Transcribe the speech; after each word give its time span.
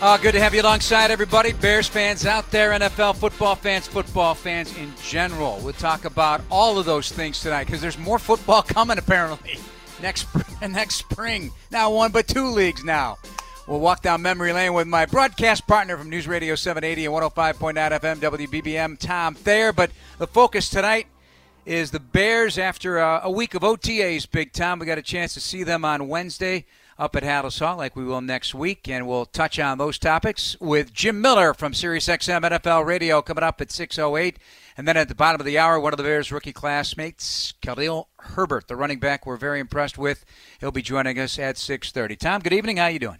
Uh, 0.00 0.16
good 0.16 0.30
to 0.30 0.38
have 0.38 0.54
you 0.54 0.62
alongside, 0.62 1.10
everybody. 1.10 1.52
Bears 1.52 1.88
fans 1.88 2.24
out 2.24 2.48
there, 2.52 2.70
NFL 2.70 3.16
football 3.16 3.56
fans, 3.56 3.88
football 3.88 4.32
fans 4.32 4.76
in 4.78 4.92
general. 5.02 5.58
We'll 5.60 5.72
talk 5.72 6.04
about 6.04 6.40
all 6.52 6.78
of 6.78 6.86
those 6.86 7.10
things 7.10 7.40
tonight 7.40 7.64
because 7.64 7.80
there's 7.80 7.98
more 7.98 8.20
football 8.20 8.62
coming 8.66 8.96
apparently 8.96 9.58
next 10.00 10.28
next 10.62 10.94
spring. 10.94 11.50
Not 11.72 11.90
one 11.90 12.12
but 12.12 12.28
two 12.28 12.46
leagues 12.46 12.84
now. 12.84 13.18
We'll 13.66 13.80
walk 13.80 14.02
down 14.02 14.22
memory 14.22 14.52
lane 14.52 14.72
with 14.72 14.86
my 14.86 15.04
broadcast 15.04 15.66
partner 15.66 15.98
from 15.98 16.08
News 16.08 16.28
Radio 16.28 16.54
780 16.54 17.06
and 17.06 17.14
105.9 17.14 17.74
FM 17.74 18.16
WBBM, 18.18 19.00
Tom 19.00 19.34
Thayer. 19.34 19.72
But 19.72 19.90
the 20.18 20.28
focus 20.28 20.70
tonight 20.70 21.08
is 21.66 21.90
the 21.90 21.98
Bears 21.98 22.56
after 22.56 22.98
a, 22.98 23.22
a 23.24 23.30
week 23.32 23.54
of 23.54 23.62
OTAs, 23.62 24.30
big 24.30 24.52
time. 24.52 24.78
We 24.78 24.86
got 24.86 24.98
a 24.98 25.02
chance 25.02 25.34
to 25.34 25.40
see 25.40 25.64
them 25.64 25.84
on 25.84 26.06
Wednesday 26.06 26.66
up 26.98 27.14
at 27.14 27.22
Halas 27.22 27.60
Hall 27.60 27.76
like 27.76 27.94
we 27.94 28.04
will 28.04 28.20
next 28.20 28.54
week. 28.54 28.88
And 28.88 29.06
we'll 29.06 29.26
touch 29.26 29.58
on 29.58 29.78
those 29.78 29.98
topics 29.98 30.56
with 30.60 30.92
Jim 30.92 31.20
Miller 31.20 31.54
from 31.54 31.72
SiriusXM 31.72 32.42
NFL 32.42 32.84
Radio 32.84 33.22
coming 33.22 33.44
up 33.44 33.60
at 33.60 33.68
6.08. 33.68 34.36
And 34.76 34.86
then 34.86 34.96
at 34.96 35.08
the 35.08 35.14
bottom 35.14 35.40
of 35.40 35.44
the 35.44 35.58
hour, 35.58 35.78
one 35.78 35.92
of 35.92 35.96
the 35.96 36.02
Bears' 36.02 36.30
rookie 36.30 36.52
classmates, 36.52 37.54
Khalil 37.60 38.08
Herbert, 38.18 38.68
the 38.68 38.76
running 38.76 38.98
back 38.98 39.26
we're 39.26 39.36
very 39.36 39.60
impressed 39.60 39.98
with. 39.98 40.24
He'll 40.60 40.70
be 40.70 40.82
joining 40.82 41.18
us 41.18 41.38
at 41.38 41.56
6.30. 41.56 42.18
Tom, 42.18 42.40
good 42.40 42.52
evening. 42.52 42.76
How 42.76 42.86
you 42.86 42.98
doing? 42.98 43.18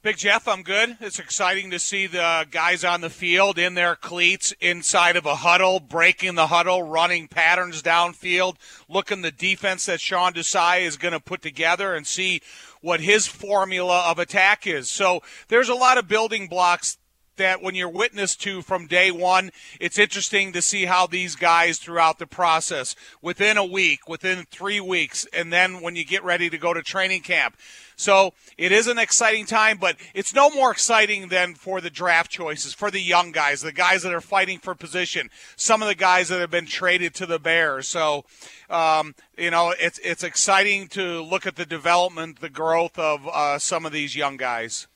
Big 0.00 0.16
Jeff, 0.16 0.46
I'm 0.46 0.62
good. 0.62 0.96
It's 1.00 1.18
exciting 1.18 1.72
to 1.72 1.80
see 1.80 2.06
the 2.06 2.46
guys 2.52 2.84
on 2.84 3.00
the 3.00 3.10
field 3.10 3.58
in 3.58 3.74
their 3.74 3.96
cleats 3.96 4.54
inside 4.60 5.16
of 5.16 5.26
a 5.26 5.34
huddle, 5.34 5.80
breaking 5.80 6.36
the 6.36 6.46
huddle, 6.46 6.84
running 6.84 7.26
patterns 7.26 7.82
downfield, 7.82 8.54
looking 8.88 9.22
the 9.22 9.32
defense 9.32 9.86
that 9.86 10.00
Sean 10.00 10.34
Desai 10.34 10.82
is 10.82 10.96
going 10.96 11.14
to 11.14 11.18
put 11.18 11.42
together 11.42 11.96
and 11.96 12.06
see 12.06 12.40
what 12.80 13.00
his 13.00 13.26
formula 13.26 14.04
of 14.08 14.20
attack 14.20 14.68
is. 14.68 14.88
So 14.88 15.20
there's 15.48 15.68
a 15.68 15.74
lot 15.74 15.98
of 15.98 16.06
building 16.06 16.46
blocks 16.46 16.96
that 17.38 17.60
when 17.60 17.74
you're 17.74 17.88
witness 17.88 18.36
to 18.36 18.62
from 18.62 18.86
day 18.86 19.10
one, 19.10 19.50
it's 19.80 19.98
interesting 19.98 20.52
to 20.52 20.62
see 20.62 20.84
how 20.84 21.08
these 21.08 21.34
guys 21.34 21.78
throughout 21.78 22.20
the 22.20 22.26
process, 22.26 22.94
within 23.20 23.56
a 23.56 23.64
week, 23.64 24.08
within 24.08 24.46
three 24.48 24.80
weeks, 24.80 25.26
and 25.32 25.52
then 25.52 25.80
when 25.80 25.96
you 25.96 26.04
get 26.04 26.22
ready 26.22 26.48
to 26.50 26.58
go 26.58 26.72
to 26.72 26.82
training 26.82 27.22
camp. 27.22 27.56
So 27.98 28.32
it 28.56 28.70
is 28.70 28.86
an 28.86 28.96
exciting 28.96 29.44
time, 29.44 29.76
but 29.76 29.96
it's 30.14 30.32
no 30.32 30.50
more 30.50 30.70
exciting 30.70 31.28
than 31.28 31.56
for 31.56 31.80
the 31.80 31.90
draft 31.90 32.30
choices, 32.30 32.72
for 32.72 32.92
the 32.92 33.00
young 33.00 33.32
guys, 33.32 33.60
the 33.60 33.72
guys 33.72 34.04
that 34.04 34.14
are 34.14 34.20
fighting 34.20 34.60
for 34.60 34.76
position, 34.76 35.30
some 35.56 35.82
of 35.82 35.88
the 35.88 35.96
guys 35.96 36.28
that 36.28 36.40
have 36.40 36.50
been 36.50 36.66
traded 36.66 37.12
to 37.16 37.26
the 37.26 37.40
Bears. 37.40 37.88
So 37.88 38.24
um, 38.70 39.16
you 39.36 39.50
know, 39.50 39.74
it's 39.78 39.98
it's 39.98 40.22
exciting 40.22 40.86
to 40.88 41.22
look 41.22 41.44
at 41.44 41.56
the 41.56 41.66
development, 41.66 42.40
the 42.40 42.48
growth 42.48 42.98
of 42.98 43.26
uh, 43.26 43.58
some 43.58 43.84
of 43.84 43.92
these 43.92 44.14
young 44.14 44.36
guys. 44.36 44.86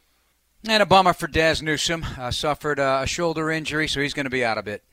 And 0.69 0.81
a 0.81 0.87
bummer 0.87 1.13
for 1.13 1.27
Dazz 1.27 1.61
Newsome. 1.61 2.07
Uh, 2.17 2.31
suffered 2.31 2.79
a 2.79 3.05
shoulder 3.05 3.51
injury, 3.51 3.89
so 3.89 4.01
he's 4.01 4.15
going 4.15 4.27
to 4.27 4.31
be 4.31 4.45
out 4.45 4.59
a 4.59 4.63
bit. 4.63 4.85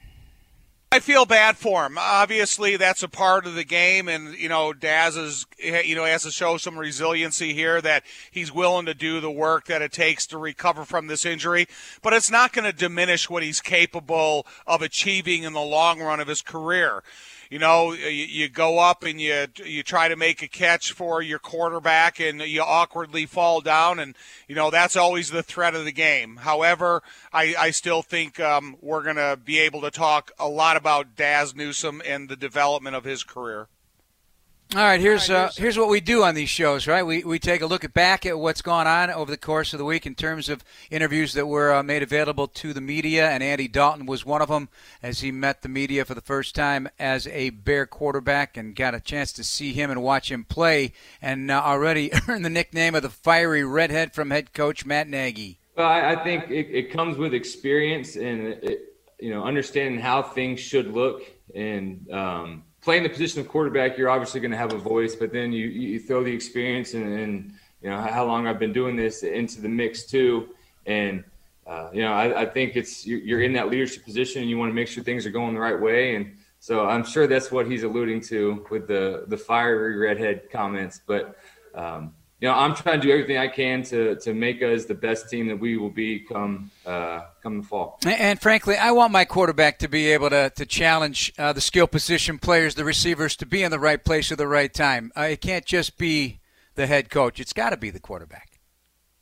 I 0.92 1.00
feel 1.00 1.28
bad 1.28 1.56
for 1.56 1.86
him. 1.86 2.00
Obviously, 2.00 2.76
that's 2.76 3.04
a 3.04 3.08
part 3.08 3.46
of 3.46 3.54
the 3.54 3.64
game, 3.64 4.08
and 4.08 4.36
you 4.36 4.50
know, 4.50 4.74
Dazz 4.74 5.16
is 5.16 5.46
you 5.60 5.94
know 5.94 6.04
has 6.04 6.24
to 6.24 6.32
show 6.32 6.58
some 6.58 6.80
resiliency 6.80 7.54
here 7.54 7.80
that 7.80 8.04
he's 8.32 8.52
willing 8.52 8.88
to 8.88 8.96
do 8.96 9.22
the 9.22 9.30
work 9.30 9.66
that 9.66 9.84
it 9.84 9.92
takes 9.92 10.26
to 10.28 10.40
recover 10.40 10.86
from 10.86 11.06
this 11.06 11.26
injury. 11.26 11.68
But 12.02 12.14
it's 12.14 12.32
not 12.32 12.54
going 12.54 12.66
to 12.66 12.74
diminish 12.74 13.30
what 13.30 13.44
he's 13.44 13.62
capable 13.62 14.48
of 14.66 14.82
achieving 14.82 15.44
in 15.44 15.54
the 15.54 15.62
long 15.62 16.00
run 16.00 16.20
of 16.20 16.28
his 16.28 16.42
career 16.42 17.04
you 17.50 17.58
know, 17.58 17.94
you, 17.94 18.10
you 18.10 18.50
go 18.50 18.80
up 18.80 19.04
and 19.04 19.20
you 19.20 19.48
you 19.64 19.82
try 19.82 20.08
to 20.08 20.16
make 20.16 20.44
a 20.44 20.48
catch 20.48 20.92
for 20.92 21.22
your 21.22 21.40
quarterback 21.40 22.20
and 22.20 22.42
you 22.42 22.62
awkwardly 22.62 23.26
fall 23.26 23.62
down, 23.62 24.00
and 24.00 24.16
you 24.48 24.56
know 24.56 24.70
that's 24.70 24.96
always 24.96 25.32
the 25.32 25.44
threat 25.44 25.76
of 25.76 25.86
the 25.86 25.92
game. 25.92 26.38
However, 26.38 27.02
I, 27.34 27.56
I 27.58 27.72
still 27.72 28.02
think 28.02 28.40
um, 28.40 28.78
we're 28.82 29.04
going 29.04 29.16
to 29.16 29.40
be 29.44 29.60
able 29.60 29.82
to 29.82 29.92
talk 29.92 30.32
a 30.38 30.48
lot 30.48 30.78
about 30.78 31.16
Dazz 31.16 31.56
Newsome 31.56 32.02
and 32.06 32.30
the 32.30 32.36
development 32.36 32.96
of 32.96 33.04
his 33.04 33.24
career. 33.24 33.68
All 34.76 34.84
right, 34.84 35.02
here's 35.02 35.32
uh, 35.32 35.50
here's 35.58 35.80
what 35.80 35.90
we 35.90 36.00
do 36.00 36.24
on 36.24 36.36
these 36.36 36.48
shows, 36.48 36.86
right? 36.86 37.02
We 37.02 37.24
we 37.24 37.40
take 37.40 37.62
a 37.62 37.66
look 37.66 37.84
at 37.84 37.92
back 37.92 38.24
at 38.28 38.38
what's 38.38 38.62
gone 38.62 38.86
on 38.86 39.10
over 39.10 39.32
the 39.32 39.36
course 39.36 39.74
of 39.74 39.80
the 39.80 39.86
week 39.86 40.06
in 40.06 40.14
terms 40.14 40.48
of 40.48 40.64
interviews 40.92 41.34
that 41.34 41.48
were 41.48 41.74
uh, 41.74 41.82
made 41.82 42.04
available 42.04 42.48
to 42.48 42.72
the 42.72 42.80
media, 42.80 43.32
and 43.32 43.42
Andy 43.42 43.68
Dalton 43.68 44.06
was 44.06 44.28
one 44.28 44.44
of 44.44 44.48
them 44.48 44.70
as 45.02 45.22
he 45.22 45.32
met 45.32 45.64
the 45.64 45.70
media 45.70 46.06
for 46.06 46.14
the 46.14 46.22
first 46.22 46.54
time 46.54 46.88
as 47.00 47.26
a 47.26 47.50
Bear 47.50 47.88
quarterback 47.88 48.58
and 48.58 48.76
got 48.76 48.94
a 48.94 49.00
chance 49.00 49.32
to 49.34 49.44
see 49.44 49.74
him 49.74 49.90
and 49.90 50.04
watch 50.04 50.32
him 50.32 50.44
play, 50.44 50.94
and 51.20 51.50
uh, 51.50 51.60
already 51.66 52.12
earned 52.28 52.46
the 52.46 52.50
nickname 52.52 52.94
of 52.94 53.02
the 53.02 53.10
fiery 53.10 53.64
redhead 53.64 54.14
from 54.14 54.30
head 54.30 54.54
coach 54.54 54.86
Matt 54.86 55.08
Nagy. 55.08 55.58
Well, 55.76 55.88
I, 55.88 56.12
I 56.12 56.24
think 56.24 56.52
it, 56.52 56.68
it, 56.70 56.92
comes 56.92 57.18
with 57.18 57.34
experience 57.34 58.18
and 58.18 58.46
it, 58.46 58.82
you 59.20 59.32
know 59.32 59.46
understanding 59.46 60.00
how 60.00 60.22
things 60.22 60.60
should 60.60 60.94
look 60.94 61.24
and. 61.56 62.08
Um, 62.12 62.64
playing 62.82 63.04
the 63.04 63.10
position 63.10 63.42
of 63.42 63.48
quarterback, 63.48 63.98
you're 63.98 64.10
obviously 64.10 64.40
going 64.40 64.52
to 64.52 64.58
have 64.58 64.74
a 64.74 64.78
voice, 64.78 65.16
but 65.16 65.32
then 65.32 65.52
you, 65.52 65.68
you 65.68 66.00
throw 66.00 66.24
the 66.24 66.34
experience 66.34 66.94
and, 66.94 67.20
and, 67.20 67.54
you 67.82 67.90
know 67.90 67.96
how 67.96 68.26
long 68.26 68.46
I've 68.46 68.60
been 68.60 68.74
doing 68.74 68.98
this 68.98 69.24
into 69.24 69.62
the 69.62 69.70
mix 69.70 70.04
too. 70.04 70.50
And 70.86 71.24
uh, 71.66 71.90
you 71.94 72.02
know, 72.02 72.12
I, 72.12 72.42
I, 72.42 72.46
think 72.46 72.76
it's 72.76 73.08
you're 73.08 73.42
in 73.42 73.54
that 73.54 73.70
leadership 73.70 74.04
position 74.04 74.42
and 74.42 74.50
you 74.50 74.58
want 74.58 74.70
to 74.70 74.74
make 74.74 74.90
sure 74.90 75.02
things 75.02 75.26
are 75.26 75.30
going 75.30 75.54
the 75.54 75.62
right 75.62 75.80
way. 75.80 76.16
And 76.16 76.36
so 76.60 76.90
I'm 76.90 77.06
sure 77.06 77.26
that's 77.26 77.54
what 77.54 77.72
he's 77.72 77.84
alluding 77.84 78.20
to 78.22 78.66
with 78.70 78.88
the 78.88 79.24
the 79.28 79.38
fiery 79.38 79.96
redhead 79.98 80.50
comments. 80.52 81.00
But 81.08 81.38
um, 81.74 82.14
you 82.40 82.48
know, 82.48 82.54
I'm 82.54 82.74
trying 82.74 83.02
to 83.02 83.08
do 83.08 83.12
everything 83.12 83.38
I 83.38 83.50
can 83.50 83.84
to 83.84 84.16
to 84.16 84.34
make 84.34 84.62
us 84.62 84.86
the 84.86 84.94
best 84.94 85.30
team 85.30 85.48
that 85.48 85.60
we 85.60 85.78
will 85.78 85.90
be 85.90 86.20
come 86.20 86.72
uh, 86.86 87.22
come 87.44 87.58
the 87.58 87.68
fall. 87.68 88.00
And, 88.06 88.20
and, 88.20 88.42
frankly, 88.42 88.78
I 88.78 88.92
want 88.92 89.12
my 89.12 89.26
quarterback 89.26 89.80
to 89.80 89.90
be 89.90 90.12
able 90.12 90.30
to 90.30 90.50
to 90.50 90.66
challenge 90.66 91.34
uh, 91.38 91.52
the 91.52 91.62
skill 91.62 91.88
position 91.88 92.40
players, 92.40 92.76
the 92.76 92.86
receivers, 92.86 93.36
to 93.38 93.46
be 93.46 93.62
in 93.62 93.72
the 93.72 93.80
right 93.80 94.04
place 94.04 94.32
at 94.32 94.38
the 94.38 94.48
right 94.48 94.74
time. 94.74 95.12
Uh, 95.18 95.24
it 95.24 95.42
can't 95.42 95.66
just 95.66 95.98
be 95.98 96.40
the 96.76 96.88
head 96.88 97.10
coach; 97.10 97.42
it's 97.42 97.54
got 97.54 97.72
to 97.72 97.78
be 97.78 97.90
the 97.90 98.00
quarterback. 98.00 98.50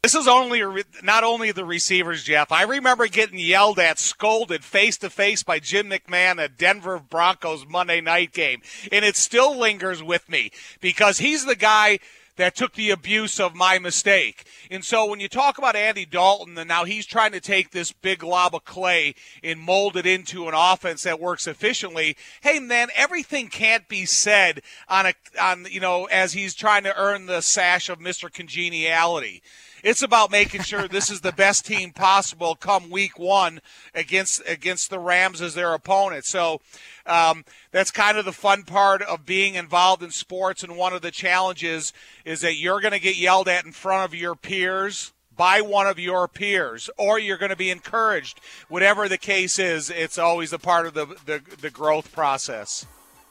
This 0.03 0.13
is 0.13 0.27
only 0.27 0.61
not 1.01 1.23
only 1.23 1.51
the 1.51 1.65
receivers, 1.65 2.23
Jeff. 2.23 2.51
I 2.51 2.63
remember 2.63 3.07
getting 3.07 3.39
yelled 3.39 3.79
at, 3.79 3.97
scolded 3.97 4.63
face 4.63 4.95
to 4.99 5.09
face 5.09 5.41
by 5.41 5.57
Jim 5.57 5.89
McMahon 5.89 6.37
at 6.41 6.55
Denver 6.55 6.99
Broncos 6.99 7.65
Monday 7.67 7.99
night 7.99 8.31
game, 8.31 8.61
and 8.91 9.03
it 9.03 9.15
still 9.15 9.57
lingers 9.57 10.03
with 10.03 10.29
me 10.29 10.51
because 10.81 11.17
he's 11.17 11.45
the 11.45 11.55
guy 11.55 11.97
that 12.37 12.55
took 12.55 12.73
the 12.73 12.89
abuse 12.89 13.39
of 13.39 13.55
my 13.55 13.77
mistake. 13.77 14.47
And 14.71 14.83
so 14.85 15.05
when 15.05 15.19
you 15.19 15.27
talk 15.27 15.57
about 15.57 15.75
Andy 15.75 16.05
Dalton 16.05 16.57
and 16.57 16.67
now 16.67 16.85
he's 16.85 17.05
trying 17.05 17.33
to 17.33 17.39
take 17.39 17.71
this 17.71 17.91
big 17.91 18.23
lob 18.23 18.55
of 18.55 18.63
clay 18.63 19.15
and 19.43 19.59
mold 19.59 19.97
it 19.97 20.05
into 20.05 20.47
an 20.47 20.53
offense 20.55 21.03
that 21.03 21.19
works 21.19 21.47
efficiently, 21.47 22.15
hey 22.41 22.59
man, 22.59 22.87
everything 22.95 23.49
can't 23.49 23.87
be 23.87 24.05
said 24.05 24.61
on 24.87 25.07
a 25.07 25.13
on 25.41 25.67
you 25.69 25.79
know 25.79 26.05
as 26.05 26.33
he's 26.33 26.55
trying 26.55 26.83
to 26.83 26.97
earn 26.99 27.25
the 27.25 27.41
sash 27.41 27.89
of 27.89 27.99
Mr. 27.99 28.31
Congeniality. 28.31 29.41
It's 29.83 30.01
about 30.01 30.31
making 30.31 30.63
sure 30.63 30.87
this 30.87 31.09
is 31.09 31.21
the 31.21 31.31
best 31.31 31.65
team 31.65 31.91
possible 31.91 32.55
come 32.55 32.89
week 32.89 33.17
one 33.17 33.61
against 33.93 34.41
against 34.47 34.89
the 34.89 34.99
Rams 34.99 35.41
as 35.41 35.55
their 35.55 35.73
opponent. 35.73 36.25
So 36.25 36.61
um, 37.07 37.45
that's 37.71 37.91
kind 37.91 38.17
of 38.17 38.25
the 38.25 38.31
fun 38.31 38.63
part 38.63 39.01
of 39.01 39.25
being 39.25 39.55
involved 39.55 40.03
in 40.03 40.11
sports. 40.11 40.63
And 40.63 40.77
one 40.77 40.93
of 40.93 41.01
the 41.01 41.11
challenges 41.11 41.93
is 42.25 42.41
that 42.41 42.55
you're 42.55 42.81
going 42.81 42.93
to 42.93 42.99
get 42.99 43.17
yelled 43.17 43.47
at 43.47 43.65
in 43.65 43.71
front 43.71 44.05
of 44.05 44.17
your 44.17 44.35
peers 44.35 45.13
by 45.35 45.61
one 45.61 45.85
of 45.87 45.99
your 45.99 46.27
peers, 46.27 46.89
or 46.97 47.19
you're 47.19 47.37
going 47.37 47.51
to 47.51 47.55
be 47.55 47.69
encouraged. 47.69 48.41
Whatever 48.69 49.07
the 49.07 49.19
case 49.19 49.59
is, 49.59 49.89
it's 49.89 50.17
always 50.17 50.51
a 50.51 50.59
part 50.59 50.87
of 50.87 50.95
the, 50.95 51.05
the, 51.25 51.41
the 51.61 51.69
growth 51.69 52.11
process. 52.11 52.87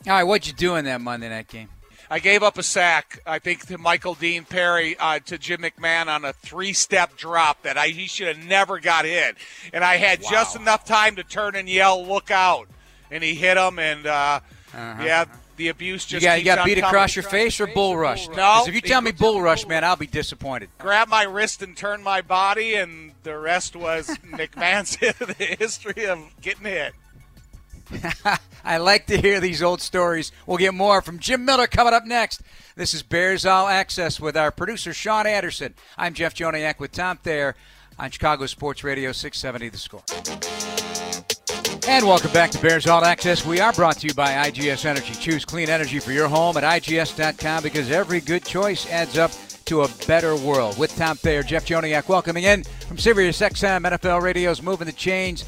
All 0.07 0.13
right, 0.13 0.23
what'd 0.23 0.47
you 0.47 0.53
do 0.53 0.77
in 0.77 0.85
that 0.85 1.01
Monday 1.01 1.29
night 1.29 1.49
game? 1.49 1.69
I 2.09 2.21
gave 2.21 2.45
up 2.45 2.57
a 2.57 2.63
sack, 2.63 3.21
I 3.27 3.41
think, 3.41 3.67
to 3.67 3.79
Michael 3.79 4.15
Dean 4.15 4.45
Perry, 4.45 4.97
uh, 4.99 5.19
to 5.21 5.39
Jim 5.39 5.63
McMahon 5.63 6.07
on 6.07 6.25
a 6.25 6.33
three 6.33 6.73
step 6.73 7.17
drop 7.17 7.63
that 7.63 7.77
I, 7.77 7.89
he 7.89 8.07
should 8.07 8.29
have 8.29 8.47
never 8.47 8.79
got 8.79 9.05
hit. 9.05 9.37
And 9.73 9.83
I 9.83 9.97
had 9.97 10.23
wow. 10.23 10.29
just 10.31 10.55
enough 10.55 10.85
time 10.85 11.17
to 11.17 11.25
turn 11.25 11.57
and 11.57 11.69
yell, 11.69 12.07
look 12.07 12.31
out. 12.31 12.69
And 13.11 13.23
he 13.23 13.35
hit 13.35 13.57
him, 13.57 13.79
and 13.79 14.07
uh, 14.07 14.41
uh-huh. 14.75 15.03
yeah, 15.05 15.25
the 15.57 15.69
abuse 15.69 16.05
just 16.05 16.23
you 16.23 16.29
got, 16.29 16.39
you 16.39 16.45
got 16.45 16.65
beat 16.65 16.79
across 16.79 17.17
your 17.17 17.23
face 17.23 17.61
or 17.61 17.67
bull 17.67 17.97
rush? 17.97 18.29
No. 18.29 18.65
if 18.67 18.75
you 18.75 18.81
tell 18.81 19.01
me 19.01 19.13
bull 19.13 19.41
rush, 19.41 19.67
man, 19.67 19.85
I'll 19.85 19.97
be 19.97 20.07
disappointed. 20.07 20.69
Grab 20.79 21.09
my 21.09 21.23
wrist 21.23 21.63
and 21.63 21.77
turn 21.77 22.03
my 22.03 22.21
body, 22.21 22.75
and 22.75 23.13
the 23.23 23.37
rest 23.39 23.77
was 23.77 24.07
McMahon's 24.31 24.97
the 24.97 25.35
history 25.59 26.07
of 26.07 26.21
getting 26.41 26.65
hit. 26.65 26.95
I 28.65 28.79
like 28.79 29.07
to 29.07 29.21
hear 29.21 29.41
these 29.41 29.63
old 29.63 29.81
stories. 29.81 30.33
We'll 30.47 30.59
get 30.59 30.75
more 30.75 31.01
from 31.01 31.19
Jim 31.19 31.45
Miller 31.45 31.67
coming 31.67 31.95
up 31.95 32.05
next. 32.05 32.43
This 32.75 32.95
is 32.95 33.03
Bears 33.03 33.47
All 33.47 33.69
Access 33.69 34.21
with 34.21 34.37
our 34.37 34.51
producer 34.51 34.93
Sean 34.93 35.27
Anderson. 35.27 35.75
I'm 35.97 36.13
Jeff 36.13 36.35
Joniak 36.35 36.81
with 36.81 36.93
Tom 36.93 37.17
Thayer 37.19 37.55
on 37.99 38.11
Chicago 38.11 38.47
Sports 38.47 38.83
Radio 38.83 39.13
670 39.13 39.69
The 39.69 39.79
Score. 39.79 40.03
And 41.89 42.05
welcome 42.05 42.33
back 42.33 42.51
to 42.51 42.59
Bears 42.61 42.89
All 42.89 43.05
Access. 43.05 43.47
We 43.47 43.61
are 43.61 43.73
brought 43.73 43.99
to 43.99 44.09
you 44.09 44.15
by 44.15 44.51
IGS 44.51 44.85
Energy. 44.85 45.15
Choose 45.15 45.45
clean 45.45 45.69
energy 45.69 46.01
for 46.01 46.11
your 46.11 46.27
home 46.27 46.57
at 46.57 46.65
IGS.com 46.65 47.63
because 47.63 47.93
every 47.93 48.21
good 48.21 48.45
choice 48.45 48.91
adds 48.91 49.17
up 49.17 49.31
to 49.67 49.83
a 49.83 49.89
better 50.09 50.35
world. 50.35 50.77
With 50.79 50.97
Tom 50.97 51.17
Thayer, 51.17 51.45
Jeff 51.45 51.65
Joniak 51.65 52.09
welcoming 52.09 52.43
in 52.43 52.65
from 52.89 52.99
Sirius 52.99 53.41
XM 53.41 53.89
NFL 53.89 54.21
Radio's 54.21 54.63
Moving 54.63 54.87
the 54.87 54.93
Chains, 54.93 55.45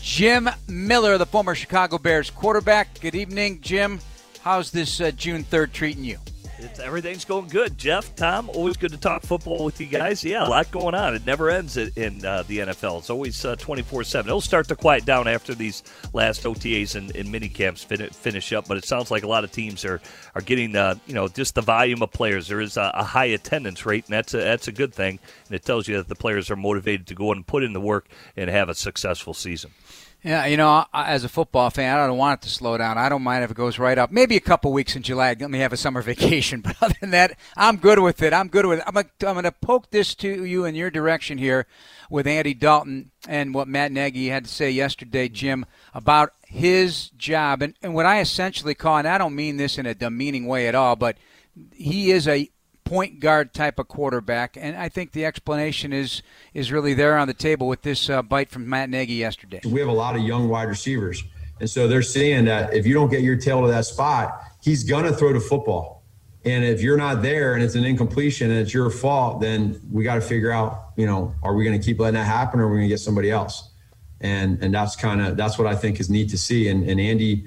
Jim 0.00 0.48
Miller, 0.68 1.18
the 1.18 1.26
former 1.26 1.56
Chicago 1.56 1.98
Bears 1.98 2.30
quarterback. 2.30 3.00
Good 3.00 3.16
evening, 3.16 3.60
Jim. 3.60 3.98
How's 4.42 4.70
this 4.70 5.00
uh, 5.00 5.10
June 5.10 5.42
3rd 5.42 5.72
treating 5.72 6.04
you? 6.04 6.18
It's, 6.62 6.78
everything's 6.78 7.24
going 7.24 7.48
good, 7.48 7.78
Jeff. 7.78 8.14
Tom, 8.14 8.50
always 8.50 8.76
good 8.76 8.90
to 8.90 8.98
talk 8.98 9.22
football 9.22 9.64
with 9.64 9.80
you 9.80 9.86
guys. 9.86 10.22
Yeah, 10.22 10.46
a 10.46 10.48
lot 10.48 10.70
going 10.70 10.94
on. 10.94 11.14
It 11.14 11.24
never 11.24 11.48
ends 11.48 11.78
in 11.78 12.24
uh, 12.24 12.42
the 12.46 12.58
NFL. 12.58 12.98
It's 12.98 13.08
always 13.08 13.42
uh, 13.44 13.56
24 13.56 14.04
7. 14.04 14.28
It'll 14.28 14.42
start 14.42 14.68
to 14.68 14.76
quiet 14.76 15.06
down 15.06 15.26
after 15.26 15.54
these 15.54 15.82
last 16.12 16.42
OTAs 16.44 16.96
and, 16.96 17.16
and 17.16 17.32
mini 17.32 17.48
camps 17.48 17.82
fin- 17.82 18.10
finish 18.10 18.52
up, 18.52 18.68
but 18.68 18.76
it 18.76 18.84
sounds 18.84 19.10
like 19.10 19.22
a 19.22 19.26
lot 19.26 19.42
of 19.42 19.50
teams 19.52 19.86
are, 19.86 20.02
are 20.34 20.42
getting, 20.42 20.76
uh, 20.76 20.96
you 21.06 21.14
know, 21.14 21.28
just 21.28 21.54
the 21.54 21.62
volume 21.62 22.02
of 22.02 22.12
players. 22.12 22.48
There 22.48 22.60
is 22.60 22.76
a, 22.76 22.90
a, 22.94 23.04
high 23.04 23.26
attendance 23.26 23.86
rate, 23.86 24.04
and 24.04 24.12
that's 24.12 24.34
a, 24.34 24.38
that's 24.38 24.68
a 24.68 24.72
good 24.72 24.92
thing. 24.92 25.18
And 25.46 25.56
it 25.56 25.64
tells 25.64 25.88
you 25.88 25.96
that 25.96 26.08
the 26.08 26.14
players 26.14 26.50
are 26.50 26.56
motivated 26.56 27.06
to 27.06 27.14
go 27.14 27.32
and 27.32 27.46
put 27.46 27.62
in 27.62 27.72
the 27.72 27.80
work 27.80 28.06
and 28.36 28.50
have 28.50 28.68
a 28.68 28.74
successful 28.74 29.32
season. 29.32 29.70
Yeah, 30.22 30.44
you 30.44 30.58
know, 30.58 30.84
as 30.92 31.24
a 31.24 31.30
football 31.30 31.70
fan, 31.70 31.98
I 31.98 32.06
don't 32.06 32.18
want 32.18 32.42
it 32.42 32.44
to 32.44 32.50
slow 32.52 32.76
down. 32.76 32.98
I 32.98 33.08
don't 33.08 33.22
mind 33.22 33.42
if 33.42 33.50
it 33.50 33.56
goes 33.56 33.78
right 33.78 33.96
up. 33.96 34.10
Maybe 34.10 34.36
a 34.36 34.40
couple 34.40 34.70
weeks 34.70 34.94
in 34.94 35.02
July. 35.02 35.34
Let 35.38 35.50
me 35.50 35.60
have 35.60 35.72
a 35.72 35.78
summer 35.78 36.02
vacation. 36.12 36.60
But 36.60 36.76
other 36.82 36.94
than 37.00 37.10
that, 37.12 37.38
I'm 37.56 37.78
good 37.78 37.98
with 37.98 38.22
it. 38.22 38.34
I'm 38.34 38.48
good 38.48 38.66
with 38.66 38.80
it. 38.80 38.84
I'm, 38.86 38.96
I'm 38.96 39.06
going 39.18 39.44
to 39.44 39.52
poke 39.52 39.90
this 39.90 40.14
to 40.16 40.44
you 40.44 40.66
in 40.66 40.74
your 40.74 40.90
direction 40.90 41.38
here 41.38 41.66
with 42.10 42.26
Andy 42.26 42.52
Dalton 42.52 43.12
and 43.26 43.54
what 43.54 43.66
Matt 43.66 43.92
Nagy 43.92 44.28
had 44.28 44.44
to 44.44 44.50
say 44.50 44.70
yesterday, 44.70 45.28
Jim, 45.28 45.64
about 45.94 46.34
his 46.46 47.08
job. 47.10 47.62
And, 47.62 47.74
and 47.82 47.94
what 47.94 48.04
I 48.04 48.20
essentially 48.20 48.74
call, 48.74 48.98
and 48.98 49.08
I 49.08 49.16
don't 49.16 49.34
mean 49.34 49.56
this 49.56 49.78
in 49.78 49.86
a 49.86 49.94
demeaning 49.94 50.46
way 50.46 50.68
at 50.68 50.74
all, 50.74 50.96
but 50.96 51.16
he 51.72 52.10
is 52.10 52.28
a 52.28 52.50
point 52.90 53.20
guard 53.20 53.54
type 53.54 53.78
of 53.78 53.86
quarterback, 53.86 54.56
and 54.56 54.76
I 54.76 54.88
think 54.88 55.12
the 55.12 55.24
explanation 55.24 55.92
is 55.92 56.22
is 56.54 56.72
really 56.72 56.92
there 56.92 57.16
on 57.16 57.28
the 57.28 57.34
table 57.34 57.68
with 57.68 57.82
this 57.82 58.10
uh, 58.10 58.20
bite 58.20 58.50
from 58.50 58.68
Matt 58.68 58.90
Nagy 58.90 59.12
yesterday. 59.12 59.60
We 59.64 59.78
have 59.78 59.88
a 59.88 59.92
lot 59.92 60.16
of 60.16 60.22
young 60.22 60.48
wide 60.48 60.68
receivers, 60.68 61.22
and 61.60 61.70
so 61.70 61.86
they're 61.86 62.02
seeing 62.02 62.46
that 62.46 62.74
if 62.74 62.88
you 62.88 62.94
don't 62.94 63.08
get 63.08 63.22
your 63.22 63.36
tail 63.36 63.62
to 63.62 63.68
that 63.68 63.84
spot, 63.84 64.42
he's 64.60 64.82
gonna 64.82 65.12
throw 65.12 65.32
the 65.32 65.38
football. 65.38 66.02
And 66.44 66.64
if 66.64 66.82
you're 66.82 66.96
not 66.96 67.22
there 67.22 67.54
and 67.54 67.62
it's 67.62 67.76
an 67.76 67.84
incompletion 67.84 68.50
and 68.50 68.58
it's 68.58 68.74
your 68.74 68.90
fault, 68.90 69.40
then 69.40 69.78
we 69.92 70.04
got 70.04 70.14
to 70.14 70.22
figure 70.22 70.50
out, 70.50 70.92
you 70.96 71.04
know, 71.04 71.34
are 71.42 71.54
we 71.54 71.64
going 71.64 71.78
to 71.78 71.84
keep 71.84 72.00
letting 72.00 72.14
that 72.14 72.24
happen 72.24 72.60
or 72.60 72.64
are 72.64 72.70
we 72.70 72.78
going 72.78 72.88
to 72.88 72.94
get 72.94 72.98
somebody 72.98 73.30
else? 73.30 73.68
And 74.22 74.58
and 74.62 74.74
that's 74.74 74.96
kind 74.96 75.20
of 75.20 75.36
that's 75.36 75.58
what 75.58 75.68
I 75.68 75.76
think 75.76 76.00
is 76.00 76.10
neat 76.10 76.30
to 76.30 76.38
see. 76.38 76.68
And 76.68 76.88
and 76.90 76.98
Andy, 76.98 77.44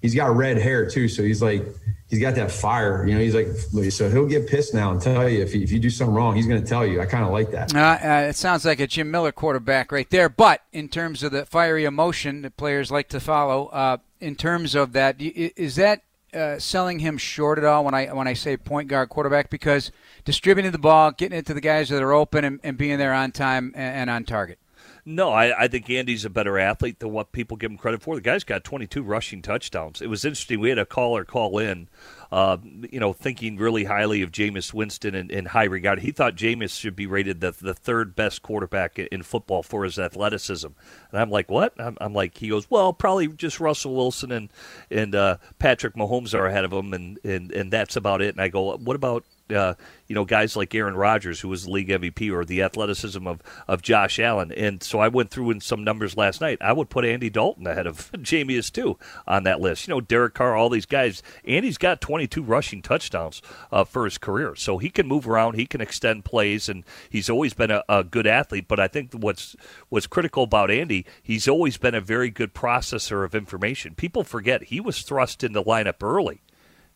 he's 0.00 0.14
got 0.14 0.36
red 0.36 0.58
hair 0.58 0.88
too, 0.88 1.08
so 1.08 1.24
he's 1.24 1.42
like 1.42 1.66
he's 2.08 2.20
got 2.20 2.34
that 2.36 2.50
fire. 2.50 3.06
You 3.06 3.14
know, 3.14 3.20
he's 3.20 3.34
like, 3.34 3.48
so 3.90 4.08
he'll 4.10 4.26
get 4.26 4.48
pissed 4.48 4.74
now 4.74 4.90
and 4.90 5.00
tell 5.00 5.28
you 5.28 5.42
if, 5.42 5.52
he, 5.52 5.62
if 5.62 5.72
you 5.72 5.78
do 5.78 5.90
something 5.90 6.14
wrong, 6.14 6.36
he's 6.36 6.46
going 6.46 6.62
to 6.62 6.66
tell 6.66 6.86
you. 6.86 7.00
I 7.00 7.06
kind 7.06 7.24
of 7.24 7.30
like 7.30 7.50
that. 7.50 7.74
Uh, 7.74 7.78
uh, 7.78 8.26
it 8.28 8.36
sounds 8.36 8.64
like 8.64 8.80
a 8.80 8.86
Jim 8.86 9.10
Miller 9.10 9.32
quarterback 9.32 9.90
right 9.92 10.08
there. 10.10 10.28
But 10.28 10.62
in 10.72 10.88
terms 10.88 11.22
of 11.22 11.32
the 11.32 11.46
fiery 11.46 11.84
emotion 11.84 12.42
that 12.42 12.56
players 12.56 12.90
like 12.90 13.08
to 13.08 13.20
follow, 13.20 13.66
uh, 13.66 13.98
in 14.20 14.36
terms 14.36 14.74
of 14.74 14.92
that, 14.92 15.16
is 15.20 15.76
that 15.76 16.02
uh, 16.32 16.58
selling 16.58 16.98
him 17.00 17.18
short 17.18 17.58
at 17.58 17.64
all 17.64 17.84
when 17.84 17.94
I 17.94 18.06
when 18.06 18.28
I 18.28 18.34
say 18.34 18.56
point 18.56 18.88
guard 18.88 19.08
quarterback? 19.08 19.50
Because 19.50 19.90
distributing 20.24 20.72
the 20.72 20.78
ball, 20.78 21.10
getting 21.10 21.38
it 21.38 21.46
to 21.46 21.54
the 21.54 21.60
guys 21.60 21.88
that 21.88 22.02
are 22.02 22.12
open, 22.12 22.44
and, 22.44 22.60
and 22.62 22.76
being 22.76 22.98
there 22.98 23.12
on 23.12 23.32
time 23.32 23.72
and, 23.74 23.96
and 23.96 24.10
on 24.10 24.24
target. 24.24 24.58
No, 25.08 25.30
I, 25.30 25.62
I, 25.62 25.68
think 25.68 25.88
Andy's 25.88 26.24
a 26.24 26.30
better 26.30 26.58
athlete 26.58 26.98
than 26.98 27.12
what 27.12 27.30
people 27.30 27.56
give 27.56 27.70
him 27.70 27.78
credit 27.78 28.02
for. 28.02 28.16
The 28.16 28.20
guy's 28.20 28.42
got 28.42 28.64
22 28.64 29.04
rushing 29.04 29.40
touchdowns. 29.40 30.02
It 30.02 30.08
was 30.08 30.24
interesting. 30.24 30.58
We 30.58 30.68
had 30.68 30.80
a 30.80 30.84
caller 30.84 31.24
call 31.24 31.58
in, 31.58 31.86
uh, 32.32 32.56
you 32.90 32.98
know, 32.98 33.12
thinking 33.12 33.56
really 33.56 33.84
highly 33.84 34.20
of 34.22 34.32
Jameis 34.32 34.74
Winston 34.74 35.14
in, 35.14 35.30
in 35.30 35.46
high 35.46 35.64
regard. 35.64 36.00
He 36.00 36.10
thought 36.10 36.34
Jameis 36.34 36.76
should 36.76 36.96
be 36.96 37.06
rated 37.06 37.40
the, 37.40 37.52
the 37.52 37.72
third 37.72 38.16
best 38.16 38.42
quarterback 38.42 38.98
in 38.98 39.22
football 39.22 39.62
for 39.62 39.84
his 39.84 39.96
athleticism. 39.96 40.70
And 41.12 41.20
I'm 41.20 41.30
like, 41.30 41.48
what? 41.48 41.80
I'm, 41.80 41.96
I'm 42.00 42.12
like, 42.12 42.36
he 42.38 42.48
goes, 42.48 42.68
well, 42.68 42.92
probably 42.92 43.28
just 43.28 43.60
Russell 43.60 43.94
Wilson 43.94 44.32
and 44.32 44.48
and 44.90 45.14
uh, 45.14 45.36
Patrick 45.60 45.94
Mahomes 45.94 46.34
are 46.34 46.46
ahead 46.46 46.64
of 46.64 46.72
him, 46.72 46.92
and, 46.92 47.20
and, 47.22 47.52
and 47.52 47.72
that's 47.72 47.94
about 47.94 48.22
it. 48.22 48.34
And 48.34 48.40
I 48.40 48.48
go, 48.48 48.76
what 48.76 48.96
about 48.96 49.24
uh, 49.54 49.74
you 50.06 50.14
know, 50.14 50.24
guys 50.24 50.56
like 50.56 50.74
Aaron 50.74 50.96
Rodgers, 50.96 51.40
who 51.40 51.48
was 51.48 51.64
the 51.64 51.70
league 51.70 51.88
MVP, 51.88 52.32
or 52.32 52.44
the 52.44 52.62
athleticism 52.62 53.26
of, 53.26 53.42
of 53.66 53.82
Josh 53.82 54.18
Allen. 54.18 54.52
And 54.52 54.82
so 54.82 55.00
I 55.00 55.08
went 55.08 55.30
through 55.30 55.50
in 55.50 55.60
some 55.60 55.84
numbers 55.84 56.16
last 56.16 56.40
night. 56.40 56.58
I 56.60 56.72
would 56.72 56.90
put 56.90 57.04
Andy 57.04 57.30
Dalton 57.30 57.66
ahead 57.66 57.86
of 57.86 58.10
Jameis 58.16 58.72
too 58.72 58.98
on 59.26 59.42
that 59.44 59.60
list. 59.60 59.86
You 59.86 59.94
know, 59.94 60.00
Derek 60.00 60.34
Carr, 60.34 60.56
all 60.56 60.68
these 60.68 60.86
guys. 60.86 61.22
Andy's 61.44 61.78
got 61.78 62.00
22 62.00 62.42
rushing 62.42 62.82
touchdowns 62.82 63.42
uh, 63.72 63.84
for 63.84 64.04
his 64.04 64.18
career, 64.18 64.54
so 64.54 64.78
he 64.78 64.90
can 64.90 65.06
move 65.06 65.28
around, 65.28 65.54
he 65.54 65.66
can 65.66 65.80
extend 65.80 66.24
plays, 66.24 66.68
and 66.68 66.84
he's 67.10 67.30
always 67.30 67.54
been 67.54 67.70
a, 67.70 67.82
a 67.88 68.04
good 68.04 68.26
athlete. 68.26 68.66
But 68.68 68.80
I 68.80 68.88
think 68.88 69.12
what's 69.12 69.56
what's 69.88 70.06
critical 70.06 70.44
about 70.44 70.70
Andy, 70.70 71.04
he's 71.22 71.48
always 71.48 71.76
been 71.76 71.94
a 71.94 72.00
very 72.00 72.30
good 72.30 72.54
processor 72.54 73.24
of 73.24 73.34
information. 73.34 73.94
People 73.94 74.24
forget 74.24 74.64
he 74.64 74.80
was 74.80 75.02
thrust 75.02 75.42
in 75.42 75.52
the 75.52 75.62
lineup 75.62 76.02
early. 76.02 76.40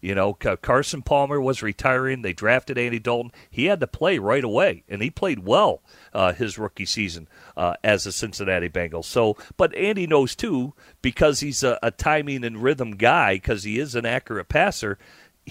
You 0.00 0.14
know, 0.14 0.34
Carson 0.34 1.02
Palmer 1.02 1.40
was 1.40 1.62
retiring. 1.62 2.22
They 2.22 2.32
drafted 2.32 2.78
Andy 2.78 2.98
Dalton. 2.98 3.32
He 3.50 3.66
had 3.66 3.80
to 3.80 3.86
play 3.86 4.18
right 4.18 4.44
away, 4.44 4.84
and 4.88 5.02
he 5.02 5.10
played 5.10 5.40
well 5.40 5.82
uh, 6.12 6.32
his 6.32 6.58
rookie 6.58 6.86
season 6.86 7.28
uh, 7.56 7.74
as 7.84 8.06
a 8.06 8.12
Cincinnati 8.12 8.68
Bengals. 8.68 9.04
So, 9.04 9.36
but 9.56 9.74
Andy 9.74 10.06
knows 10.06 10.34
too 10.34 10.74
because 11.02 11.40
he's 11.40 11.62
a, 11.62 11.78
a 11.82 11.90
timing 11.90 12.44
and 12.44 12.62
rhythm 12.62 12.92
guy 12.92 13.34
because 13.34 13.64
he 13.64 13.78
is 13.78 13.94
an 13.94 14.06
accurate 14.06 14.48
passer 14.48 14.98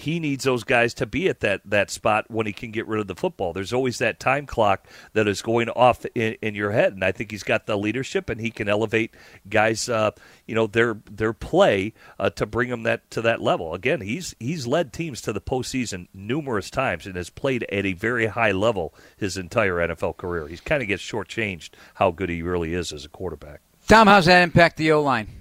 he 0.00 0.18
needs 0.18 0.44
those 0.44 0.64
guys 0.64 0.94
to 0.94 1.06
be 1.06 1.28
at 1.28 1.40
that, 1.40 1.60
that 1.64 1.90
spot 1.90 2.30
when 2.30 2.46
he 2.46 2.52
can 2.52 2.70
get 2.70 2.86
rid 2.86 3.00
of 3.00 3.06
the 3.06 3.14
football. 3.14 3.52
There's 3.52 3.72
always 3.72 3.98
that 3.98 4.18
time 4.18 4.46
clock 4.46 4.86
that 5.12 5.28
is 5.28 5.42
going 5.42 5.68
off 5.68 6.04
in, 6.14 6.36
in 6.40 6.54
your 6.54 6.70
head, 6.70 6.94
and 6.94 7.04
I 7.04 7.12
think 7.12 7.30
he's 7.30 7.42
got 7.42 7.66
the 7.66 7.76
leadership 7.76 8.30
and 8.30 8.40
he 8.40 8.50
can 8.50 8.68
elevate 8.68 9.14
guys, 9.48 9.88
uh, 9.88 10.12
you 10.46 10.54
know, 10.54 10.66
their 10.66 10.96
their 11.10 11.32
play 11.32 11.92
uh, 12.18 12.30
to 12.30 12.46
bring 12.46 12.70
them 12.70 12.82
that 12.84 13.10
to 13.10 13.22
that 13.22 13.40
level. 13.40 13.74
Again, 13.74 14.00
he's 14.00 14.34
he's 14.40 14.66
led 14.66 14.92
teams 14.92 15.20
to 15.22 15.32
the 15.32 15.40
postseason 15.40 16.08
numerous 16.14 16.70
times 16.70 17.06
and 17.06 17.16
has 17.16 17.30
played 17.30 17.64
at 17.64 17.84
a 17.84 17.92
very 17.92 18.26
high 18.26 18.52
level 18.52 18.94
his 19.16 19.36
entire 19.36 19.76
NFL 19.76 20.16
career. 20.16 20.48
He's 20.48 20.60
kind 20.60 20.82
of 20.82 20.88
gets 20.88 21.02
shortchanged 21.02 21.70
how 21.94 22.10
good 22.10 22.30
he 22.30 22.42
really 22.42 22.74
is 22.74 22.92
as 22.92 23.04
a 23.04 23.08
quarterback. 23.08 23.60
Tom, 23.86 24.06
how's 24.06 24.26
that 24.26 24.42
impact 24.42 24.76
the 24.76 24.92
O 24.92 25.02
line? 25.02 25.39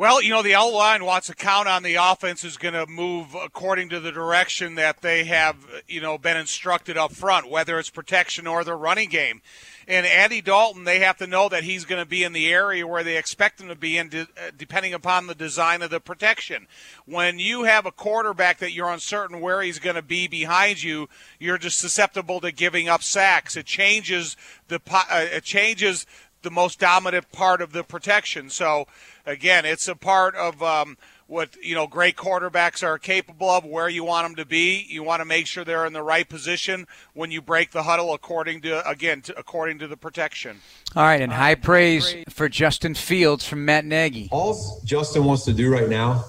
Well, 0.00 0.22
you 0.22 0.30
know, 0.30 0.40
the 0.40 0.54
L 0.54 0.72
line 0.72 1.04
wants 1.04 1.26
to 1.26 1.34
count 1.34 1.68
on 1.68 1.82
the 1.82 1.96
offense 1.96 2.42
is 2.42 2.56
going 2.56 2.72
to 2.72 2.86
move 2.86 3.34
according 3.34 3.90
to 3.90 4.00
the 4.00 4.10
direction 4.10 4.76
that 4.76 5.02
they 5.02 5.24
have, 5.24 5.56
you 5.88 6.00
know, 6.00 6.16
been 6.16 6.38
instructed 6.38 6.96
up 6.96 7.12
front, 7.12 7.50
whether 7.50 7.78
it's 7.78 7.90
protection 7.90 8.46
or 8.46 8.64
the 8.64 8.74
running 8.74 9.10
game. 9.10 9.42
And 9.86 10.06
Andy 10.06 10.40
Dalton, 10.40 10.84
they 10.84 11.00
have 11.00 11.18
to 11.18 11.26
know 11.26 11.50
that 11.50 11.64
he's 11.64 11.84
going 11.84 12.02
to 12.02 12.08
be 12.08 12.24
in 12.24 12.32
the 12.32 12.50
area 12.50 12.86
where 12.86 13.04
they 13.04 13.18
expect 13.18 13.60
him 13.60 13.68
to 13.68 13.74
be 13.74 13.98
in, 13.98 14.08
de- 14.08 14.22
uh, 14.22 14.52
depending 14.56 14.94
upon 14.94 15.26
the 15.26 15.34
design 15.34 15.82
of 15.82 15.90
the 15.90 16.00
protection. 16.00 16.66
When 17.04 17.38
you 17.38 17.64
have 17.64 17.84
a 17.84 17.92
quarterback 17.92 18.56
that 18.60 18.72
you're 18.72 18.88
uncertain 18.88 19.42
where 19.42 19.60
he's 19.60 19.80
going 19.80 19.96
to 19.96 20.02
be 20.02 20.26
behind 20.28 20.82
you, 20.82 21.10
you're 21.38 21.58
just 21.58 21.78
susceptible 21.78 22.40
to 22.40 22.52
giving 22.52 22.88
up 22.88 23.02
sacks. 23.02 23.54
It 23.54 23.66
changes 23.66 24.34
the 24.68 24.80
uh, 24.90 25.26
it 25.30 25.44
changes 25.44 26.06
the 26.42 26.50
most 26.50 26.78
dominant 26.80 27.30
part 27.32 27.60
of 27.60 27.72
the 27.72 27.84
protection. 27.84 28.48
So 28.48 28.86
again, 29.30 29.64
it's 29.64 29.88
a 29.88 29.94
part 29.94 30.34
of 30.34 30.62
um, 30.62 30.96
what 31.26 31.56
you 31.62 31.74
know 31.74 31.86
great 31.86 32.16
quarterbacks 32.16 32.82
are 32.82 32.98
capable 32.98 33.48
of. 33.48 33.64
Where 33.64 33.88
you 33.88 34.04
want 34.04 34.26
them 34.26 34.36
to 34.36 34.44
be, 34.44 34.84
you 34.88 35.02
want 35.02 35.20
to 35.20 35.24
make 35.24 35.46
sure 35.46 35.64
they're 35.64 35.86
in 35.86 35.92
the 35.92 36.02
right 36.02 36.28
position 36.28 36.86
when 37.14 37.30
you 37.30 37.40
break 37.40 37.70
the 37.70 37.84
huddle, 37.84 38.12
according 38.12 38.60
to 38.62 38.86
again 38.88 39.22
to, 39.22 39.38
according 39.38 39.78
to 39.78 39.88
the 39.88 39.96
protection. 39.96 40.60
All 40.94 41.04
right, 41.04 41.20
and 41.20 41.32
high 41.32 41.54
praise 41.54 42.16
for 42.28 42.48
Justin 42.48 42.94
Fields 42.94 43.46
from 43.46 43.64
Matt 43.64 43.84
Nagy. 43.84 44.28
All 44.32 44.80
Justin 44.84 45.24
wants 45.24 45.44
to 45.44 45.52
do 45.52 45.70
right 45.70 45.88
now 45.88 46.24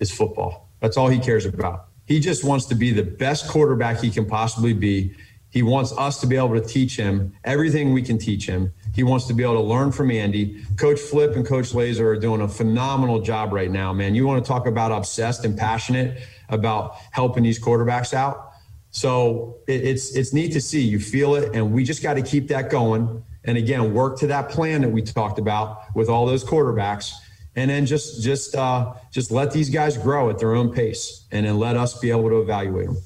is 0.00 0.10
football. 0.10 0.68
That's 0.80 0.96
all 0.96 1.08
he 1.08 1.18
cares 1.18 1.44
about. 1.44 1.86
He 2.06 2.18
just 2.18 2.42
wants 2.42 2.66
to 2.66 2.74
be 2.74 2.90
the 2.90 3.04
best 3.04 3.48
quarterback 3.48 4.00
he 4.00 4.10
can 4.10 4.26
possibly 4.26 4.72
be 4.72 5.14
He 5.50 5.62
wants 5.62 5.92
us 5.92 6.20
to 6.20 6.26
be 6.26 6.36
able 6.36 6.54
to 6.54 6.60
teach 6.60 6.96
him 6.96 7.32
everything 7.44 7.92
we 7.92 8.02
can 8.02 8.18
teach 8.18 8.46
him. 8.46 8.72
He 8.94 9.02
wants 9.02 9.26
to 9.26 9.34
be 9.34 9.42
able 9.42 9.54
to 9.54 9.60
learn 9.60 9.90
from 9.90 10.10
Andy. 10.10 10.62
Coach 10.76 11.00
Flip 11.00 11.34
and 11.34 11.44
Coach 11.44 11.70
Lazor 11.70 12.02
are 12.02 12.18
doing 12.18 12.40
a 12.40 12.48
phenomenal 12.48 13.20
job 13.20 13.52
right 13.52 13.70
now, 13.70 13.92
man. 13.92 14.14
You 14.14 14.26
want 14.26 14.44
to 14.44 14.48
talk 14.48 14.66
about 14.66 14.92
obsessed 14.92 15.44
and 15.44 15.58
passionate 15.58 16.22
about 16.48 16.96
helping 17.10 17.42
these 17.42 17.58
quarterbacks 17.58 18.14
out. 18.14 18.52
So 18.92 19.58
it, 19.66 19.84
it's 19.84 20.16
it's 20.16 20.32
neat 20.32 20.52
to 20.52 20.60
see. 20.60 20.80
You 20.80 20.98
feel 21.00 21.34
it, 21.34 21.54
and 21.54 21.72
we 21.72 21.84
just 21.84 22.02
got 22.02 22.14
to 22.14 22.22
keep 22.22 22.48
that 22.48 22.70
going. 22.70 23.24
And 23.44 23.56
again, 23.56 23.94
work 23.94 24.18
to 24.20 24.26
that 24.28 24.50
plan 24.50 24.82
that 24.82 24.90
we 24.90 25.02
talked 25.02 25.38
about 25.38 25.94
with 25.94 26.08
all 26.08 26.26
those 26.26 26.44
quarterbacks, 26.44 27.12
and 27.56 27.70
then 27.70 27.86
just 27.86 28.22
just 28.22 28.54
uh, 28.54 28.94
just 29.10 29.30
let 29.30 29.52
these 29.52 29.70
guys 29.70 29.96
grow 29.96 30.30
at 30.30 30.38
their 30.38 30.54
own 30.54 30.72
pace, 30.72 31.26
and 31.30 31.46
then 31.46 31.58
let 31.58 31.76
us 31.76 31.98
be 31.98 32.10
able 32.10 32.28
to 32.28 32.40
evaluate 32.40 32.86
them 32.86 32.98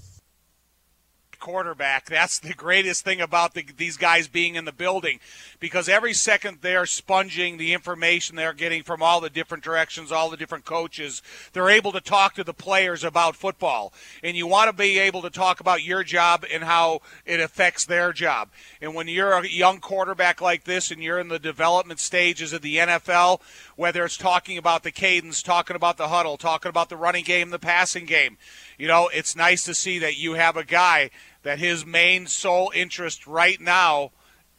quarterback. 1.44 2.06
That's 2.06 2.38
the 2.38 2.54
greatest 2.54 3.04
thing 3.04 3.20
about 3.20 3.52
the, 3.52 3.66
these 3.76 3.98
guys 3.98 4.28
being 4.28 4.54
in 4.54 4.64
the 4.64 4.72
building 4.72 5.20
because 5.60 5.90
every 5.90 6.14
second 6.14 6.58
they're 6.62 6.86
sponging 6.86 7.58
the 7.58 7.74
information 7.74 8.34
they're 8.34 8.54
getting 8.54 8.82
from 8.82 9.02
all 9.02 9.20
the 9.20 9.28
different 9.28 9.62
directions, 9.62 10.10
all 10.10 10.30
the 10.30 10.38
different 10.38 10.64
coaches. 10.64 11.20
They're 11.52 11.68
able 11.68 11.92
to 11.92 12.00
talk 12.00 12.34
to 12.36 12.44
the 12.44 12.54
players 12.54 13.04
about 13.04 13.36
football. 13.36 13.92
And 14.22 14.38
you 14.38 14.46
want 14.46 14.70
to 14.70 14.72
be 14.76 14.98
able 14.98 15.20
to 15.20 15.28
talk 15.28 15.60
about 15.60 15.84
your 15.84 16.02
job 16.02 16.46
and 16.50 16.64
how 16.64 17.02
it 17.26 17.40
affects 17.40 17.84
their 17.84 18.14
job. 18.14 18.48
And 18.80 18.94
when 18.94 19.06
you're 19.06 19.34
a 19.34 19.46
young 19.46 19.80
quarterback 19.80 20.40
like 20.40 20.64
this 20.64 20.90
and 20.90 21.02
you're 21.02 21.18
in 21.18 21.28
the 21.28 21.38
development 21.38 22.00
stages 22.00 22.54
of 22.54 22.62
the 22.62 22.78
NFL, 22.78 23.42
whether 23.76 24.02
it's 24.06 24.16
talking 24.16 24.56
about 24.56 24.82
the 24.82 24.90
cadence, 24.90 25.42
talking 25.42 25.76
about 25.76 25.98
the 25.98 26.08
huddle, 26.08 26.38
talking 26.38 26.70
about 26.70 26.88
the 26.88 26.96
running 26.96 27.24
game, 27.24 27.50
the 27.50 27.58
passing 27.58 28.06
game, 28.06 28.38
you 28.78 28.88
know, 28.88 29.08
it's 29.12 29.36
nice 29.36 29.64
to 29.64 29.74
see 29.74 29.98
that 30.00 30.18
you 30.18 30.34
have 30.34 30.56
a 30.56 30.64
guy 30.64 31.10
that 31.44 31.60
his 31.60 31.86
main 31.86 32.26
sole 32.26 32.72
interest 32.74 33.26
right 33.26 33.60
now 33.60 34.10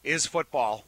is 0.04 0.26
football. 0.26 0.86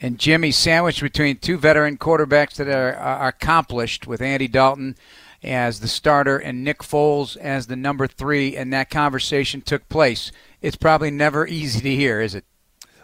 And 0.00 0.18
Jimmy 0.18 0.52
sandwiched 0.52 1.02
between 1.02 1.36
two 1.36 1.58
veteran 1.58 1.98
quarterbacks 1.98 2.54
that 2.54 2.68
are, 2.68 2.94
are 2.94 3.28
accomplished 3.28 4.06
with 4.06 4.22
Andy 4.22 4.48
Dalton 4.48 4.96
as 5.42 5.80
the 5.80 5.88
starter 5.88 6.38
and 6.38 6.64
Nick 6.64 6.78
Foles 6.78 7.36
as 7.36 7.66
the 7.66 7.76
number 7.76 8.06
three, 8.06 8.56
and 8.56 8.72
that 8.72 8.90
conversation 8.90 9.60
took 9.60 9.88
place. 9.88 10.32
It's 10.62 10.76
probably 10.76 11.10
never 11.10 11.46
easy 11.46 11.80
to 11.80 11.94
hear, 11.94 12.20
is 12.20 12.34
it? 12.34 12.44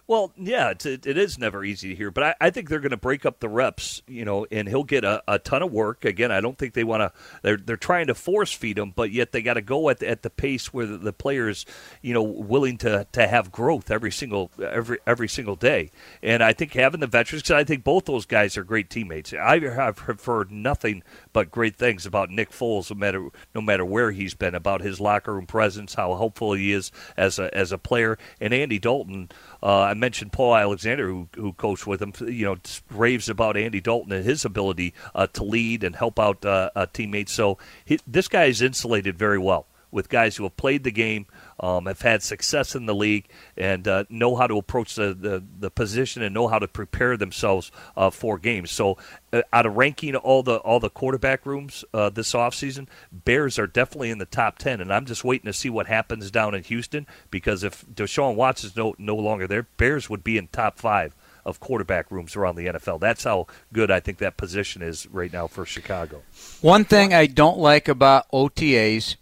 Well, 0.06 0.32
yeah, 0.37 0.68
it's, 0.68 0.84
it, 0.84 1.06
it 1.06 1.16
is 1.16 1.38
never 1.38 1.64
easy 1.64 1.88
to 1.88 1.94
hear, 1.94 2.11
but 2.11 2.25
I, 2.25 2.34
I 2.38 2.50
think 2.50 2.68
they're 2.68 2.80
going 2.80 2.90
to 2.90 2.96
break 2.99 3.25
up 3.25 3.40
the 3.40 3.49
reps, 3.49 4.02
you 4.06 4.26
know, 4.26 4.46
and 4.52 4.68
he'll 4.68 4.84
get 4.84 5.02
a, 5.02 5.23
a 5.26 5.38
ton 5.38 5.62
of 5.62 5.73
work. 5.73 6.04
Again, 6.04 6.30
I 6.30 6.42
don't 6.42 6.58
think 6.58 6.75
they 6.75 6.84
want 6.84 7.00
to. 7.00 7.12
They're 7.40 7.56
they're 7.56 7.78
trying 7.78 8.08
to 8.08 8.14
force 8.14 8.52
feed 8.52 8.76
him, 8.76 8.92
but 8.94 9.12
yet 9.12 9.32
they 9.32 9.40
got 9.40 9.54
to 9.54 9.62
go 9.62 9.88
at 9.88 10.00
the, 10.00 10.08
at 10.11 10.20
the 10.20 10.28
pace 10.28 10.75
where 10.75 10.84
the, 10.84 10.99
the, 10.99 11.14
players, 11.14 11.64
you 12.02 12.12
know, 12.12 12.23
willing 12.23 12.76
to, 12.78 13.06
to 13.12 13.26
have 13.26 13.50
growth 13.50 13.90
every 13.90 14.12
single 14.12 14.50
every 14.62 14.99
every 15.06 15.28
single 15.28 15.56
day. 15.56 15.90
And 16.23 16.42
I 16.42 16.52
think 16.52 16.75
having 16.75 17.00
the 17.00 17.06
veterans, 17.06 17.42
because 17.42 17.54
I 17.54 17.64
think 17.64 17.82
both 17.82 18.04
those 18.04 18.26
guys 18.26 18.58
are 18.58 18.64
great 18.64 18.90
teammates. 18.90 19.32
I 19.32 19.58
have 19.58 20.00
heard 20.00 20.50
nothing 20.50 21.02
but 21.32 21.50
great 21.50 21.76
things 21.76 22.04
about 22.04 22.28
Nick 22.28 22.50
Foles, 22.50 22.90
no 22.90 22.96
matter 22.96 23.28
no 23.54 23.62
matter 23.62 23.87
where 23.87 24.11
he's 24.11 24.34
been, 24.34 24.54
about 24.54 24.82
his 24.82 25.00
locker 25.00 25.32
room 25.32 25.46
presence, 25.46 25.94
how 25.94 26.14
helpful 26.14 26.52
he 26.52 26.75
is 26.75 26.92
as 27.16 27.38
a 27.38 27.54
as 27.56 27.73
a 27.73 27.78
player, 27.78 28.18
and 28.38 28.52
Andy 28.52 28.78
Dalton. 28.78 29.30
Uh, 29.62 29.93
I 29.94 29.96
mentioned 29.96 30.32
Paul 30.32 30.56
Alexander, 30.56 31.06
who, 31.06 31.28
who 31.36 31.52
coached 31.52 31.86
with 31.86 32.02
him. 32.02 32.12
You 32.20 32.46
know, 32.46 32.56
raves 32.90 33.28
about 33.28 33.56
Andy 33.56 33.80
Dalton 33.80 34.10
and 34.10 34.24
his 34.24 34.44
ability 34.44 34.92
uh, 35.14 35.28
to 35.28 35.44
lead 35.44 35.84
and 35.84 35.94
help 35.94 36.18
out 36.18 36.44
uh, 36.44 36.86
teammates. 36.92 37.32
So 37.32 37.58
he, 37.84 38.00
this 38.04 38.26
guy 38.26 38.46
is 38.46 38.60
insulated 38.60 39.16
very 39.16 39.38
well 39.38 39.66
with 39.92 40.08
guys 40.08 40.36
who 40.36 40.42
have 40.42 40.56
played 40.56 40.82
the 40.82 40.90
game, 40.90 41.26
um, 41.61 41.87
have 41.87 42.02
had 42.02 42.23
success 42.23 42.75
in 42.75 42.87
the 42.87 42.94
league, 42.94 43.28
and 43.56 43.87
uh, 43.87 44.04
know 44.08 44.37
how 44.37 44.46
to 44.46 44.56
approach 44.56 44.94
the, 44.94 45.14
the, 45.14 45.42
the, 45.58 45.70
position 45.70 46.23
and 46.23 46.34
know 46.34 46.49
how 46.49 46.58
to 46.58 46.68
prepare 46.68 47.16
themselves 47.16 47.70
uh, 47.96 48.11
for 48.11 48.38
games. 48.38 48.70
So, 48.70 48.99
uh, 49.32 49.42
out 49.52 49.66
of 49.66 49.76
ranking 49.76 50.16
all 50.16 50.42
the 50.42 50.56
all 50.58 50.80
the 50.80 50.90
quarterback 50.90 51.46
rooms 51.46 51.84
uh, 51.92 52.11
this 52.11 52.32
offseason, 52.32 52.87
Bears 53.12 53.58
are 53.58 53.66
definitely 53.66 54.11
in 54.11 54.18
the 54.18 54.25
top 54.25 54.58
ten, 54.58 54.80
and 54.80 54.92
I'm 54.92 55.06
just 55.06 55.25
waiting 55.25 55.46
to 55.46 55.52
see 55.52 55.70
what 55.70 55.87
happens 55.87 56.30
down 56.30 56.54
in 56.54 56.62
Houston 56.64 57.06
because 57.30 57.64
if 57.64 57.84
Deshaun 57.87 58.34
Watson 58.34 58.70
is 58.70 58.76
no 58.76 58.94
no 58.99 59.16
longer 59.16 59.46
there, 59.46 59.66
Bears 59.76 60.11
would 60.11 60.25
be 60.25 60.38
in 60.38 60.49
top 60.49 60.78
five 60.78 61.14
of 61.44 61.61
quarterback 61.61 62.11
rooms 62.11 62.37
around 62.37 62.56
the 62.56 62.66
NFL. 62.66 63.00
That's 63.00 63.25
how 63.25 63.46
good 63.73 63.90
I 63.90 64.00
think 64.00 64.18
that 64.18 64.37
position 64.37 64.82
is 64.82 65.06
right 65.08 65.32
now 65.32 65.46
for 65.46 65.66
Chicago. 65.66 66.23
One 66.61 66.84
thing 66.84 67.12
I 67.12 67.26
don't 67.26 67.58
like 67.58 67.88
about 67.88 68.30
OTAs 68.32 69.16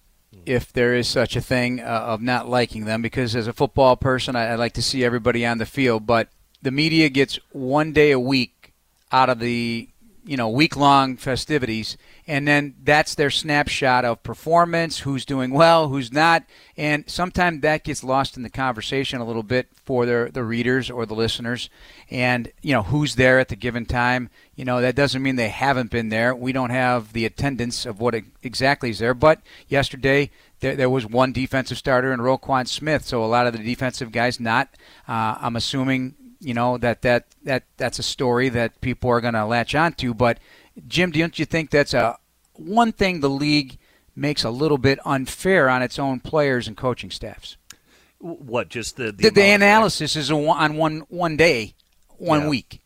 if 0.46 0.72
there 0.72 0.94
is 0.94 1.08
such 1.08 1.36
a 1.36 1.40
thing 1.40 1.80
uh, 1.80 1.84
of 1.84 2.20
not 2.20 2.48
liking 2.48 2.84
them 2.84 3.02
because 3.02 3.36
as 3.36 3.46
a 3.46 3.52
football 3.52 3.96
person 3.96 4.36
I, 4.36 4.48
I 4.48 4.54
like 4.56 4.72
to 4.74 4.82
see 4.82 5.04
everybody 5.04 5.46
on 5.46 5.58
the 5.58 5.66
field 5.66 6.06
but 6.06 6.28
the 6.60 6.70
media 6.70 7.08
gets 7.08 7.38
one 7.52 7.92
day 7.92 8.10
a 8.10 8.20
week 8.20 8.72
out 9.10 9.28
of 9.28 9.38
the 9.38 9.88
you 10.24 10.36
know 10.36 10.48
week 10.48 10.76
long 10.76 11.16
festivities 11.16 11.96
and 12.26 12.46
then 12.46 12.74
that's 12.84 13.14
their 13.14 13.30
snapshot 13.30 14.04
of 14.04 14.22
performance 14.22 15.00
who's 15.00 15.24
doing 15.24 15.50
well 15.50 15.88
who's 15.88 16.12
not 16.12 16.44
and 16.76 17.08
sometimes 17.08 17.60
that 17.60 17.84
gets 17.84 18.04
lost 18.04 18.36
in 18.36 18.42
the 18.42 18.50
conversation 18.50 19.20
a 19.20 19.24
little 19.24 19.42
bit 19.42 19.68
for 19.84 20.06
the 20.06 20.30
the 20.32 20.44
readers 20.44 20.90
or 20.90 21.04
the 21.04 21.14
listeners 21.14 21.68
and 22.10 22.50
you 22.62 22.72
know 22.72 22.82
who's 22.82 23.16
there 23.16 23.38
at 23.38 23.48
the 23.48 23.56
given 23.56 23.84
time. 23.84 24.30
You 24.54 24.64
know 24.64 24.80
that 24.80 24.94
doesn't 24.94 25.22
mean 25.22 25.36
they 25.36 25.48
haven't 25.48 25.90
been 25.90 26.08
there. 26.08 26.34
We 26.34 26.52
don't 26.52 26.70
have 26.70 27.12
the 27.12 27.24
attendance 27.24 27.86
of 27.86 28.00
what 28.00 28.14
exactly 28.42 28.90
is 28.90 28.98
there 28.98 29.14
but 29.14 29.40
yesterday 29.68 30.30
there, 30.60 30.76
there 30.76 30.90
was 30.90 31.06
one 31.06 31.32
defensive 31.32 31.78
starter 31.78 32.12
in 32.12 32.20
Roquan 32.20 32.68
Smith 32.68 33.04
so 33.04 33.24
a 33.24 33.26
lot 33.26 33.46
of 33.46 33.52
the 33.52 33.62
defensive 33.62 34.12
guys 34.12 34.38
not 34.38 34.68
uh, 35.08 35.36
I'm 35.40 35.56
assuming 35.56 36.14
you 36.42 36.54
know 36.54 36.76
that 36.78 37.02
that 37.02 37.26
that 37.44 37.64
that's 37.76 37.98
a 37.98 38.02
story 38.02 38.48
that 38.50 38.80
people 38.80 39.08
are 39.10 39.20
going 39.20 39.34
to 39.34 39.46
latch 39.46 39.74
onto. 39.74 40.12
But 40.12 40.38
Jim, 40.88 41.10
don't 41.10 41.38
you 41.38 41.44
think 41.44 41.70
that's 41.70 41.94
a 41.94 42.18
one 42.54 42.92
thing 42.92 43.20
the 43.20 43.30
league 43.30 43.78
makes 44.14 44.44
a 44.44 44.50
little 44.50 44.78
bit 44.78 44.98
unfair 45.04 45.68
on 45.70 45.82
its 45.82 45.98
own 45.98 46.20
players 46.20 46.68
and 46.68 46.76
coaching 46.76 47.10
staffs? 47.10 47.56
What 48.18 48.68
just 48.68 48.96
the 48.96 49.12
the, 49.12 49.24
the, 49.24 49.30
the 49.30 49.50
analysis 49.50 50.16
is 50.16 50.30
on 50.30 50.76
one 50.76 51.00
one 51.08 51.36
day, 51.36 51.74
one 52.18 52.42
yeah. 52.42 52.48
week. 52.48 52.81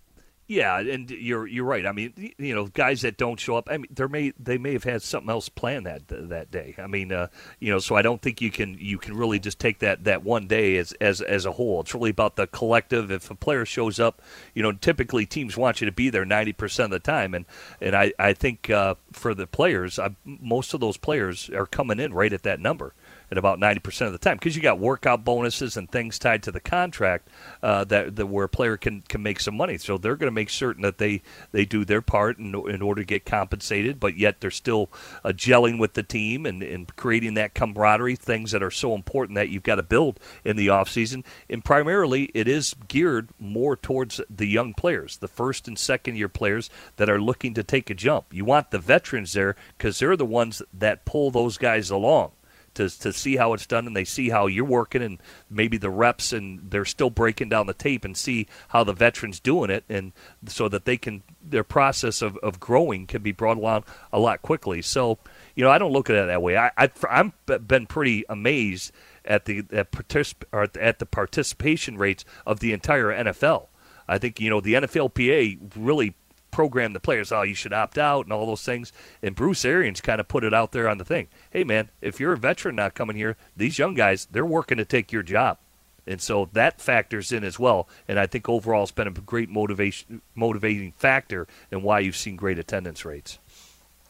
Yeah, 0.49 0.79
and 0.79 1.11
you're 1.11 1.45
you're 1.49 1.65
right. 1.65 1.85
I 1.85 1.91
mean, 1.91 2.33
you 2.39 2.55
know, 2.55 2.67
guys 2.69 3.01
that 3.03 3.17
don't 3.17 3.41
show 3.41 3.57
up. 3.57 3.69
I 3.69 3.79
mean, 3.79 3.89
they 3.91 4.07
may 4.07 4.33
they 4.39 4.59
may 4.59 4.75
have 4.75 4.85
had 4.85 5.03
something 5.03 5.29
else 5.29 5.49
planned 5.49 5.87
that 5.87 6.03
that 6.07 6.53
day. 6.53 6.77
I 6.79 6.87
mean, 6.87 7.11
uh, 7.11 7.29
you 7.59 7.73
know, 7.73 7.81
so 7.81 7.97
I 7.97 8.03
don't 8.03 8.23
think 8.23 8.41
you 8.41 8.53
can 8.53 8.77
you 8.79 8.97
can 8.97 9.17
really 9.17 9.41
just 9.41 9.59
take 9.59 9.81
that 9.81 10.05
that 10.05 10.23
one 10.23 10.47
day 10.47 10.77
as 10.77 10.93
as 11.01 11.21
as 11.21 11.47
a 11.47 11.53
whole. 11.53 11.81
It's 11.81 11.93
really 11.95 12.11
about 12.11 12.37
the 12.37 12.47
collective. 12.47 13.11
If 13.11 13.29
a 13.29 13.35
player 13.35 13.65
shows 13.65 13.99
up, 13.99 14.23
you 14.55 14.63
know, 14.63 14.71
typically 14.71 15.27
teams 15.27 15.57
want 15.57 15.81
you 15.81 15.87
to 15.87 15.93
be 15.93 16.11
there 16.11 16.25
ninety 16.25 16.53
percent 16.53 16.93
of 16.93 17.03
the 17.03 17.11
time, 17.11 17.35
and 17.35 17.45
and 17.81 17.97
I 17.97 18.13
I 18.17 18.33
think 18.33 18.71
uh, 18.71 18.95
for 19.13 19.35
the 19.35 19.49
players, 19.49 19.99
I, 19.99 20.15
most 20.25 20.75
of 20.75 20.81
those 20.81 20.97
players 20.97 21.51
are 21.51 21.67
coming 21.67 21.99
in 21.99 22.15
right 22.15 22.33
at 22.33 22.45
that 22.45 22.61
number 22.61 22.95
at 23.31 23.39
about 23.39 23.59
90% 23.59 24.07
of 24.07 24.13
the 24.13 24.19
time 24.19 24.37
because 24.37 24.55
you 24.55 24.63
got 24.63 24.79
workout 24.79 25.25
bonuses 25.25 25.77
and 25.77 25.91
things 25.91 26.19
tied 26.19 26.43
to 26.45 26.53
the 26.53 26.61
contract 26.61 27.29
uh, 27.63 27.85
that, 27.85 28.17
that 28.17 28.27
where 28.27 28.45
a 28.45 28.49
player 28.49 28.77
can, 28.77 29.03
can 29.09 29.23
make 29.23 29.41
some 29.41 29.57
money. 29.57 29.79
So 29.79 29.99
they're 29.99 30.17
going 30.17 30.29
to 30.29 30.33
make 30.33 30.51
certain 30.51 30.83
that 30.83 30.99
they, 30.99 31.23
they 31.53 31.65
do 31.65 31.85
their 31.85 32.03
part 32.03 32.39
in, 32.39 32.55
in 32.69 32.83
order 32.83 33.03
to 33.03 33.07
get 33.07 33.25
compensated, 33.25 33.99
but 33.99 34.17
yet 34.17 34.41
they're 34.41 34.51
still 34.51 34.91
uh, 35.25 35.31
gelling 35.31 35.79
with 35.79 35.95
the 35.95 36.03
team 36.03 36.47
and, 36.47 36.63
and 36.63 36.95
creating 36.97 37.35
that 37.35 37.55
camaraderie, 37.55 38.17
things 38.17 38.53
that 38.53 38.63
are 38.63 38.71
so 38.71 38.95
important 38.95 39.37
that 39.37 39.49
you've 39.49 39.63
got 39.63 39.77
to 39.77 39.83
build 39.83 40.21
in 40.45 40.57
the 40.57 40.69
offseason. 40.69 41.25
And 41.51 41.65
primarily, 41.65 42.31
it 42.35 42.47
is 42.47 42.75
geared 42.89 43.31
more 43.39 43.77
towards 43.77 44.21
the 44.31 44.47
young 44.47 44.75
players, 44.75 45.17
the 45.19 45.29
first 45.29 45.67
and 45.67 45.79
second 45.79 46.17
year 46.17 46.29
players 46.29 46.71
that 46.97 47.11
are 47.11 47.21
looking 47.21 47.55
to 47.55 47.65
take 47.65 47.91
a 47.91 47.95
jump. 47.95 48.27
You 48.33 48.45
want 48.45 48.71
the 48.71 48.79
veterans 48.79 49.33
there 49.33 49.57
because 49.77 49.99
they're 49.99 50.17
the 50.17 50.25
ones 50.25 50.63
that 50.73 51.05
pull 51.05 51.31
those 51.31 51.59
guys 51.59 51.91
along 51.91 52.33
to, 52.77 52.89
to 53.01 53.13
see 53.13 53.37
how 53.37 53.53
it's 53.53 53.67
done 53.67 53.87
and 53.87 53.97
they 53.97 54.05
see 54.05 54.31
how 54.31 54.47
you're 54.47 54.65
working 54.65 55.03
and 55.03 55.19
maybe 55.51 55.77
the 55.77 55.91
reps 55.91 56.33
and 56.33 56.71
they're 56.71 56.85
still 56.85 57.11
breaking 57.11 57.49
down 57.49 57.67
the 57.67 57.75
tape 57.75 58.05
and 58.05 58.17
see 58.17 58.47
how 58.69 58.85
the 58.85 58.93
veterans 58.93 59.41
doing 59.41 59.71
it 59.71 59.85
and 59.89 60.13
so 60.47 60.69
that 60.69 60.85
they 60.85 60.97
can 60.97 61.23
their 61.43 61.65
process 61.65 62.23
of, 62.23 62.37
of 62.39 62.59
growing 62.59 63.07
can 63.07 63.23
be 63.23 63.33
brought 63.33 63.57
along 63.57 63.85
a 64.13 64.19
lot 64.19 64.43
quickly. 64.43 64.81
So 64.81 65.19
you 65.55 65.65
know 65.65 65.71
I 65.71 65.79
don't 65.79 65.93
look 65.93 66.09
at 66.09 66.17
it 66.17 66.27
that 66.27 66.43
way. 66.43 66.57
I, 66.57 66.71
I 66.77 66.91
I'm 67.11 67.33
been 67.47 67.87
pretty 67.87 68.25
amazed 68.29 68.93
at 69.25 69.45
the 69.45 69.65
at, 69.73 69.91
particip- 69.91 70.77
at 70.81 70.99
the 70.99 71.07
participation 71.07 71.99
rates 71.99 72.25
of 72.47 72.61
the 72.61 72.73
entire 72.73 73.07
NFL 73.07 73.69
I 74.09 74.19
think 74.19 74.41
you 74.41 74.51
know 74.51 74.61
the 74.61 74.75
NFLPA 74.75 75.73
really 75.77 76.15
program 76.57 76.95
the 76.95 77.01
players, 77.01 77.31
oh, 77.33 77.43
you 77.43 77.53
should 77.53 77.75
opt 77.75 77.99
out 77.99 78.25
and 78.25 78.33
all 78.33 78.47
those 78.47 78.65
things. 78.65 78.91
And 79.23 79.37
Bruce 79.37 79.63
Arians 79.63 80.01
kind 80.01 80.23
of 80.23 80.27
put 80.27 80.43
it 80.43 80.55
out 80.55 80.73
there 80.73 80.89
on 80.89 80.97
the 80.97 81.05
thing. 81.05 81.29
Hey, 81.51 81.65
man, 81.65 81.91
if 82.01 82.19
you're 82.19 82.33
a 82.33 82.39
veteran 82.39 82.77
not 82.77 82.95
coming 82.95 83.15
here, 83.15 83.37
these 83.55 83.79
young 83.79 83.93
guys, 83.93 84.27
they're 84.31 84.47
working 84.47 84.79
to 84.79 84.87
take 84.87 85.13
your 85.13 85.23
job. 85.23 85.59
And 86.07 86.19
so 86.19 86.49
that 86.55 86.81
factors 86.81 87.31
in 87.31 87.45
as 87.45 87.59
well. 87.59 87.91
And 88.09 88.19
I 88.19 88.25
think 88.25 88.49
overall 88.49 88.85
it's 88.85 88.91
been 88.91 89.07
a 89.07 89.11
great 89.11 89.51
motivation, 89.51 90.23
motivating 90.35 90.93
factor 90.93 91.47
in 91.71 91.83
why 91.83 92.01
you've 92.01 92.17
seen 92.17 92.37
great 92.37 92.59
attendance 92.59 93.05
rates. 93.05 93.39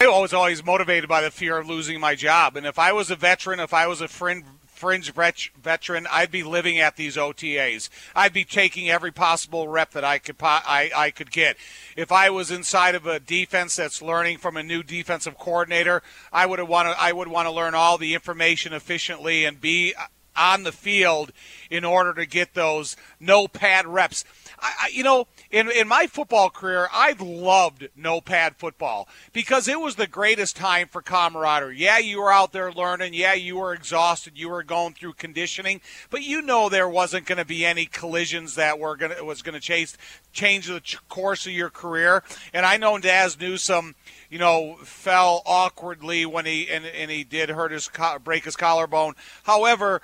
I 0.00 0.07
was 0.07 0.33
always 0.33 0.65
motivated 0.65 1.09
by 1.09 1.23
the 1.23 1.33
fear 1.33 1.59
of 1.59 1.69
losing 1.69 1.99
my 1.99 2.15
job. 2.15 2.57
And 2.57 2.65
if 2.65 2.79
I 2.79 2.93
was 2.93 3.11
a 3.11 3.17
veteran, 3.17 3.59
if 3.59 3.75
I 3.75 3.88
was 3.88 4.00
a 4.00 4.07
friend 4.07 4.45
fringe 4.76 5.12
vet- 5.12 5.50
veteran, 5.61 6.06
I'd 6.11 6.30
be 6.30 6.42
living 6.42 6.78
at 6.78 6.97
these 6.97 7.16
OTAs. 7.16 7.88
I'd 8.14 8.33
be 8.33 8.45
taking 8.45 8.88
every 8.90 9.12
possible 9.12 9.68
rep 9.68 9.92
that 9.92 10.04
I 10.04 10.18
could 10.18 10.37
I, 10.40 10.90
I 10.95 11.11
could 11.11 11.30
get. 11.30 11.56
If 11.97 12.12
I 12.12 12.30
was 12.30 12.50
inside 12.50 12.95
of 12.95 13.06
a 13.06 13.18
defense 13.21 13.76
that's 13.76 14.02
learning 14.02 14.38
from 14.38 14.56
a 14.56 14.62
new 14.62 14.83
defensive 14.83 15.38
coordinator, 15.38 16.02
I 16.33 16.47
would 16.47 16.61
want 16.61 16.88
to 16.88 17.00
I 17.00 17.12
would 17.12 17.28
want 17.28 17.47
to 17.47 17.52
learn 17.52 17.75
all 17.75 17.99
the 17.99 18.14
information 18.14 18.73
efficiently 18.73 19.45
and 19.45 19.61
be 19.61 19.95
uh, 19.95 20.06
on 20.37 20.62
the 20.62 20.73
field 20.73 21.33
in 21.71 21.85
order 21.85 22.12
to 22.14 22.26
get 22.26 22.54
those 22.54 22.97
no 23.18 23.49
pad 23.49 23.87
reps. 23.87 24.25
I, 24.59 24.73
I, 24.83 24.89
you 24.93 25.03
know, 25.03 25.27
in 25.51 25.71
in 25.71 25.89
my 25.89 26.07
football 26.07 26.51
career, 26.51 26.89
I've 26.93 27.21
loved 27.21 27.89
no 27.97 28.21
pad 28.21 28.57
football 28.57 29.09
because 29.33 29.69
it 29.69 29.81
was 29.81 29.97
the 29.97 30.07
greatest 30.07 30.57
time 30.57 30.89
for 30.89 31.03
camaraderie. 31.03 31.79
Yeah, 31.79 31.99
you 31.99 32.21
were 32.21 32.33
out 32.33 32.53
there 32.53 32.73
learning. 32.73 33.15
Yeah, 33.15 33.35
you 33.35 33.57
were 33.57 33.73
exhausted. 33.73 34.35
You 34.37 34.49
were 34.49 34.63
going 34.63 34.95
through 34.95 35.15
conditioning, 35.15 35.81
but 36.11 36.23
you 36.23 36.43
know 36.43 36.69
there 36.69 36.89
wasn't 36.89 37.27
going 37.27 37.39
to 37.39 37.45
be 37.45 37.65
any 37.65 37.87
collisions 37.87 38.55
that 38.55 38.79
were 38.79 38.97
going 38.97 39.17
to 39.17 39.25
was 39.25 39.43
going 39.43 39.55
to 39.55 39.61
chase 39.61 39.97
change 40.33 40.67
the 40.67 40.83
course 41.09 41.47
of 41.47 41.53
your 41.53 41.71
career. 41.71 42.23
And 42.53 42.67
I 42.67 42.77
know 42.77 42.99
Dazz 42.99 43.39
Newsome, 43.39 43.95
you 44.31 44.39
know, 44.39 44.77
fell 44.83 45.43
awkwardly 45.47 46.27
when 46.27 46.47
he 46.47 46.69
and, 46.69 46.85
and 46.85 47.11
he 47.11 47.25
did 47.25 47.51
hurt 47.51 47.73
his 47.73 47.91
break 48.23 48.45
his 48.45 48.57
collarbone. 48.57 49.15
However, 49.45 50.03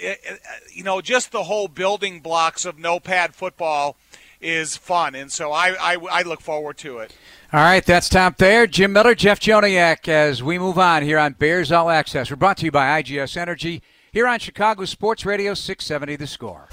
Eh, 0.00 0.08
eh, 0.08 0.16
eh, 0.32 0.36
you 0.72 0.82
know, 0.82 1.00
just 1.00 1.32
the 1.32 1.44
whole 1.44 1.68
building 1.68 2.20
blocks 2.20 2.64
of 2.64 2.78
no 2.78 3.00
pad 3.00 3.34
football 3.34 3.96
is 4.40 4.76
fun, 4.76 5.14
and 5.14 5.32
so 5.32 5.52
I, 5.52 5.94
I, 5.94 5.96
I 6.10 6.22
look 6.22 6.40
forward 6.40 6.76
to 6.78 6.98
it. 6.98 7.14
All 7.52 7.60
right, 7.60 7.84
that's 7.84 8.08
Tom 8.08 8.34
Thayer, 8.34 8.66
Jim 8.66 8.92
Miller, 8.92 9.14
Jeff 9.14 9.40
Joniak. 9.40 10.08
As 10.08 10.42
we 10.42 10.58
move 10.58 10.78
on 10.78 11.02
here 11.02 11.18
on 11.18 11.32
Bears 11.32 11.72
All 11.72 11.88
Access, 11.88 12.30
we're 12.30 12.36
brought 12.36 12.58
to 12.58 12.66
you 12.66 12.70
by 12.70 13.02
IGS 13.02 13.36
Energy 13.36 13.82
here 14.12 14.26
on 14.26 14.38
Chicago 14.38 14.84
Sports 14.84 15.24
Radio 15.24 15.54
670 15.54 16.16
The 16.16 16.26
Score. 16.26 16.68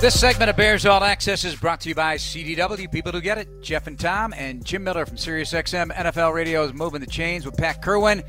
This 0.00 0.18
segment 0.20 0.50
of 0.50 0.56
Bears 0.56 0.84
All 0.86 1.02
Access 1.02 1.44
is 1.44 1.56
brought 1.56 1.80
to 1.80 1.88
you 1.88 1.94
by 1.94 2.16
CDW. 2.16 2.92
People 2.92 3.12
who 3.12 3.20
get 3.20 3.38
it, 3.38 3.62
Jeff 3.62 3.86
and 3.86 3.98
Tom, 3.98 4.34
and 4.36 4.64
Jim 4.64 4.84
Miller 4.84 5.06
from 5.06 5.16
SiriusXM 5.16 5.92
NFL 5.92 6.34
Radio 6.34 6.64
is 6.64 6.74
moving 6.74 7.00
the 7.00 7.06
chains 7.06 7.46
with 7.46 7.56
Pat 7.56 7.82
Kirwan. 7.82 8.22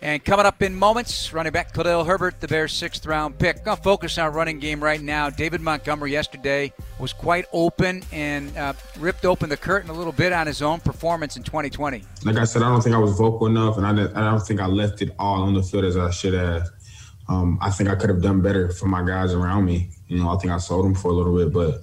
And 0.00 0.24
coming 0.24 0.46
up 0.46 0.62
in 0.62 0.76
moments, 0.76 1.32
running 1.32 1.52
back 1.52 1.72
Khalil 1.72 2.04
Herbert, 2.04 2.40
the 2.40 2.46
Bears' 2.46 2.72
sixth 2.72 3.04
round 3.04 3.38
pick. 3.38 3.64
Gonna 3.64 3.76
focus 3.76 4.16
on 4.18 4.32
running 4.32 4.60
game 4.60 4.82
right 4.82 5.00
now. 5.00 5.28
David 5.28 5.60
Montgomery 5.60 6.12
yesterday 6.12 6.72
was 7.00 7.12
quite 7.12 7.46
open 7.52 8.04
and 8.12 8.56
uh, 8.56 8.74
ripped 8.98 9.24
open 9.24 9.48
the 9.48 9.56
curtain 9.56 9.90
a 9.90 9.92
little 9.92 10.12
bit 10.12 10.32
on 10.32 10.46
his 10.46 10.62
own 10.62 10.78
performance 10.80 11.36
in 11.36 11.42
2020. 11.42 12.04
Like 12.24 12.36
I 12.36 12.44
said, 12.44 12.62
I 12.62 12.68
don't 12.68 12.80
think 12.80 12.94
I 12.94 12.98
was 12.98 13.18
vocal 13.18 13.48
enough, 13.48 13.76
and 13.76 13.86
I, 13.86 13.90
I 13.90 14.30
don't 14.30 14.40
think 14.40 14.60
I 14.60 14.66
left 14.66 15.02
it 15.02 15.14
all 15.18 15.42
on 15.42 15.54
the 15.54 15.62
field 15.62 15.84
as 15.84 15.96
I 15.96 16.10
should 16.10 16.34
have. 16.34 16.68
Um, 17.28 17.58
I 17.60 17.70
think 17.70 17.90
I 17.90 17.94
could 17.94 18.08
have 18.08 18.22
done 18.22 18.40
better 18.40 18.70
for 18.70 18.86
my 18.86 19.04
guys 19.04 19.34
around 19.34 19.64
me. 19.64 19.90
You 20.06 20.22
know, 20.22 20.30
I 20.30 20.38
think 20.38 20.52
I 20.52 20.58
sold 20.58 20.84
them 20.84 20.94
for 20.94 21.10
a 21.10 21.14
little 21.14 21.36
bit, 21.36 21.52
but 21.52 21.82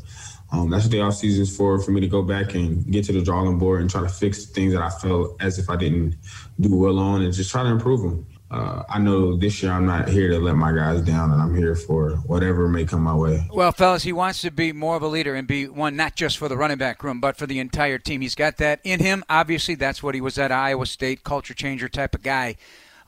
um, 0.51 0.69
that's 0.69 0.85
what 0.85 0.91
the 0.91 1.01
off 1.01 1.15
season 1.15 1.43
is 1.43 1.55
for, 1.55 1.79
for 1.79 1.91
me 1.91 2.01
to 2.01 2.07
go 2.07 2.21
back 2.21 2.53
and 2.53 2.89
get 2.91 3.05
to 3.05 3.13
the 3.13 3.21
drawing 3.21 3.57
board 3.57 3.81
and 3.81 3.89
try 3.89 4.01
to 4.01 4.09
fix 4.09 4.45
things 4.45 4.73
that 4.73 4.81
I 4.81 4.89
felt 4.89 5.35
as 5.41 5.57
if 5.57 5.69
I 5.69 5.75
didn't 5.75 6.15
do 6.59 6.75
well 6.75 6.99
on 6.99 7.21
and 7.23 7.33
just 7.33 7.51
try 7.51 7.63
to 7.63 7.69
improve 7.69 8.01
them. 8.01 8.25
Uh, 8.51 8.83
I 8.87 8.99
know 8.99 9.35
this 9.35 9.63
year 9.63 9.71
I'm 9.71 9.87
not 9.87 10.07
here 10.07 10.29
to 10.29 10.39
let 10.39 10.55
my 10.55 10.71
guys 10.71 11.01
down, 11.01 11.31
and 11.31 11.41
I'm 11.41 11.55
here 11.55 11.75
for 11.75 12.11
whatever 12.27 12.69
may 12.69 12.85
come 12.85 13.01
my 13.01 13.15
way. 13.15 13.45
Well, 13.51 13.71
fellas, 13.71 14.03
he 14.03 14.13
wants 14.13 14.41
to 14.41 14.51
be 14.51 14.71
more 14.71 14.95
of 14.95 15.01
a 15.01 15.07
leader 15.07 15.33
and 15.33 15.47
be 15.47 15.67
one 15.67 15.95
not 15.95 16.15
just 16.15 16.37
for 16.37 16.47
the 16.47 16.55
running 16.55 16.77
back 16.77 17.03
room, 17.03 17.19
but 17.19 17.37
for 17.37 17.47
the 17.47 17.59
entire 17.59 17.97
team. 17.97 18.21
He's 18.21 18.35
got 18.35 18.57
that 18.57 18.81
in 18.83 18.99
him. 18.99 19.23
Obviously, 19.29 19.73
that's 19.73 20.03
what 20.03 20.13
he 20.13 20.21
was 20.21 20.37
at 20.37 20.51
Iowa 20.51 20.85
State, 20.85 21.23
culture 21.23 21.55
changer 21.55 21.89
type 21.89 22.13
of 22.13 22.21
guy. 22.21 22.55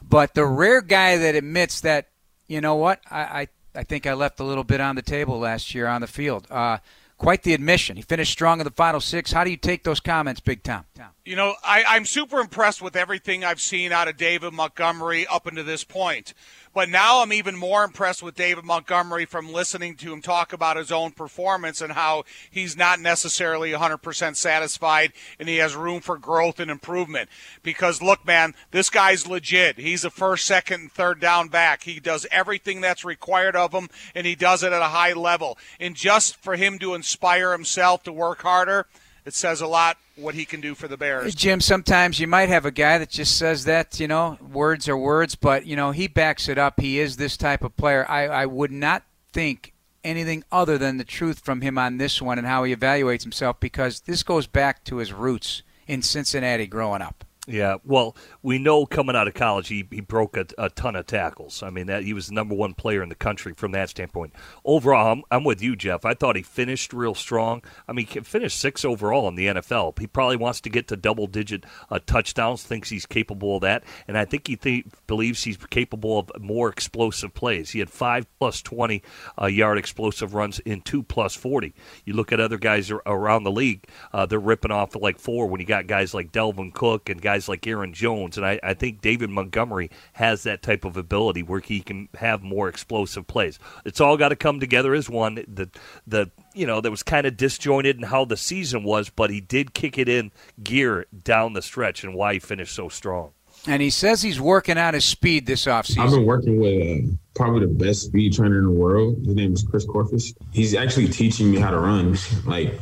But 0.01 0.33
the 0.33 0.45
rare 0.45 0.81
guy 0.81 1.17
that 1.17 1.35
admits 1.35 1.81
that, 1.81 2.07
you 2.47 2.59
know 2.59 2.75
what, 2.75 2.99
I 3.09 3.21
I, 3.21 3.47
I 3.75 3.83
think 3.83 4.07
I 4.07 4.15
left 4.15 4.39
a 4.39 4.43
little 4.43 4.63
bit 4.63 4.81
on 4.81 4.95
the 4.95 5.03
table 5.03 5.37
last 5.39 5.75
year 5.75 5.85
on 5.85 6.01
the 6.01 6.07
field. 6.07 6.47
Uh, 6.49 6.79
quite 7.17 7.43
the 7.43 7.53
admission. 7.53 7.97
He 7.97 8.01
finished 8.01 8.31
strong 8.31 8.59
in 8.59 8.65
the 8.65 8.71
final 8.71 8.99
six. 8.99 9.31
How 9.31 9.43
do 9.43 9.51
you 9.51 9.57
take 9.57 9.83
those 9.83 9.99
comments, 9.99 10.39
Big 10.39 10.63
Tom? 10.63 10.85
You 11.25 11.35
know, 11.35 11.55
I, 11.63 11.95
am 11.95 12.05
super 12.05 12.39
impressed 12.39 12.81
with 12.81 12.95
everything 12.95 13.43
I've 13.43 13.61
seen 13.61 13.91
out 13.91 14.07
of 14.07 14.17
David 14.17 14.53
Montgomery 14.53 15.27
up 15.27 15.45
until 15.45 15.63
this 15.63 15.83
point. 15.83 16.33
But 16.73 16.89
now 16.89 17.21
I'm 17.23 17.33
even 17.33 17.55
more 17.55 17.83
impressed 17.83 18.21
with 18.21 18.35
David 18.35 18.63
Montgomery 18.63 19.25
from 19.25 19.51
listening 19.51 19.95
to 19.95 20.13
him 20.13 20.21
talk 20.21 20.53
about 20.53 20.77
his 20.77 20.91
own 20.91 21.11
performance 21.11 21.81
and 21.81 21.93
how 21.93 22.23
he's 22.51 22.77
not 22.77 22.99
necessarily 22.99 23.71
100% 23.71 24.35
satisfied 24.35 25.13
and 25.39 25.49
he 25.49 25.57
has 25.57 25.75
room 25.75 26.01
for 26.01 26.17
growth 26.17 26.59
and 26.59 26.69
improvement. 26.69 27.29
Because, 27.63 28.01
look, 28.01 28.25
man, 28.25 28.53
this 28.69 28.91
guy's 28.91 29.25
legit. 29.25 29.79
He's 29.79 30.05
a 30.05 30.11
first, 30.11 30.45
second, 30.45 30.81
and 30.81 30.91
third 30.91 31.19
down 31.19 31.47
back. 31.47 31.83
He 31.83 31.99
does 31.99 32.27
everything 32.31 32.81
that's 32.81 33.03
required 33.03 33.55
of 33.55 33.73
him 33.73 33.89
and 34.13 34.27
he 34.27 34.35
does 34.35 34.61
it 34.61 34.71
at 34.71 34.81
a 34.81 34.85
high 34.85 35.13
level. 35.13 35.57
And 35.79 35.95
just 35.95 36.35
for 36.35 36.55
him 36.55 36.77
to 36.79 36.93
inspire 36.93 37.53
himself 37.53 38.03
to 38.03 38.13
work 38.13 38.43
harder, 38.43 38.85
it 39.27 39.33
says 39.33 39.59
a 39.59 39.67
lot 39.67 39.97
what 40.15 40.35
he 40.35 40.45
can 40.45 40.61
do 40.61 40.73
for 40.73 40.87
the 40.87 40.95
Bears. 40.95 41.35
Jim, 41.35 41.59
sometimes 41.59 42.17
you 42.17 42.27
might 42.27 42.47
have 42.47 42.65
a 42.65 42.71
guy 42.71 42.97
that 42.97 43.09
just 43.09 43.37
says 43.37 43.65
that, 43.65 43.99
you 43.99 44.07
know, 44.07 44.37
words 44.41 44.87
are 44.87 44.97
words, 44.97 45.35
but, 45.35 45.65
you 45.65 45.75
know, 45.75 45.91
he 45.91 46.07
backs 46.07 46.47
it 46.47 46.57
up. 46.57 46.79
He 46.79 46.97
is 46.97 47.17
this 47.17 47.35
type 47.35 47.61
of 47.61 47.75
player. 47.75 48.09
I, 48.09 48.27
I 48.27 48.45
would 48.45 48.71
not 48.71 49.03
think 49.33 49.73
anything 50.01 50.45
other 50.49 50.77
than 50.77 50.95
the 50.95 51.03
truth 51.03 51.39
from 51.39 51.59
him 51.59 51.77
on 51.77 51.97
this 51.97 52.21
one 52.21 52.37
and 52.37 52.47
how 52.47 52.63
he 52.63 52.73
evaluates 52.73 53.23
himself 53.23 53.59
because 53.59 53.99
this 54.01 54.23
goes 54.23 54.47
back 54.47 54.85
to 54.85 54.97
his 54.97 55.11
roots 55.11 55.61
in 55.87 56.01
Cincinnati 56.01 56.65
growing 56.65 57.01
up. 57.01 57.25
Yeah, 57.49 57.77
well, 57.85 58.13
we 58.43 58.59
know 58.59 58.85
coming 58.85 59.15
out 59.15 59.29
of 59.29 59.33
college 59.33 59.69
he, 59.69 59.87
he 59.89 60.01
broke 60.01 60.35
a, 60.35 60.45
a, 60.57 60.69
ton 60.69 60.97
of 60.97 61.05
tackles. 61.05 61.63
I 61.63 61.69
mean 61.69 61.87
that 61.87 62.03
he 62.03 62.11
was 62.11 62.27
the 62.27 62.33
number 62.33 62.53
one 62.53 62.73
player 62.73 63.01
in 63.01 63.07
the 63.07 63.15
country 63.15 63.53
from 63.53 63.71
that 63.71 63.89
standpoint. 63.89 64.33
Overall, 64.65 65.13
I'm, 65.13 65.23
I'm 65.31 65.43
with 65.45 65.61
you, 65.61 65.77
Jeff. 65.77 66.03
I 66.03 66.13
thought 66.13 66.35
he 66.35 66.41
finished 66.41 66.91
real 66.91 67.15
strong. 67.15 67.63
I 67.87 67.93
mean, 67.93 68.05
he 68.05 68.19
finished 68.19 68.59
six 68.59 68.83
overall 68.83 69.29
in 69.29 69.35
the 69.35 69.47
NFL. 69.47 69.97
He 69.97 70.07
probably 70.07 70.35
wants 70.35 70.59
to 70.61 70.69
get 70.69 70.89
to 70.89 70.97
double 70.97 71.25
digit 71.25 71.65
uh, 71.89 71.99
touchdowns. 72.05 72.63
Thinks 72.63 72.89
he's 72.89 73.05
capable 73.05 73.55
of 73.55 73.61
that, 73.61 73.85
and 74.09 74.17
I 74.17 74.25
think 74.25 74.45
he 74.47 74.57
th- 74.57 74.85
believes 75.07 75.45
he's 75.45 75.57
capable 75.69 76.19
of 76.19 76.31
more 76.41 76.67
explosive 76.67 77.33
plays. 77.33 77.69
He 77.69 77.79
had 77.79 77.89
five 77.89 78.27
plus 78.39 78.61
twenty 78.61 79.03
uh, 79.41 79.45
yard 79.45 79.77
explosive 79.77 80.33
runs 80.33 80.59
in 80.59 80.81
two 80.81 81.01
plus 81.01 81.33
forty. 81.33 81.73
You 82.03 82.11
look 82.11 82.33
at 82.33 82.41
other 82.41 82.57
guys 82.57 82.91
around 82.91 83.45
the 83.45 83.51
league; 83.51 83.85
uh, 84.11 84.25
they're 84.25 84.37
ripping 84.37 84.71
off 84.71 84.97
like 84.97 85.17
four 85.17 85.47
when 85.47 85.61
you 85.61 85.65
got 85.65 85.87
guys 85.87 86.13
like 86.13 86.33
Dalvin 86.33 86.73
Cook 86.73 87.07
and 87.07 87.21
guys 87.21 87.36
guys 87.37 87.47
like 87.47 87.67
Aaron 87.67 87.93
Jones, 87.93 88.35
and 88.37 88.45
I, 88.45 88.59
I 88.63 88.73
think 88.73 89.01
David 89.01 89.29
Montgomery 89.29 89.91
has 90.13 90.43
that 90.43 90.63
type 90.63 90.83
of 90.85 90.97
ability 90.97 91.43
where 91.43 91.59
he 91.59 91.81
can 91.81 92.09
have 92.15 92.41
more 92.41 92.67
explosive 92.67 93.27
plays. 93.27 93.59
It's 93.85 94.01
all 94.01 94.17
got 94.17 94.29
to 94.29 94.35
come 94.35 94.59
together 94.59 94.95
as 94.95 95.09
one. 95.09 95.35
The 95.47 95.69
the 96.07 96.31
you 96.53 96.65
know 96.65 96.81
that 96.81 96.89
was 96.89 97.03
kind 97.03 97.27
of 97.27 97.37
disjointed 97.37 97.97
in 97.97 98.03
how 98.03 98.25
the 98.25 98.37
season 98.37 98.83
was, 98.83 99.09
but 99.09 99.29
he 99.29 99.39
did 99.39 99.73
kick 99.73 99.97
it 99.97 100.09
in 100.09 100.31
gear 100.63 101.05
down 101.23 101.53
the 101.53 101.61
stretch, 101.61 102.03
and 102.03 102.15
why 102.15 102.33
he 102.33 102.39
finished 102.39 102.73
so 102.73 102.89
strong. 102.89 103.33
And 103.67 103.81
he 103.81 103.89
says 103.89 104.21
he's 104.21 104.39
working 104.39 104.77
on 104.77 104.93
his 104.93 105.05
speed 105.05 105.45
this 105.45 105.65
offseason. 105.65 105.99
I've 105.99 106.11
been 106.11 106.25
working 106.25 106.59
with 106.59 107.05
uh, 107.05 107.15
probably 107.35 107.61
the 107.61 107.73
best 107.73 108.03
speed 108.03 108.33
trainer 108.33 108.59
in 108.59 108.65
the 108.65 108.71
world. 108.71 109.17
His 109.25 109.35
name 109.35 109.53
is 109.53 109.63
Chris 109.63 109.85
Korfist. 109.85 110.35
He's 110.53 110.73
actually 110.73 111.09
teaching 111.09 111.51
me 111.51 111.59
how 111.59 111.71
to 111.71 111.79
run. 111.79 112.17
like, 112.45 112.79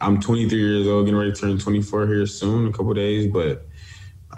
I'm 0.00 0.20
23 0.20 0.58
years 0.58 0.86
old, 0.86 1.04
getting 1.04 1.18
ready 1.18 1.32
to 1.32 1.40
turn 1.40 1.58
24 1.58 2.06
here 2.06 2.26
soon, 2.26 2.68
a 2.68 2.72
couple 2.72 2.94
days, 2.94 3.30
but 3.30 3.68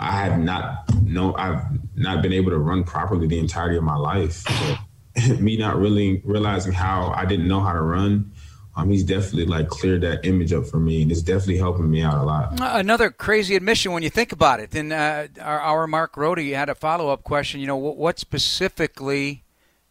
I 0.00 0.12
have 0.12 0.38
not 0.38 0.90
no 1.02 1.34
I've 1.36 1.62
not 1.94 2.22
been 2.22 2.32
able 2.32 2.50
to 2.50 2.58
run 2.58 2.84
properly 2.84 3.26
the 3.26 3.38
entirety 3.38 3.76
of 3.76 3.84
my 3.84 3.96
life. 3.96 4.44
me 5.38 5.56
not 5.56 5.76
really 5.76 6.22
realizing 6.24 6.72
how 6.72 7.12
I 7.14 7.26
didn't 7.26 7.48
know 7.48 7.60
how 7.60 7.72
to 7.72 7.82
run. 7.82 8.32
Um, 8.76 8.88
he's 8.88 9.02
definitely 9.02 9.46
like 9.46 9.68
cleared 9.68 10.00
that 10.02 10.24
image 10.24 10.52
up 10.52 10.64
for 10.64 10.78
me, 10.78 11.02
and 11.02 11.10
it's 11.10 11.22
definitely 11.22 11.58
helping 11.58 11.90
me 11.90 12.02
out 12.02 12.14
a 12.14 12.22
lot. 12.22 12.60
Uh, 12.60 12.72
another 12.74 13.10
crazy 13.10 13.56
admission 13.56 13.92
when 13.92 14.02
you 14.02 14.10
think 14.10 14.32
about 14.32 14.60
it. 14.60 14.70
Then 14.70 14.92
uh, 14.92 15.26
our, 15.40 15.60
our 15.60 15.86
Mark 15.86 16.16
Rody 16.16 16.52
had 16.52 16.68
a 16.68 16.74
follow 16.74 17.08
up 17.08 17.24
question. 17.24 17.60
You 17.60 17.66
know, 17.66 17.76
what, 17.76 17.96
what, 17.96 18.18
specifically 18.18 19.42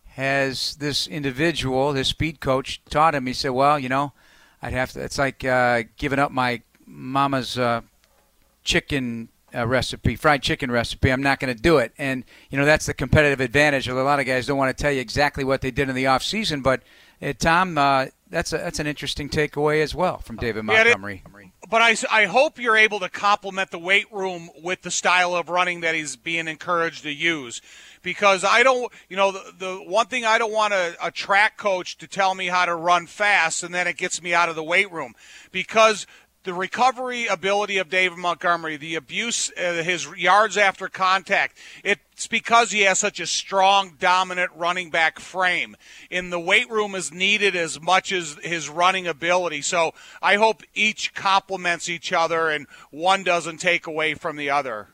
has 0.06 0.76
this 0.78 1.08
individual, 1.08 1.93
this 1.93 2.08
speed 2.08 2.39
coach, 2.39 2.82
taught 2.89 3.13
him? 3.13 3.28
He 3.28 3.34
said, 3.34 3.50
"Well, 3.50 3.78
you 3.78 3.89
know, 3.89 4.13
I'd 4.62 4.74
have 4.74 4.93
to. 4.93 5.04
It's 5.04 5.17
like 5.17 5.43
uh, 5.43 5.84
giving 5.98 6.17
up 6.17 6.32
my 6.32 6.62
mama's 6.86 7.60
uh, 7.60 7.82
chicken 8.63 9.30
uh, 9.55 9.67
recipe, 9.67 10.15
fried 10.15 10.41
chicken 10.41 10.71
recipe. 10.71 11.12
I'm 11.12 11.23
not 11.23 11.39
going 11.39 11.55
to 11.55 11.62
do 11.62 11.77
it. 11.77 11.93
And, 11.97 12.23
you 12.49 12.57
know, 12.57 12.65
that's 12.65 12.85
the 12.85 12.93
competitive 12.93 13.39
advantage. 13.39 13.88
A 13.88 13.93
lot 13.93 14.19
of 14.19 14.25
guys 14.25 14.45
don't 14.45 14.57
want 14.57 14.75
to 14.75 14.81
tell 14.81 14.91
you 14.91 15.01
exactly 15.01 15.43
what 15.43 15.62
they 15.62 15.71
did 15.71 15.89
in 15.89 15.95
the 15.95 16.07
off 16.07 16.23
season, 16.23 16.62
but 16.62 16.81
uh, 17.21 17.33
Tom, 17.38 17.77
uh, 17.77 18.05
that's 18.29 18.53
a, 18.53 18.57
that's 18.57 18.79
an 18.79 18.88
interesting 18.88 19.29
takeaway 19.29 19.81
as 19.81 19.93
well 19.93 20.19
from 20.19 20.38
David 20.38 20.63
Montgomery. 20.63 21.23
Yeah, 21.25 21.45
but 21.69 21.81
I, 21.81 21.95
I 22.12 22.25
hope 22.25 22.59
you're 22.59 22.77
able 22.77 22.99
to 23.01 23.09
complement 23.09 23.71
the 23.71 23.79
weight 23.79 24.12
room 24.12 24.49
with 24.63 24.81
the 24.81 24.91
style 24.91 25.35
of 25.35 25.49
running 25.49 25.81
that 25.81 25.95
he's 25.95 26.15
being 26.15 26.47
encouraged 26.47 27.03
to 27.03 27.12
use. 27.12 27.62
Because 28.01 28.45
I 28.45 28.63
don't, 28.63 28.91
you 29.09 29.17
know, 29.17 29.33
the, 29.33 29.53
the 29.57 29.75
one 29.75 30.05
thing 30.05 30.23
I 30.23 30.38
don't 30.38 30.53
want 30.53 30.73
a, 30.73 30.95
a 31.03 31.12
track 31.12 31.57
coach 31.57 31.97
to 31.97 32.07
tell 32.07 32.33
me 32.33 32.47
how 32.47 32.65
to 32.65 32.73
run 32.73 33.07
fast 33.07 33.62
and 33.63 33.73
then 33.73 33.88
it 33.88 33.97
gets 33.97 34.21
me 34.21 34.33
out 34.33 34.47
of 34.47 34.55
the 34.55 34.63
weight 34.63 34.89
room. 34.89 35.15
Because 35.51 36.07
the 36.43 36.54
recovery 36.54 37.28
ability 37.28 37.78
of 37.78 37.89
David 37.89 38.17
Montgomery, 38.17 38.78
the 38.78 38.95
abuse, 38.95 39.52
uh, 39.58 39.84
his 39.84 40.08
yards 40.15 40.58
after 40.58 40.88
contact, 40.88 41.58
it's 41.84 42.28
because 42.28 42.71
he 42.71 42.82
has 42.82 42.97
such 42.99 43.19
a 43.19 43.28
strong, 43.28 43.95
dominant 43.99 44.52
running 44.56 44.89
back 44.89 45.19
frame. 45.19 45.75
In 46.10 46.30
the 46.30 46.39
weight 46.39 46.69
room 46.69 46.95
is 46.95 47.12
needed 47.12 47.56
as 47.56 47.82
much 47.82 48.12
as 48.12 48.38
his 48.41 48.69
running 48.69 49.06
ability. 49.06 49.62
So 49.62 49.93
I 50.21 50.36
hope 50.36 50.63
each 50.73 51.13
complements 51.13 51.89
each 51.89 52.13
other 52.13 52.49
and 52.49 52.67
one 52.89 53.23
doesn't 53.23 53.58
take 53.58 53.86
away 53.86 54.13
from 54.13 54.38
the 54.38 54.49
other. 54.49 54.88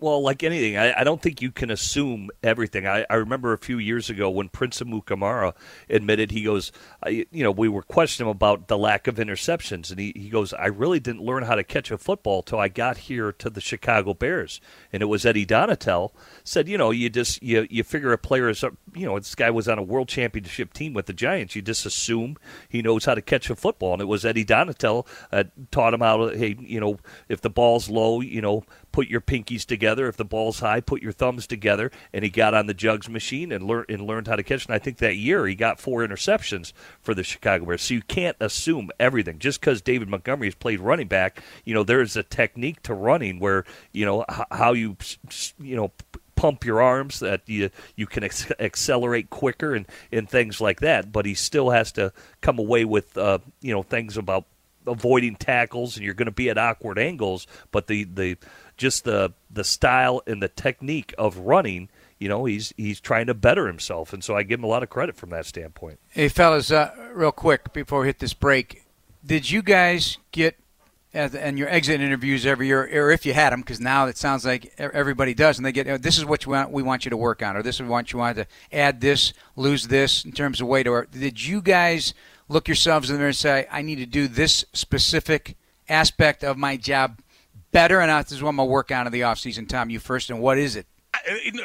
Well, 0.00 0.22
like 0.22 0.42
anything, 0.42 0.78
I, 0.78 1.00
I, 1.00 1.04
don't 1.04 1.20
think 1.20 1.42
you 1.42 1.52
can 1.52 1.70
assume 1.70 2.30
everything. 2.42 2.86
I, 2.86 3.04
I, 3.10 3.16
remember 3.16 3.52
a 3.52 3.58
few 3.58 3.76
years 3.76 4.08
ago 4.08 4.30
when 4.30 4.48
Prince 4.48 4.80
Amukamara 4.80 5.54
admitted 5.90 6.30
he 6.30 6.42
goes, 6.42 6.72
I, 7.02 7.26
you 7.30 7.44
know, 7.44 7.50
we 7.50 7.68
were 7.68 7.82
questioning 7.82 8.30
about 8.30 8.68
the 8.68 8.78
lack 8.78 9.06
of 9.06 9.16
interceptions, 9.16 9.90
and 9.90 10.00
he, 10.00 10.14
he 10.16 10.30
goes, 10.30 10.54
I 10.54 10.68
really 10.68 11.00
didn't 11.00 11.20
learn 11.20 11.42
how 11.42 11.54
to 11.54 11.62
catch 11.62 11.90
a 11.90 11.98
football 11.98 12.42
till 12.42 12.58
I 12.58 12.68
got 12.68 12.96
here 12.96 13.30
to 13.30 13.50
the 13.50 13.60
Chicago 13.60 14.14
Bears, 14.14 14.58
and 14.90 15.02
it 15.02 15.06
was 15.06 15.26
Eddie 15.26 15.44
Donatell 15.44 16.12
said, 16.44 16.66
you 16.66 16.78
know, 16.78 16.90
you 16.90 17.10
just 17.10 17.42
you 17.42 17.66
you 17.68 17.84
figure 17.84 18.12
a 18.12 18.18
player 18.18 18.48
is, 18.48 18.62
you 18.94 19.04
know, 19.04 19.18
this 19.18 19.34
guy 19.34 19.50
was 19.50 19.68
on 19.68 19.78
a 19.78 19.82
world 19.82 20.08
championship 20.08 20.72
team 20.72 20.94
with 20.94 21.06
the 21.06 21.12
Giants, 21.12 21.54
you 21.54 21.60
just 21.60 21.84
assume 21.84 22.38
he 22.70 22.80
knows 22.80 23.04
how 23.04 23.14
to 23.14 23.20
catch 23.22 23.50
a 23.50 23.56
football, 23.56 23.92
and 23.92 24.00
it 24.00 24.06
was 24.06 24.24
Eddie 24.24 24.46
Donatell 24.46 25.06
uh, 25.30 25.44
taught 25.70 25.92
him 25.92 26.00
how 26.00 26.28
to, 26.28 26.38
hey, 26.38 26.56
you 26.58 26.80
know, 26.80 26.96
if 27.28 27.42
the 27.42 27.50
ball's 27.50 27.90
low, 27.90 28.22
you 28.22 28.40
know, 28.40 28.64
put 29.00 29.08
your 29.08 29.22
pinkies 29.22 29.64
together. 29.64 30.08
If 30.08 30.18
the 30.18 30.26
ball's 30.26 30.60
high, 30.60 30.82
put 30.82 31.00
your 31.00 31.12
thumbs 31.12 31.46
together. 31.46 31.90
And 32.12 32.22
he 32.22 32.28
got 32.28 32.52
on 32.52 32.66
the 32.66 32.74
jugs 32.74 33.08
machine 33.08 33.50
and 33.50 33.64
learned 33.64 33.86
and 33.88 34.02
learned 34.02 34.26
how 34.26 34.36
to 34.36 34.42
catch. 34.42 34.66
And 34.66 34.74
I 34.74 34.78
think 34.78 34.98
that 34.98 35.16
year 35.16 35.46
he 35.46 35.54
got 35.54 35.80
four 35.80 36.06
interceptions 36.06 36.74
for 37.00 37.14
the 37.14 37.24
Chicago 37.24 37.64
Bears. 37.64 37.80
So 37.80 37.94
you 37.94 38.02
can't 38.02 38.36
assume 38.40 38.90
everything 39.00 39.38
just 39.38 39.58
because 39.58 39.80
David 39.80 40.10
Montgomery 40.10 40.48
has 40.48 40.54
played 40.54 40.80
running 40.80 41.08
back. 41.08 41.42
You 41.64 41.72
know, 41.72 41.82
there's 41.82 42.14
a 42.14 42.22
technique 42.22 42.82
to 42.82 42.92
running 42.92 43.40
where 43.40 43.64
you 43.92 44.04
know 44.04 44.26
how 44.50 44.74
you 44.74 44.98
you 45.58 45.76
know 45.76 45.92
pump 46.36 46.66
your 46.66 46.82
arms 46.82 47.20
that 47.20 47.40
you 47.46 47.70
you 47.96 48.06
can 48.06 48.22
ex- 48.22 48.52
accelerate 48.60 49.30
quicker 49.30 49.74
and 49.74 49.86
and 50.12 50.28
things 50.28 50.60
like 50.60 50.80
that. 50.80 51.10
But 51.10 51.24
he 51.24 51.32
still 51.32 51.70
has 51.70 51.90
to 51.92 52.12
come 52.42 52.58
away 52.58 52.84
with 52.84 53.16
uh, 53.16 53.38
you 53.62 53.72
know 53.72 53.82
things 53.82 54.18
about 54.18 54.44
avoiding 54.86 55.36
tackles 55.36 55.96
and 55.96 56.04
you're 56.04 56.14
going 56.14 56.26
to 56.26 56.32
be 56.32 56.50
at 56.50 56.58
awkward 56.58 56.98
angles. 56.98 57.46
But 57.70 57.86
the 57.86 58.04
the 58.04 58.36
just 58.80 59.04
the 59.04 59.32
the 59.50 59.62
style 59.62 60.22
and 60.26 60.42
the 60.42 60.48
technique 60.48 61.14
of 61.18 61.36
running 61.36 61.88
you 62.18 62.28
know 62.28 62.46
he's 62.46 62.72
he's 62.76 62.98
trying 62.98 63.26
to 63.26 63.34
better 63.34 63.66
himself 63.66 64.12
and 64.12 64.24
so 64.24 64.34
i 64.34 64.42
give 64.42 64.58
him 64.58 64.64
a 64.64 64.66
lot 64.66 64.82
of 64.82 64.88
credit 64.88 65.14
from 65.14 65.30
that 65.30 65.44
standpoint 65.44 65.98
hey 66.10 66.28
fellas 66.28 66.72
uh, 66.72 66.90
real 67.12 67.30
quick 67.30 67.72
before 67.72 68.00
we 68.00 68.06
hit 68.06 68.18
this 68.18 68.32
break 68.34 68.84
did 69.24 69.50
you 69.50 69.62
guys 69.62 70.16
get 70.32 70.56
and 71.12 71.58
your 71.58 71.68
exit 71.68 72.00
interviews 72.00 72.46
every 72.46 72.68
year, 72.68 72.88
or 72.92 73.10
if 73.10 73.26
you 73.26 73.32
had 73.32 73.52
them, 73.52 73.60
because 73.60 73.80
now 73.80 74.06
it 74.06 74.16
sounds 74.16 74.44
like 74.44 74.72
everybody 74.78 75.34
does, 75.34 75.58
and 75.58 75.66
they 75.66 75.72
get 75.72 75.88
oh, 75.88 75.98
this 75.98 76.18
is 76.18 76.24
what 76.24 76.44
you 76.46 76.52
want, 76.52 76.70
we 76.70 76.82
want 76.82 77.04
you 77.04 77.10
to 77.10 77.16
work 77.16 77.42
on, 77.42 77.56
or 77.56 77.62
this 77.62 77.80
is 77.80 77.88
what 77.88 78.12
you 78.12 78.18
want 78.18 78.36
to 78.36 78.46
add 78.72 79.00
this, 79.00 79.32
lose 79.56 79.88
this 79.88 80.24
in 80.24 80.30
terms 80.30 80.60
of 80.60 80.68
weight. 80.68 80.86
Or 80.86 81.06
did 81.10 81.44
you 81.44 81.62
guys 81.62 82.14
look 82.48 82.68
yourselves 82.68 83.10
in 83.10 83.18
there 83.18 83.26
and 83.26 83.36
say, 83.36 83.66
I 83.70 83.82
need 83.82 83.96
to 83.96 84.06
do 84.06 84.28
this 84.28 84.64
specific 84.72 85.56
aspect 85.88 86.44
of 86.44 86.56
my 86.56 86.76
job 86.76 87.20
better, 87.72 88.00
and 88.00 88.24
this 88.24 88.32
is 88.32 88.42
what 88.42 88.50
I'm 88.50 88.56
gonna 88.56 88.70
work 88.70 88.90
on 88.90 89.06
in 89.06 89.12
the 89.12 89.22
offseason. 89.22 89.68
Tom, 89.68 89.90
you 89.90 89.98
first, 89.98 90.30
and 90.30 90.40
what 90.40 90.58
is 90.58 90.76
it? 90.76 90.86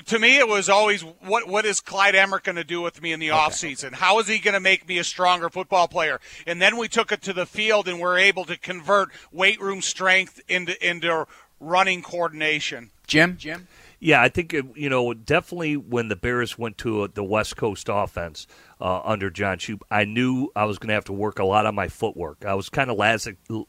to 0.05 0.19
me, 0.19 0.37
it 0.37 0.47
was 0.47 0.69
always 0.69 1.01
what 1.01 1.47
what 1.47 1.65
is 1.65 1.79
Clyde 1.79 2.15
Emrich 2.15 2.43
going 2.43 2.55
to 2.55 2.63
do 2.63 2.81
with 2.81 3.01
me 3.01 3.11
in 3.11 3.19
the 3.19 3.31
okay. 3.31 3.39
offseason? 3.39 3.93
How 3.93 4.19
is 4.19 4.27
he 4.27 4.39
going 4.39 4.53
to 4.53 4.59
make 4.59 4.87
me 4.87 4.97
a 4.97 5.03
stronger 5.03 5.49
football 5.49 5.87
player? 5.87 6.19
And 6.47 6.61
then 6.61 6.77
we 6.77 6.87
took 6.87 7.11
it 7.11 7.21
to 7.23 7.33
the 7.33 7.45
field 7.45 7.87
and 7.87 7.99
we're 7.99 8.17
able 8.17 8.45
to 8.45 8.57
convert 8.57 9.09
weight 9.31 9.61
room 9.61 9.81
strength 9.81 10.41
into 10.47 10.87
into 10.87 11.27
running 11.59 12.01
coordination. 12.01 12.91
Jim, 13.07 13.37
Jim. 13.37 13.67
Yeah, 14.05 14.21
I 14.21 14.29
think 14.29 14.53
you 14.53 14.87
know 14.87 15.15
definitely 15.15 15.77
when 15.77 16.09
the 16.09 16.15
Bears 16.15 16.59
went 16.59 16.77
to 16.77 17.07
the 17.07 17.23
West 17.23 17.57
Coast 17.57 17.89
offense, 17.91 18.45
uh, 18.79 19.01
under 19.03 19.29
John 19.29 19.57
Shoop, 19.57 19.83
I 19.89 20.05
knew 20.05 20.51
I 20.55 20.65
was 20.65 20.77
going 20.77 20.89
to 20.89 20.93
have 20.95 21.05
to 21.05 21.13
work 21.13 21.39
a 21.39 21.45
lot 21.45 21.65
on 21.65 21.75
my 21.75 21.87
footwork. 21.87 22.43
I 22.45 22.55
was 22.55 22.69
kind 22.69 22.91
of 22.91 22.97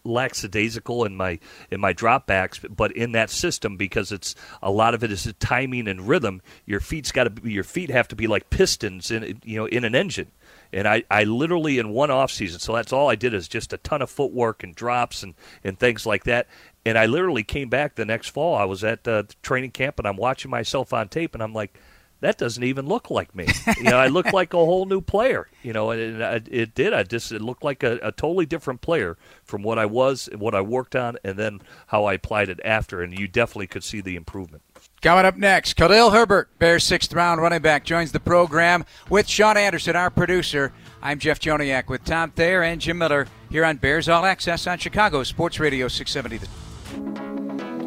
lackadaisical 0.04 1.04
in 1.04 1.16
my 1.16 1.38
in 1.70 1.80
my 1.80 1.94
dropbacks, 1.94 2.64
but 2.74 2.92
in 2.92 3.12
that 3.12 3.30
system 3.30 3.76
because 3.76 4.10
it's 4.10 4.34
a 4.62 4.70
lot 4.70 4.94
of 4.94 5.04
it 5.04 5.12
is 5.12 5.32
timing 5.38 5.86
and 5.88 6.08
rhythm. 6.08 6.42
Your 6.64 6.80
feet's 6.80 7.12
got 7.12 7.24
to 7.24 7.30
be 7.30 7.52
your 7.52 7.64
feet 7.64 7.90
have 7.90 8.08
to 8.08 8.16
be 8.16 8.26
like 8.26 8.50
pistons 8.50 9.10
in 9.10 9.40
you 9.44 9.56
know 9.56 9.66
in 9.66 9.84
an 9.84 9.94
engine. 9.94 10.32
And 10.72 10.88
I, 10.88 11.04
I 11.10 11.24
literally 11.24 11.78
in 11.78 11.90
one 11.90 12.10
off 12.10 12.32
season, 12.32 12.58
so 12.58 12.74
that's 12.74 12.92
all 12.92 13.08
I 13.08 13.14
did 13.14 13.32
is 13.32 13.46
just 13.46 13.72
a 13.72 13.78
ton 13.78 14.02
of 14.02 14.10
footwork 14.10 14.64
and 14.64 14.74
drops 14.74 15.22
and, 15.22 15.34
and 15.62 15.78
things 15.78 16.04
like 16.04 16.24
that. 16.24 16.48
And 16.86 16.96
I 16.96 17.06
literally 17.06 17.42
came 17.42 17.68
back 17.68 17.96
the 17.96 18.04
next 18.04 18.28
fall. 18.28 18.54
I 18.54 18.64
was 18.64 18.84
at 18.84 19.08
uh, 19.08 19.24
training 19.42 19.72
camp 19.72 19.98
and 19.98 20.06
I'm 20.06 20.16
watching 20.16 20.52
myself 20.52 20.92
on 20.92 21.08
tape 21.08 21.34
and 21.34 21.42
I'm 21.42 21.52
like, 21.52 21.76
that 22.20 22.38
doesn't 22.38 22.62
even 22.62 22.86
look 22.86 23.10
like 23.10 23.34
me. 23.34 23.46
You 23.76 23.82
know, 23.82 23.98
I 23.98 24.06
look 24.06 24.32
like 24.32 24.54
a 24.54 24.56
whole 24.56 24.86
new 24.86 25.00
player. 25.00 25.48
You 25.62 25.72
know, 25.72 25.90
and 25.90 26.22
it, 26.22 26.48
it 26.50 26.74
did. 26.74 26.94
I 26.94 27.02
just 27.02 27.32
it 27.32 27.42
looked 27.42 27.64
like 27.64 27.82
a, 27.82 27.98
a, 28.02 28.12
totally 28.12 28.46
different 28.46 28.80
player 28.80 29.18
from 29.44 29.62
what 29.62 29.78
I 29.78 29.84
was 29.84 30.28
what 30.36 30.54
I 30.54 30.60
worked 30.60 30.96
on, 30.96 31.18
and 31.24 31.36
then 31.36 31.60
how 31.88 32.04
I 32.04 32.14
applied 32.14 32.48
it 32.48 32.60
after. 32.64 33.02
And 33.02 33.18
you 33.18 33.28
definitely 33.28 33.66
could 33.66 33.84
see 33.84 34.00
the 34.00 34.16
improvement. 34.16 34.62
Coming 35.02 35.26
up 35.26 35.36
next, 35.36 35.74
Khalil 35.74 36.10
Herbert, 36.10 36.48
Bears 36.58 36.84
sixth 36.84 37.12
round 37.12 37.42
running 37.42 37.62
back, 37.62 37.84
joins 37.84 38.12
the 38.12 38.20
program 38.20 38.84
with 39.10 39.28
Sean 39.28 39.56
Anderson, 39.56 39.94
our 39.94 40.10
producer. 40.10 40.72
I'm 41.02 41.18
Jeff 41.18 41.38
Joniak 41.38 41.88
with 41.88 42.04
Tom 42.04 42.30
Thayer 42.30 42.62
and 42.62 42.80
Jim 42.80 42.98
Miller 42.98 43.26
here 43.50 43.64
on 43.64 43.76
Bears 43.76 44.08
All 44.08 44.24
Access 44.24 44.66
on 44.66 44.78
Chicago 44.78 45.22
Sports 45.22 45.60
Radio 45.60 45.88
670. 45.88 46.65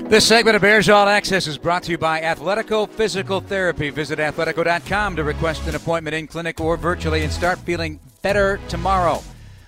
This 0.09 0.27
segment 0.27 0.55
of 0.55 0.63
Bears 0.63 0.89
All 0.89 1.07
Access 1.07 1.45
is 1.45 1.59
brought 1.59 1.83
to 1.83 1.91
you 1.91 1.97
by 1.99 2.21
Athletico 2.21 2.89
Physical 2.89 3.41
Therapy. 3.41 3.91
Visit 3.91 4.17
athletico.com 4.17 5.15
to 5.15 5.23
request 5.23 5.67
an 5.67 5.75
appointment 5.75 6.15
in 6.15 6.25
clinic 6.25 6.59
or 6.59 6.77
virtually 6.77 7.23
and 7.23 7.31
start 7.31 7.59
feeling 7.59 7.99
better 8.23 8.59
tomorrow. 8.69 9.21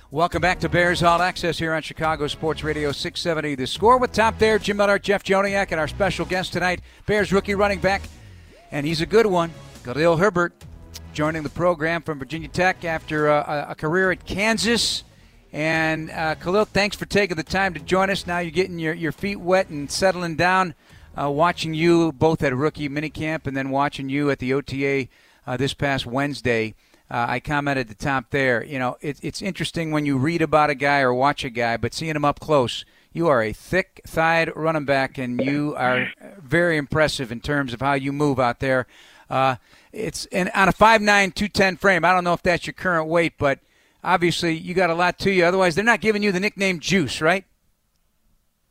Welcome 0.09 0.41
back 0.41 0.59
to 0.61 0.67
Bears 0.67 1.03
All 1.03 1.21
Access 1.21 1.59
here 1.59 1.73
on 1.73 1.83
Chicago 1.83 2.25
Sports 2.25 2.63
Radio 2.63 2.91
670. 2.91 3.53
The 3.53 3.67
score 3.67 3.99
with 3.99 4.13
Tom 4.13 4.33
Thayer, 4.33 4.57
Jim 4.57 4.77
Miller, 4.77 4.97
Jeff 4.97 5.23
Joniak, 5.23 5.67
and 5.71 5.79
our 5.79 5.87
special 5.87 6.25
guest 6.25 6.53
tonight, 6.53 6.81
Bears 7.05 7.31
rookie 7.31 7.53
running 7.53 7.79
back, 7.79 8.01
and 8.71 8.85
he's 8.85 8.99
a 8.99 9.05
good 9.05 9.27
one, 9.27 9.53
Khalil 9.83 10.17
Herbert, 10.17 10.53
joining 11.13 11.43
the 11.43 11.49
program 11.49 12.01
from 12.01 12.17
Virginia 12.19 12.47
Tech 12.47 12.83
after 12.83 13.29
uh, 13.29 13.67
a 13.69 13.75
career 13.75 14.11
at 14.11 14.25
Kansas 14.25 15.03
and 15.53 16.09
uh, 16.11 16.35
Khalil, 16.35 16.65
thanks 16.65 16.95
for 16.95 17.05
taking 17.05 17.35
the 17.35 17.43
time 17.43 17.73
to 17.73 17.79
join 17.79 18.09
us. 18.09 18.25
Now 18.25 18.39
you're 18.39 18.51
getting 18.51 18.79
your, 18.79 18.93
your 18.93 19.11
feet 19.11 19.37
wet 19.37 19.69
and 19.69 19.91
settling 19.91 20.35
down. 20.35 20.75
Uh, 21.19 21.29
watching 21.29 21.73
you 21.73 22.13
both 22.13 22.41
at 22.41 22.55
rookie 22.55 22.87
minicamp 22.87 23.45
and 23.45 23.55
then 23.55 23.69
watching 23.69 24.07
you 24.07 24.29
at 24.29 24.39
the 24.39 24.53
OTA 24.53 25.09
uh, 25.45 25.57
this 25.57 25.73
past 25.73 26.05
Wednesday. 26.05 26.73
Uh, 27.09 27.25
I 27.27 27.41
commented 27.41 27.89
the 27.89 27.95
Tom 27.95 28.25
Thayer. 28.31 28.63
You 28.63 28.79
know, 28.79 28.95
it, 29.01 29.19
it's 29.21 29.41
interesting 29.41 29.91
when 29.91 30.05
you 30.05 30.17
read 30.17 30.41
about 30.41 30.69
a 30.69 30.75
guy 30.75 31.01
or 31.01 31.13
watch 31.13 31.43
a 31.43 31.49
guy, 31.49 31.75
but 31.75 31.93
seeing 31.93 32.15
him 32.15 32.23
up 32.23 32.39
close, 32.39 32.85
you 33.11 33.27
are 33.27 33.43
a 33.43 33.51
thick-thighed 33.51 34.53
running 34.55 34.85
back, 34.85 35.17
and 35.17 35.41
you 35.41 35.75
are 35.75 36.07
very 36.41 36.77
impressive 36.77 37.29
in 37.29 37.41
terms 37.41 37.73
of 37.73 37.81
how 37.81 37.91
you 37.91 38.13
move 38.13 38.39
out 38.39 38.61
there. 38.61 38.87
Uh, 39.29 39.57
it's 39.91 40.25
on 40.33 40.47
a 40.47 40.71
5'9", 40.71 41.03
210 41.35 41.75
frame. 41.75 42.05
I 42.05 42.13
don't 42.13 42.23
know 42.23 42.31
if 42.31 42.41
that's 42.41 42.65
your 42.65 42.73
current 42.73 43.09
weight, 43.09 43.33
but– 43.37 43.59
obviously 44.03 44.55
you 44.55 44.73
got 44.73 44.89
a 44.89 44.95
lot 44.95 45.19
to 45.19 45.31
you. 45.31 45.45
Otherwise, 45.45 45.75
they're 45.75 45.83
not 45.83 46.01
giving 46.01 46.23
you 46.23 46.31
the 46.31 46.39
nickname 46.39 46.79
Juice, 46.79 47.21
right? 47.21 47.45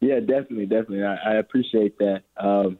Yeah, 0.00 0.20
definitely, 0.20 0.66
definitely. 0.66 1.04
I, 1.04 1.14
I 1.14 1.34
appreciate 1.34 1.98
that. 1.98 2.22
Um, 2.36 2.78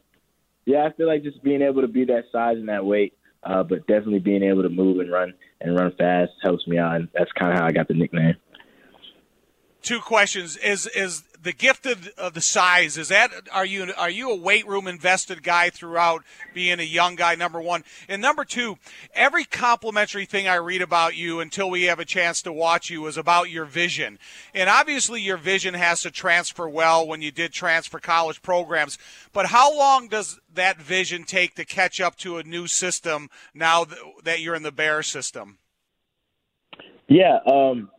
yeah, 0.64 0.84
I 0.86 0.92
feel 0.92 1.06
like 1.06 1.22
just 1.22 1.42
being 1.42 1.62
able 1.62 1.82
to 1.82 1.88
be 1.88 2.04
that 2.06 2.24
size 2.32 2.56
and 2.56 2.68
that 2.68 2.84
weight, 2.84 3.14
uh, 3.42 3.62
but 3.62 3.86
definitely 3.86 4.20
being 4.20 4.42
able 4.42 4.62
to 4.62 4.68
move 4.68 5.00
and 5.00 5.10
run 5.10 5.34
and 5.60 5.78
run 5.78 5.92
fast 5.96 6.32
helps 6.42 6.66
me 6.66 6.78
out, 6.78 6.96
and 6.96 7.08
that's 7.14 7.30
kind 7.32 7.52
of 7.52 7.58
how 7.58 7.66
I 7.66 7.72
got 7.72 7.88
the 7.88 7.94
nickname. 7.94 8.36
Two 9.82 10.00
questions: 10.00 10.56
Is 10.56 10.86
is 10.86 11.22
the 11.42 11.52
gift 11.52 11.86
of, 11.86 12.08
of, 12.18 12.34
the 12.34 12.40
size 12.40 12.98
is 12.98 13.08
that 13.08 13.30
are 13.52 13.64
you 13.64 13.92
are 13.96 14.10
you 14.10 14.30
a 14.30 14.36
weight 14.36 14.66
room 14.66 14.86
invested 14.86 15.42
guy 15.42 15.70
throughout 15.70 16.22
being 16.54 16.80
a 16.80 16.84
young 16.84 17.14
guy 17.14 17.34
number 17.34 17.60
one? 17.60 17.84
And 18.08 18.20
number 18.20 18.44
two 18.44 18.78
every 19.14 19.44
complimentary 19.44 20.26
thing 20.26 20.48
i 20.48 20.54
read 20.54 20.82
about 20.82 21.16
you 21.16 21.40
until 21.40 21.70
we 21.70 21.84
have 21.84 21.98
a 21.98 22.04
chance 22.04 22.42
to 22.42 22.52
watch 22.52 22.90
you 22.90 23.06
is 23.06 23.16
about 23.16 23.50
your 23.50 23.64
vision. 23.64 24.18
And 24.54 24.68
obviously 24.68 25.20
your 25.20 25.36
vision 25.36 25.74
has 25.74 26.02
to 26.02 26.10
transfer 26.10 26.68
well 26.68 27.06
when 27.06 27.22
you 27.22 27.30
did 27.30 27.52
transfer 27.52 27.98
college 27.98 28.42
programs. 28.42 28.98
But 29.32 29.46
how 29.46 29.76
long 29.76 30.08
does 30.08 30.38
that 30.54 30.80
vision 30.80 31.24
take 31.24 31.54
to 31.54 31.64
catch 31.64 32.00
up 32.00 32.16
to 32.16 32.38
a 32.38 32.42
new 32.42 32.66
system 32.66 33.30
now 33.54 33.86
that 34.24 34.40
you're 34.40 34.54
in 34.54 34.62
the 34.62 34.72
bear 34.72 35.02
system? 35.02 35.58
Yeah 37.08 37.38
um 37.46 37.90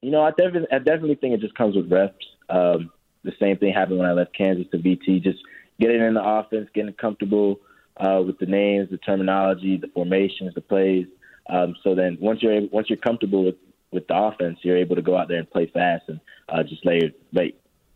you 0.00 0.10
know, 0.10 0.22
I 0.22 0.30
definitely, 0.30 0.68
I 0.72 0.78
definitely 0.78 1.16
think 1.16 1.34
it 1.34 1.40
just 1.40 1.54
comes 1.54 1.76
with 1.76 1.90
reps. 1.90 2.24
Um, 2.48 2.90
the 3.24 3.32
same 3.40 3.56
thing 3.58 3.72
happened 3.72 3.98
when 3.98 4.08
I 4.08 4.12
left 4.12 4.36
Kansas 4.36 4.66
to 4.70 4.78
VT. 4.78 5.22
Just 5.22 5.40
getting 5.80 6.00
in 6.00 6.14
the 6.14 6.24
offense, 6.24 6.68
getting 6.74 6.92
comfortable 6.94 7.60
uh, 7.96 8.22
with 8.24 8.38
the 8.38 8.46
names, 8.46 8.90
the 8.90 8.98
terminology, 8.98 9.76
the 9.76 9.88
formations, 9.88 10.54
the 10.54 10.60
plays. 10.60 11.06
Um, 11.50 11.74
so 11.82 11.94
then 11.94 12.16
once 12.20 12.42
you're 12.42 12.52
able, 12.52 12.68
once 12.68 12.88
you're 12.88 12.98
comfortable 12.98 13.44
with 13.44 13.56
with 13.90 14.06
the 14.06 14.16
offense, 14.16 14.58
you're 14.62 14.76
able 14.76 14.96
to 14.96 15.02
go 15.02 15.16
out 15.16 15.28
there 15.28 15.38
and 15.38 15.50
play 15.50 15.66
fast. 15.72 16.04
And 16.08 16.20
uh, 16.48 16.62
just 16.62 16.84
let 16.84 16.96
your 16.96 17.10
let, 17.32 17.46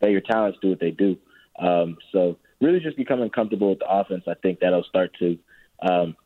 let 0.01 0.11
your 0.11 0.23
talents 0.23 0.59
do 0.61 0.71
what 0.71 0.81
they 0.81 0.91
do. 0.91 1.17
Um, 1.59 1.99
so 2.11 2.39
really, 2.61 2.81
just 2.81 2.97
becoming 2.97 3.31
comfortable 3.31 3.71
with 3.71 3.79
the 3.79 3.91
offense, 3.91 4.25
I 4.27 4.35
think 4.35 4.61
that'll 4.61 4.85
start 4.85 5.13
to 5.21 5.39
um, 5.89 6.17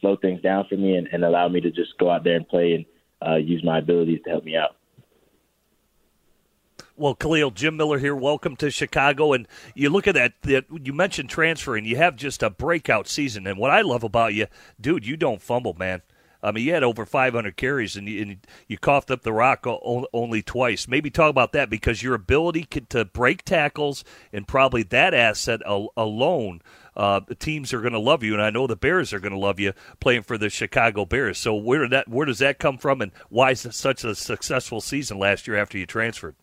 slow 0.00 0.16
things 0.16 0.42
down 0.42 0.66
for 0.68 0.76
me 0.76 0.96
and, 0.96 1.06
and 1.12 1.24
allow 1.24 1.48
me 1.48 1.60
to 1.60 1.70
just 1.70 1.98
go 1.98 2.10
out 2.10 2.24
there 2.24 2.36
and 2.36 2.48
play 2.48 2.72
and 2.72 2.84
uh, 3.26 3.36
use 3.36 3.62
my 3.62 3.78
abilities 3.78 4.20
to 4.24 4.30
help 4.30 4.44
me 4.44 4.56
out. 4.56 4.76
Well, 7.00 7.14
Khalil, 7.14 7.52
Jim 7.52 7.78
Miller 7.78 7.98
here. 7.98 8.14
Welcome 8.14 8.56
to 8.56 8.70
Chicago. 8.70 9.32
And 9.32 9.48
you 9.74 9.88
look 9.88 10.06
at 10.06 10.14
that, 10.16 10.34
that, 10.42 10.66
you 10.82 10.92
mentioned 10.92 11.30
transferring. 11.30 11.86
You 11.86 11.96
have 11.96 12.14
just 12.14 12.42
a 12.42 12.50
breakout 12.50 13.08
season. 13.08 13.46
And 13.46 13.58
what 13.58 13.70
I 13.70 13.80
love 13.80 14.04
about 14.04 14.34
you, 14.34 14.48
dude, 14.78 15.06
you 15.06 15.16
don't 15.16 15.40
fumble, 15.40 15.72
man. 15.72 16.02
I 16.42 16.52
mean, 16.52 16.66
you 16.66 16.74
had 16.74 16.82
over 16.82 17.06
500 17.06 17.56
carries 17.56 17.96
and 17.96 18.06
you, 18.06 18.20
and 18.20 18.46
you 18.68 18.76
coughed 18.76 19.10
up 19.10 19.22
the 19.22 19.32
rock 19.32 19.64
only 19.66 20.42
twice. 20.42 20.86
Maybe 20.88 21.08
talk 21.08 21.30
about 21.30 21.52
that 21.52 21.70
because 21.70 22.02
your 22.02 22.12
ability 22.12 22.64
to 22.90 23.06
break 23.06 23.46
tackles 23.46 24.04
and 24.30 24.46
probably 24.46 24.82
that 24.82 25.14
asset 25.14 25.62
alone, 25.66 26.60
uh, 26.94 27.20
teams 27.38 27.72
are 27.72 27.80
going 27.80 27.94
to 27.94 27.98
love 27.98 28.22
you. 28.22 28.34
And 28.34 28.42
I 28.42 28.50
know 28.50 28.66
the 28.66 28.76
Bears 28.76 29.14
are 29.14 29.20
going 29.20 29.32
to 29.32 29.38
love 29.38 29.58
you 29.58 29.72
playing 30.00 30.24
for 30.24 30.36
the 30.36 30.50
Chicago 30.50 31.06
Bears. 31.06 31.38
So 31.38 31.54
where 31.54 31.80
did 31.80 31.92
that 31.92 32.08
where 32.08 32.26
does 32.26 32.40
that 32.40 32.58
come 32.58 32.76
from, 32.76 33.00
and 33.00 33.12
why 33.30 33.52
is 33.52 33.66
such 33.70 34.04
a 34.04 34.14
successful 34.14 34.82
season 34.82 35.18
last 35.18 35.48
year 35.48 35.56
after 35.56 35.78
you 35.78 35.86
transferred? 35.86 36.34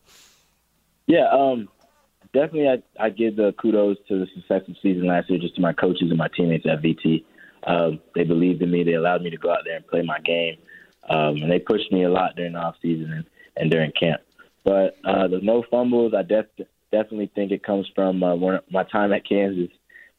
Yeah, 1.08 1.26
um, 1.32 1.68
definitely. 2.34 2.68
I, 2.68 3.04
I 3.04 3.10
give 3.10 3.34
the 3.36 3.52
kudos 3.58 3.96
to 4.08 4.20
the 4.20 4.26
successful 4.34 4.74
season 4.82 5.06
last 5.06 5.28
year, 5.30 5.38
just 5.40 5.56
to 5.56 5.62
my 5.62 5.72
coaches 5.72 6.10
and 6.10 6.18
my 6.18 6.28
teammates 6.28 6.66
at 6.66 6.82
VT. 6.82 7.24
Um, 7.66 8.00
they 8.14 8.24
believed 8.24 8.62
in 8.62 8.70
me. 8.70 8.84
They 8.84 8.92
allowed 8.92 9.22
me 9.22 9.30
to 9.30 9.38
go 9.38 9.50
out 9.50 9.62
there 9.64 9.76
and 9.76 9.86
play 9.86 10.02
my 10.02 10.20
game, 10.20 10.58
um, 11.08 11.36
and 11.36 11.50
they 11.50 11.58
pushed 11.58 11.90
me 11.90 12.04
a 12.04 12.10
lot 12.10 12.36
during 12.36 12.52
the 12.52 12.58
off 12.58 12.76
season 12.82 13.12
and, 13.12 13.24
and 13.56 13.70
during 13.70 13.90
camp. 13.92 14.20
But 14.64 14.98
uh, 15.02 15.28
the 15.28 15.40
no 15.42 15.64
fumbles, 15.70 16.12
I 16.14 16.22
def- 16.22 16.68
definitely 16.92 17.32
think 17.34 17.52
it 17.52 17.64
comes 17.64 17.90
from 17.94 18.22
uh, 18.22 18.34
one, 18.34 18.60
my 18.70 18.84
time 18.84 19.12
at 19.14 19.26
Kansas. 19.26 19.70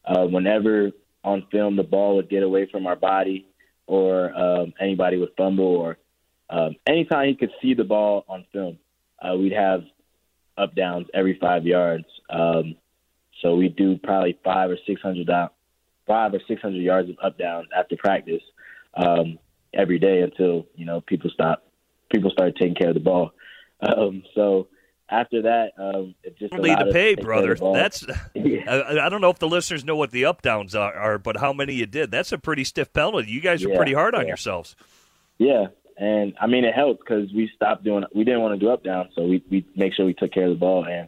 Uh, 0.04 0.26
whenever 0.26 0.92
on 1.24 1.46
film 1.52 1.76
the 1.76 1.84
ball 1.84 2.16
would 2.16 2.30
get 2.30 2.42
away 2.42 2.66
from 2.66 2.88
our 2.88 2.96
body, 2.96 3.46
or 3.86 4.36
um, 4.36 4.74
anybody 4.80 5.18
would 5.18 5.34
fumble, 5.38 5.66
or 5.66 5.98
um, 6.50 6.76
anytime 6.88 7.28
he 7.28 7.36
could 7.36 7.52
see 7.62 7.76
the 7.76 7.84
ball 7.84 8.26
on 8.28 8.44
film, 8.52 8.80
uh, 9.22 9.36
we'd 9.38 9.54
have 9.54 9.84
up 10.60 10.76
downs 10.76 11.08
every 11.14 11.38
five 11.40 11.66
yards. 11.66 12.06
Um, 12.30 12.76
so 13.42 13.56
we 13.56 13.70
do 13.70 13.98
probably 13.98 14.38
five 14.44 14.70
or 14.70 14.78
six 14.86 15.02
hundred 15.02 15.28
down, 15.28 15.50
five 16.08 16.34
or 16.34 16.42
six 16.48 16.62
hundred 16.62 16.82
yards 16.82 17.10
of 17.10 17.16
up 17.24 17.38
downs 17.38 17.68
after 17.76 17.96
practice 17.98 18.42
um, 18.96 19.40
every 19.74 20.00
day 20.00 20.22
until 20.22 20.68
you 20.76 20.86
know 20.86 21.02
people 21.02 21.30
stop 21.34 21.64
people 22.12 22.32
started 22.32 22.56
taking 22.58 22.76
care 22.76 22.90
of 22.90 22.96
the 22.96 23.00
ball. 23.00 23.32
Um, 23.82 24.24
so 24.36 24.68
after 25.10 25.44
that, 25.44 25.72
um, 25.78 26.16
it 26.24 26.38
just 26.38 26.54
lead 26.54 26.78
to 26.78 26.92
pay, 26.92 27.16
brother. 27.16 27.56
That's 27.56 28.06
yeah. 28.36 28.62
I, 28.68 29.06
I, 29.06 29.10
don't 29.10 29.22
know 29.22 29.30
if 29.30 29.40
the 29.40 29.48
listeners 29.48 29.84
know 29.84 29.96
what 29.96 30.12
the 30.12 30.26
up 30.26 30.42
downs 30.42 30.76
are, 30.76 30.94
are, 30.94 31.18
but 31.18 31.38
how 31.38 31.54
many 31.54 31.74
you 31.74 31.86
did? 31.86 32.12
That's 32.12 32.32
a 32.32 32.38
pretty 32.38 32.64
stiff 32.64 32.94
penalty. 32.94 33.32
You 33.32 33.42
guys 33.42 33.64
are 33.64 33.70
yeah, 33.70 33.78
pretty 33.78 33.94
hard 33.94 34.16
on 34.16 34.22
yeah. 34.22 34.28
yourselves. 34.28 34.76
Yeah, 35.38 35.68
and 36.00 36.34
I 36.40 36.48
mean, 36.48 36.64
it 36.64 36.74
helped 36.74 37.02
because 37.02 37.32
we 37.34 37.52
stopped 37.56 37.84
doing. 37.84 38.04
We 38.16 38.24
didn't 38.24 38.42
want 38.42 38.60
to 38.60 38.66
do 38.66 38.72
up 38.72 38.84
down, 38.84 39.10
so 39.16 39.24
we 39.24 39.44
we 39.52 39.66
make 39.76 39.94
sure 39.94 40.06
we 40.06 40.14
took 40.14 40.32
care 40.32 40.46
of 40.46 40.52
the 40.52 40.56
ball, 40.56 40.86
and 40.86 41.08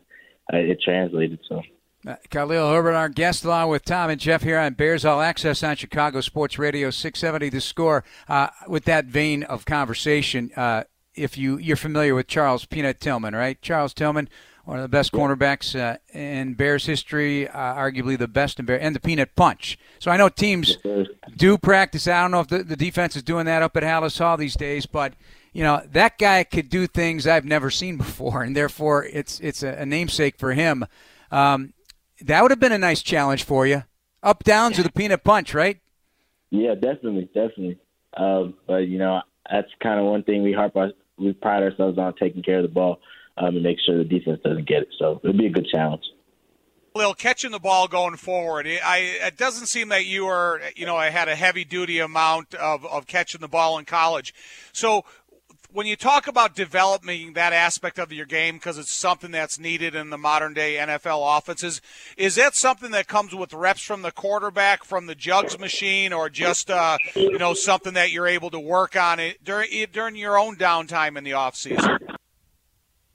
uh, 0.54 0.58
it 0.58 0.82
translated. 0.84 1.40
So. 1.48 1.62
Uh, 2.06 2.16
Khalil 2.32 2.72
Herbert, 2.72 2.94
our 2.94 3.10
guest, 3.10 3.46
along 3.46 3.70
with 3.70 3.86
Tom 3.86 4.10
and 4.10 4.20
Jeff 4.20 4.42
here 4.42 4.58
on 4.58 4.74
Bears 4.74 5.06
All 5.06 5.22
Access 5.22 5.62
on 5.62 5.76
Chicago 5.76 6.20
Sports 6.20 6.58
Radio 6.58 6.90
670. 6.90 7.50
The 7.50 7.62
score. 7.62 8.04
Uh, 8.28 8.48
with 8.68 8.86
that 8.86 9.06
vein 9.06 9.44
of 9.44 9.66
conversation, 9.66 10.52
uh, 10.58 10.84
if 11.16 11.38
you 11.38 11.58
you're 11.58 11.78
familiar 11.78 12.16
with 12.16 12.28
Charles 12.28 12.66
Peanut 12.66 13.00
Tillman, 13.00 13.36
right? 13.36 13.62
Charles 13.62 13.94
Tillman, 13.94 14.30
one 14.66 14.78
of 14.78 14.84
the 14.84 14.90
best 14.90 15.12
cornerbacks 15.12 15.80
uh, 15.80 15.98
in 16.14 16.54
Bears 16.54 16.86
history, 16.86 17.48
uh, 17.48 17.74
arguably 17.74 18.18
the 18.18 18.28
best 18.28 18.60
in 18.60 18.66
Bears, 18.66 18.82
and 18.82 18.96
the 18.96 19.00
Peanut 19.00 19.36
Punch. 19.36 19.78
So 20.00 20.12
I 20.12 20.18
know 20.18 20.30
teams 20.30 20.78
do 21.36 21.58
practice. 21.58 22.08
I 22.08 22.22
don't 22.22 22.32
know 22.32 22.42
if 22.42 22.48
the, 22.48 22.64
the 22.64 22.76
defense 22.76 23.16
is 23.16 23.24
doing 23.24 23.46
that 23.46 23.62
up 23.62 23.76
at 23.76 23.84
Halas 23.84 24.18
Hall 24.20 24.38
these 24.38 24.56
days, 24.56 24.86
but 24.86 25.14
you 25.54 25.64
know 25.64 25.82
that 25.92 26.18
guy 26.18 26.44
could 26.44 26.70
do 26.70 26.88
things 26.88 27.26
I've 27.26 27.46
never 27.46 27.70
seen 27.70 27.98
before, 27.98 28.44
and 28.44 28.56
therefore 28.56 29.06
it's 29.06 29.40
it's 29.40 29.64
a, 29.64 29.70
a 29.70 29.86
namesake 29.86 30.38
for 30.38 30.54
him. 30.54 30.86
Um, 31.32 31.74
that 32.22 32.42
would 32.42 32.52
have 32.52 32.60
been 32.60 32.72
a 32.72 32.78
nice 32.78 33.02
challenge 33.02 33.44
for 33.44 33.66
you. 33.66 33.84
Up 34.22 34.44
downs 34.44 34.78
with 34.78 34.86
the 34.86 34.92
Peanut 34.92 35.24
Punch, 35.24 35.54
right? 35.54 35.80
Yeah, 36.52 36.76
definitely, 36.76 37.26
definitely. 37.34 37.80
Um, 38.16 38.56
but 38.68 38.88
you 38.88 39.00
know 39.00 39.22
that's 39.50 39.70
kind 39.82 40.00
of 40.00 40.06
one 40.06 40.24
thing 40.24 40.44
we 40.44 40.54
harp 40.54 40.76
on. 40.76 40.94
We 41.18 41.34
pride 41.34 41.64
ourselves 41.64 41.98
on 41.98 42.14
taking 42.16 42.44
care 42.44 42.58
of 42.58 42.64
the 42.64 42.70
ball 42.70 43.00
um, 43.38 43.56
and 43.56 43.64
make 43.64 43.78
sure 43.86 43.98
the 43.98 44.04
defense 44.04 44.40
doesn't 44.44 44.68
get 44.68 44.84
it. 44.84 44.90
So 45.00 45.20
it'll 45.24 45.38
be 45.38 45.48
a 45.48 45.52
good 45.52 45.68
challenge. 45.68 46.04
Lil, 46.94 47.14
catching 47.14 47.52
the 47.52 47.60
ball 47.60 47.88
going 47.88 48.18
forward, 48.18 48.68
I, 48.68 48.98
it 49.22 49.38
doesn't 49.38 49.68
seem 49.68 49.90
that 49.90 50.06
you 50.06 50.26
were, 50.26 50.62
you 50.76 50.86
know, 50.86 50.98
I 50.98 51.10
had 51.10 51.30
a 51.30 51.36
heavy 51.36 51.64
duty 51.64 52.00
amount 52.00 52.54
of, 52.54 52.86
of 52.86 53.08
catching 53.08 53.40
the 53.40 53.48
ball 53.48 53.78
in 53.78 53.86
college. 53.86 54.34
So 54.74 55.06
when 55.74 55.88
you 55.88 55.96
talk 55.96 56.28
about 56.28 56.56
developing 56.56 57.34
that 57.34 57.54
aspect 57.54 57.98
of 57.98 58.12
your 58.12 58.26
game 58.26 58.56
because 58.56 58.78
it's 58.78 58.92
something 58.92 59.32
that's 59.32 59.58
needed 59.58 59.96
in 59.96 60.10
the 60.10 60.18
modern 60.18 60.54
day 60.54 60.76
NFL 60.76 61.38
offenses, 61.38 61.82
is 62.18 62.36
that 62.36 62.56
something 62.56 62.92
that 62.92 63.08
comes 63.08 63.34
with 63.34 63.54
reps 63.54 63.82
from 63.82 64.02
the 64.02 64.12
quarterback, 64.12 64.84
from 64.84 65.06
the 65.06 65.16
jugs 65.16 65.58
machine, 65.58 66.12
or 66.12 66.30
just 66.30 66.70
uh, 66.70 66.98
you 67.16 67.38
know 67.38 67.54
something 67.54 67.94
that 67.94 68.12
you're 68.12 68.28
able 68.28 68.50
to 68.50 68.60
work 68.60 68.96
on 68.96 69.20
it 69.20 69.44
during 69.44 69.70
during 69.92 70.16
your 70.16 70.38
own 70.38 70.56
downtime 70.56 71.18
in 71.18 71.24
the 71.24 71.34
off 71.34 71.56
season? 71.56 71.98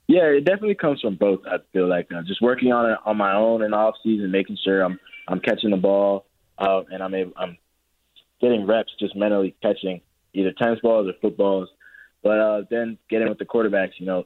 Yeah, 0.07 0.23
it 0.23 0.45
definitely 0.45 0.75
comes 0.75 1.01
from 1.01 1.15
both. 1.15 1.41
I 1.45 1.57
feel 1.73 1.87
like 1.87 2.07
uh, 2.15 2.21
just 2.25 2.41
working 2.41 2.71
on 2.71 2.91
it 2.91 2.97
on 3.05 3.17
my 3.17 3.35
own 3.35 3.61
in 3.61 3.73
off 3.73 3.95
season, 4.03 4.31
making 4.31 4.57
sure 4.63 4.81
I'm 4.81 4.99
I'm 5.27 5.41
catching 5.41 5.71
the 5.71 5.77
ball, 5.77 6.25
uh, 6.57 6.83
and 6.89 7.03
I'm 7.03 7.13
able, 7.13 7.33
I'm 7.35 7.57
getting 8.39 8.65
reps, 8.65 8.91
just 8.99 9.15
mentally 9.15 9.55
catching 9.61 10.01
either 10.33 10.53
tennis 10.53 10.79
balls 10.81 11.07
or 11.07 11.13
footballs. 11.21 11.67
But 12.23 12.39
uh, 12.39 12.61
then 12.69 12.97
getting 13.09 13.27
with 13.27 13.37
the 13.37 13.45
quarterbacks, 13.45 13.99
you 13.99 14.05
know, 14.05 14.25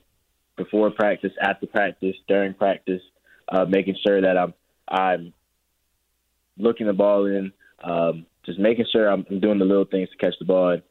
before 0.56 0.92
practice, 0.92 1.32
after 1.42 1.66
practice, 1.66 2.16
during 2.28 2.54
practice, 2.54 3.02
uh, 3.50 3.66
making 3.66 3.96
sure 4.06 4.22
that 4.22 4.38
I'm 4.38 4.54
I'm 4.88 5.34
looking 6.58 6.86
the 6.86 6.94
ball 6.94 7.26
in, 7.26 7.52
um, 7.84 8.28
just 8.46 8.60
making 8.60 8.86
sure 8.92 9.08
I'm, 9.08 9.24
doing 9.40 9.58
the 9.58 9.66
little 9.66 9.86
things 9.86 10.10
to 10.10 10.18
catch 10.18 10.36
the 10.38 10.46
ball. 10.46 10.70
And 10.70 10.84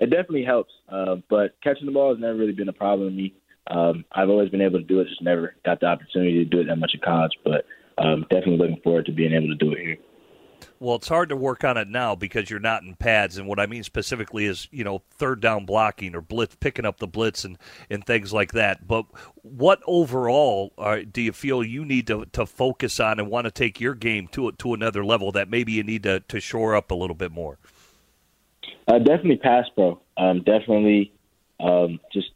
it 0.00 0.06
definitely 0.06 0.44
helps. 0.44 0.72
Uh, 0.88 1.16
but 1.28 1.56
catching 1.62 1.86
the 1.86 1.92
ball 1.92 2.14
has 2.14 2.20
never 2.20 2.38
really 2.38 2.52
been 2.52 2.68
a 2.68 2.72
problem 2.72 3.10
to 3.10 3.14
me. 3.14 3.34
Um, 3.70 4.04
I've 4.12 4.30
always 4.30 4.50
been 4.50 4.62
able 4.62 4.78
to 4.78 4.84
do 4.84 5.00
it, 5.00 5.08
just 5.08 5.22
never 5.22 5.54
got 5.64 5.80
the 5.80 5.86
opportunity 5.86 6.44
to 6.44 6.44
do 6.44 6.60
it 6.60 6.64
that 6.64 6.76
much 6.76 6.92
in 6.94 7.00
college. 7.00 7.32
But 7.44 7.66
um, 7.98 8.22
definitely 8.30 8.58
looking 8.58 8.80
forward 8.82 9.06
to 9.06 9.12
being 9.12 9.32
able 9.32 9.48
to 9.48 9.54
do 9.54 9.72
it 9.72 9.78
here. 9.78 9.96
Well, 10.80 10.96
it's 10.96 11.08
hard 11.08 11.28
to 11.30 11.36
work 11.36 11.64
on 11.64 11.76
it 11.76 11.88
now 11.88 12.14
because 12.14 12.50
you're 12.50 12.60
not 12.60 12.82
in 12.82 12.94
pads, 12.94 13.36
and 13.36 13.48
what 13.48 13.58
I 13.58 13.66
mean 13.66 13.82
specifically 13.82 14.44
is 14.44 14.68
you 14.70 14.84
know 14.84 15.02
third 15.10 15.40
down 15.40 15.66
blocking 15.66 16.14
or 16.14 16.20
blitz, 16.20 16.56
picking 16.56 16.84
up 16.84 16.98
the 16.98 17.06
blitz 17.06 17.44
and 17.44 17.58
and 17.90 18.04
things 18.04 18.32
like 18.32 18.52
that. 18.52 18.86
But 18.86 19.06
what 19.42 19.80
overall 19.86 20.72
uh, 20.78 20.98
do 21.10 21.20
you 21.20 21.32
feel 21.32 21.64
you 21.64 21.84
need 21.84 22.06
to, 22.08 22.26
to 22.32 22.46
focus 22.46 23.00
on 23.00 23.18
and 23.18 23.28
want 23.28 23.46
to 23.46 23.50
take 23.50 23.80
your 23.80 23.94
game 23.94 24.28
to 24.28 24.52
to 24.52 24.74
another 24.74 25.04
level 25.04 25.32
that 25.32 25.48
maybe 25.48 25.72
you 25.72 25.82
need 25.82 26.04
to, 26.04 26.20
to 26.20 26.40
shore 26.40 26.76
up 26.76 26.90
a 26.90 26.94
little 26.94 27.16
bit 27.16 27.32
more? 27.32 27.58
Uh, 28.86 28.98
definitely 28.98 29.36
pass 29.36 29.66
pro. 29.74 30.00
Um, 30.16 30.38
definitely 30.38 31.12
um, 31.60 32.00
just 32.12 32.28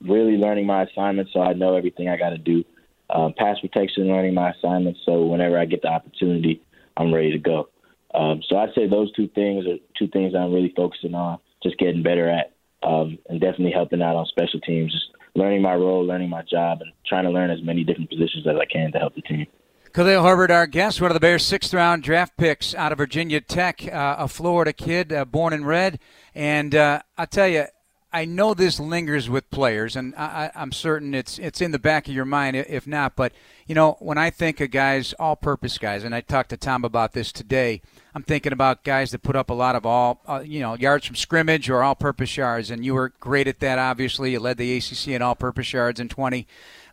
really 0.00 0.36
learning 0.36 0.66
my 0.66 0.84
assignments 0.84 1.32
so 1.32 1.40
I 1.40 1.52
know 1.52 1.76
everything 1.76 2.08
I 2.08 2.16
got 2.16 2.30
to 2.30 2.38
do. 2.38 2.64
Um, 3.10 3.32
pass 3.36 3.58
protection, 3.60 4.08
learning 4.08 4.34
my 4.34 4.50
assignments, 4.50 5.00
so 5.06 5.24
whenever 5.24 5.58
I 5.58 5.64
get 5.64 5.80
the 5.80 5.88
opportunity, 5.88 6.62
I'm 6.96 7.12
ready 7.14 7.32
to 7.32 7.38
go. 7.38 7.70
Um, 8.14 8.42
so 8.48 8.58
I'd 8.58 8.74
say 8.74 8.86
those 8.86 9.10
two 9.12 9.28
things 9.28 9.66
are 9.66 9.76
two 9.98 10.08
things 10.08 10.34
I'm 10.34 10.52
really 10.52 10.72
focusing 10.76 11.14
on, 11.14 11.38
just 11.62 11.78
getting 11.78 12.02
better 12.02 12.28
at, 12.28 12.52
um, 12.82 13.18
and 13.28 13.40
definitely 13.40 13.72
helping 13.72 14.02
out 14.02 14.16
on 14.16 14.26
special 14.26 14.60
teams, 14.60 14.92
just 14.92 15.06
learning 15.34 15.62
my 15.62 15.74
role, 15.74 16.04
learning 16.04 16.28
my 16.28 16.42
job, 16.42 16.80
and 16.82 16.92
trying 17.06 17.24
to 17.24 17.30
learn 17.30 17.50
as 17.50 17.62
many 17.62 17.82
different 17.82 18.10
positions 18.10 18.46
as 18.46 18.56
I 18.56 18.66
can 18.66 18.92
to 18.92 18.98
help 18.98 19.14
the 19.14 19.22
team. 19.22 19.46
Khalil 19.94 20.22
Herbert, 20.22 20.50
our 20.50 20.66
guest, 20.66 21.00
one 21.00 21.10
of 21.10 21.14
the 21.14 21.20
Bears' 21.20 21.44
sixth 21.44 21.72
round 21.72 22.02
draft 22.02 22.36
picks 22.36 22.74
out 22.74 22.92
of 22.92 22.98
Virginia 22.98 23.40
Tech, 23.40 23.86
uh, 23.90 24.16
a 24.18 24.28
Florida 24.28 24.72
kid, 24.72 25.12
uh, 25.12 25.24
born 25.24 25.52
and 25.54 25.66
red. 25.66 25.98
And 26.34 26.74
uh, 26.74 27.00
I 27.16 27.24
tell 27.24 27.48
you, 27.48 27.64
I 28.10 28.24
know 28.24 28.54
this 28.54 28.80
lingers 28.80 29.28
with 29.28 29.50
players, 29.50 29.94
and 29.94 30.14
I, 30.16 30.50
am 30.54 30.72
certain 30.72 31.14
it's 31.14 31.38
it's 31.38 31.60
in 31.60 31.72
the 31.72 31.78
back 31.78 32.08
of 32.08 32.14
your 32.14 32.24
mind, 32.24 32.56
if 32.56 32.86
not. 32.86 33.14
But 33.16 33.32
you 33.66 33.74
know, 33.74 33.96
when 34.00 34.16
I 34.16 34.30
think 34.30 34.62
of 34.62 34.70
guys, 34.70 35.12
all-purpose 35.18 35.76
guys, 35.76 36.04
and 36.04 36.14
I 36.14 36.22
talked 36.22 36.48
to 36.50 36.56
Tom 36.56 36.84
about 36.84 37.12
this 37.12 37.32
today, 37.32 37.82
I'm 38.14 38.22
thinking 38.22 38.54
about 38.54 38.82
guys 38.82 39.10
that 39.10 39.22
put 39.22 39.36
up 39.36 39.50
a 39.50 39.54
lot 39.54 39.76
of 39.76 39.84
all, 39.84 40.22
uh, 40.26 40.42
you 40.42 40.60
know, 40.60 40.74
yards 40.74 41.06
from 41.06 41.16
scrimmage 41.16 41.68
or 41.68 41.82
all-purpose 41.82 42.34
yards, 42.34 42.70
and 42.70 42.82
you 42.82 42.94
were 42.94 43.12
great 43.20 43.46
at 43.46 43.60
that. 43.60 43.78
Obviously, 43.78 44.32
you 44.32 44.40
led 44.40 44.56
the 44.56 44.78
ACC 44.78 45.08
in 45.08 45.20
all-purpose 45.20 45.72
yards 45.74 46.00
in 46.00 46.08
20. 46.08 46.46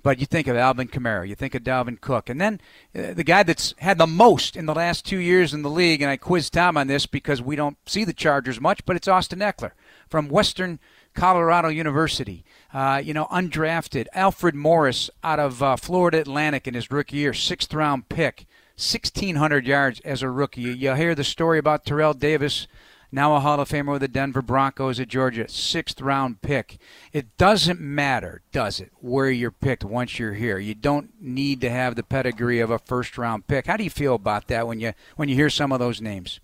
But 0.03 0.19
you 0.19 0.27
think 0.27 0.45
of 0.47 0.55
Alvin 0.55 0.87
Kamara, 0.87 1.27
you 1.27 1.33
think 1.33 1.55
of 1.55 1.63
Dalvin 1.63 1.99
Cook, 1.99 2.29
and 2.29 2.39
then 2.39 2.61
uh, 2.95 3.15
the 3.15 3.23
guy 3.23 3.41
that's 3.41 3.73
had 3.79 3.97
the 3.97 4.05
most 4.05 4.55
in 4.55 4.67
the 4.67 4.75
last 4.75 5.03
two 5.03 5.17
years 5.17 5.51
in 5.51 5.63
the 5.63 5.69
league, 5.69 5.99
and 5.99 6.11
I 6.11 6.17
quizzed 6.17 6.53
Tom 6.53 6.77
on 6.77 6.85
this 6.85 7.07
because 7.07 7.41
we 7.41 7.55
don't 7.55 7.77
see 7.87 8.03
the 8.03 8.13
Chargers 8.13 8.61
much, 8.61 8.85
but 8.85 8.95
it's 8.95 9.07
Austin 9.07 9.39
Ekeler 9.39 9.71
from 10.07 10.27
Western 10.29 10.77
Colorado 11.15 11.69
University. 11.69 12.45
Uh, 12.73 13.01
you 13.03 13.13
know, 13.13 13.25
undrafted. 13.31 14.07
Alfred 14.13 14.53
Morris 14.53 15.09
out 15.23 15.39
of 15.39 15.63
uh, 15.63 15.75
Florida 15.77 16.19
Atlantic 16.19 16.67
in 16.67 16.73
his 16.73 16.91
rookie 16.91 17.17
year, 17.17 17.33
sixth 17.33 17.73
round 17.73 18.09
pick, 18.09 18.45
1,600 18.77 19.65
yards 19.65 19.99
as 20.01 20.21
a 20.21 20.29
rookie. 20.29 20.61
You 20.61 20.93
hear 20.95 21.15
the 21.15 21.23
story 21.23 21.57
about 21.57 21.85
Terrell 21.85 22.13
Davis 22.13 22.67
now 23.15 23.33
a 23.33 23.39
Hall 23.39 23.59
of 23.59 23.69
Famer 23.69 23.93
with 23.93 24.01
the 24.01 24.07
Denver 24.09 24.41
Broncos 24.41 24.99
at 24.99 25.07
Georgia, 25.07 25.47
sixth 25.47 26.01
round 26.01 26.41
pick. 26.41 26.77
It 27.13 27.37
doesn't 27.37 27.79
matter, 27.79 28.41
does 28.51 28.81
it, 28.81 28.91
where 28.99 29.29
you're 29.29 29.51
picked 29.51 29.85
once 29.85 30.19
you're 30.19 30.33
here? 30.33 30.59
You 30.59 30.75
don't 30.75 31.11
need 31.21 31.61
to 31.61 31.69
have 31.69 31.95
the 31.95 32.03
pedigree 32.03 32.59
of 32.59 32.69
a 32.69 32.77
first 32.77 33.17
round 33.17 33.47
pick. 33.47 33.67
How 33.67 33.77
do 33.77 33.85
you 33.85 33.89
feel 33.89 34.15
about 34.15 34.47
that 34.49 34.67
when 34.67 34.81
you 34.81 34.93
when 35.15 35.29
you 35.29 35.35
hear 35.35 35.49
some 35.49 35.71
of 35.71 35.79
those 35.79 36.01
names? 36.01 36.41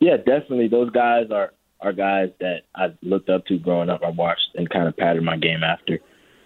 Yeah, 0.00 0.16
definitely. 0.16 0.68
Those 0.68 0.90
guys 0.90 1.30
are 1.30 1.52
are 1.80 1.92
guys 1.92 2.30
that 2.40 2.62
I 2.74 2.88
looked 3.02 3.28
up 3.28 3.46
to 3.46 3.58
growing 3.58 3.90
up. 3.90 4.02
I 4.04 4.10
watched 4.10 4.48
and 4.54 4.68
kind 4.68 4.88
of 4.88 4.96
patterned 4.96 5.26
my 5.26 5.36
game 5.36 5.62
after. 5.62 5.98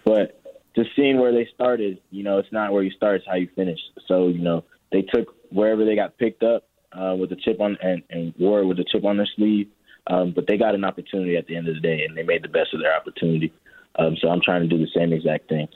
But 0.05 0.41
just 0.75 0.91
seeing 0.97 1.19
where 1.19 1.33
they 1.33 1.49
started, 1.55 1.99
you 2.11 2.23
know, 2.23 2.39
it's 2.39 2.53
not 2.53 2.73
where 2.73 2.83
you 2.83 2.91
start, 2.91 3.17
it's 3.17 3.27
how 3.27 3.37
you 3.37 3.49
finish. 3.55 3.79
So, 4.07 4.29
you 4.29 4.41
know, 4.41 4.65
they 4.93 5.03
took 5.03 5.35
wherever 5.51 5.85
they 5.85 5.95
got 5.95 6.19
picked 6.19 6.43
up 6.43 6.65
uh, 6.93 7.15
with 7.19 7.33
a 7.33 7.37
chip 7.37 7.61
on 7.61 7.77
and, 7.83 8.03
and 8.11 8.35
wore 8.39 8.67
with 8.67 8.79
a 8.81 8.85
chip 8.85 9.05
on 9.05 9.17
their 9.17 9.29
sleeve. 9.37 9.69
Um, 10.07 10.33
but 10.35 10.47
they 10.49 10.57
got 10.57 10.75
an 10.75 10.85
opportunity 10.85 11.37
at 11.37 11.47
the 11.47 11.57
end 11.57 11.69
of 11.69 11.75
the 11.75 11.81
day, 11.81 12.05
and 12.05 12.17
they 12.17 12.23
made 12.23 12.43
the 12.43 12.49
best 12.49 12.73
of 12.73 12.81
their 12.81 12.97
opportunity. 12.97 13.53
Um, 13.97 14.17
so 14.21 14.29
I'm 14.29 14.41
trying 14.43 14.63
to 14.63 14.69
do 14.69 14.79
the 14.79 14.91
same 14.97 15.13
exact 15.13 15.49
thing. 15.49 15.69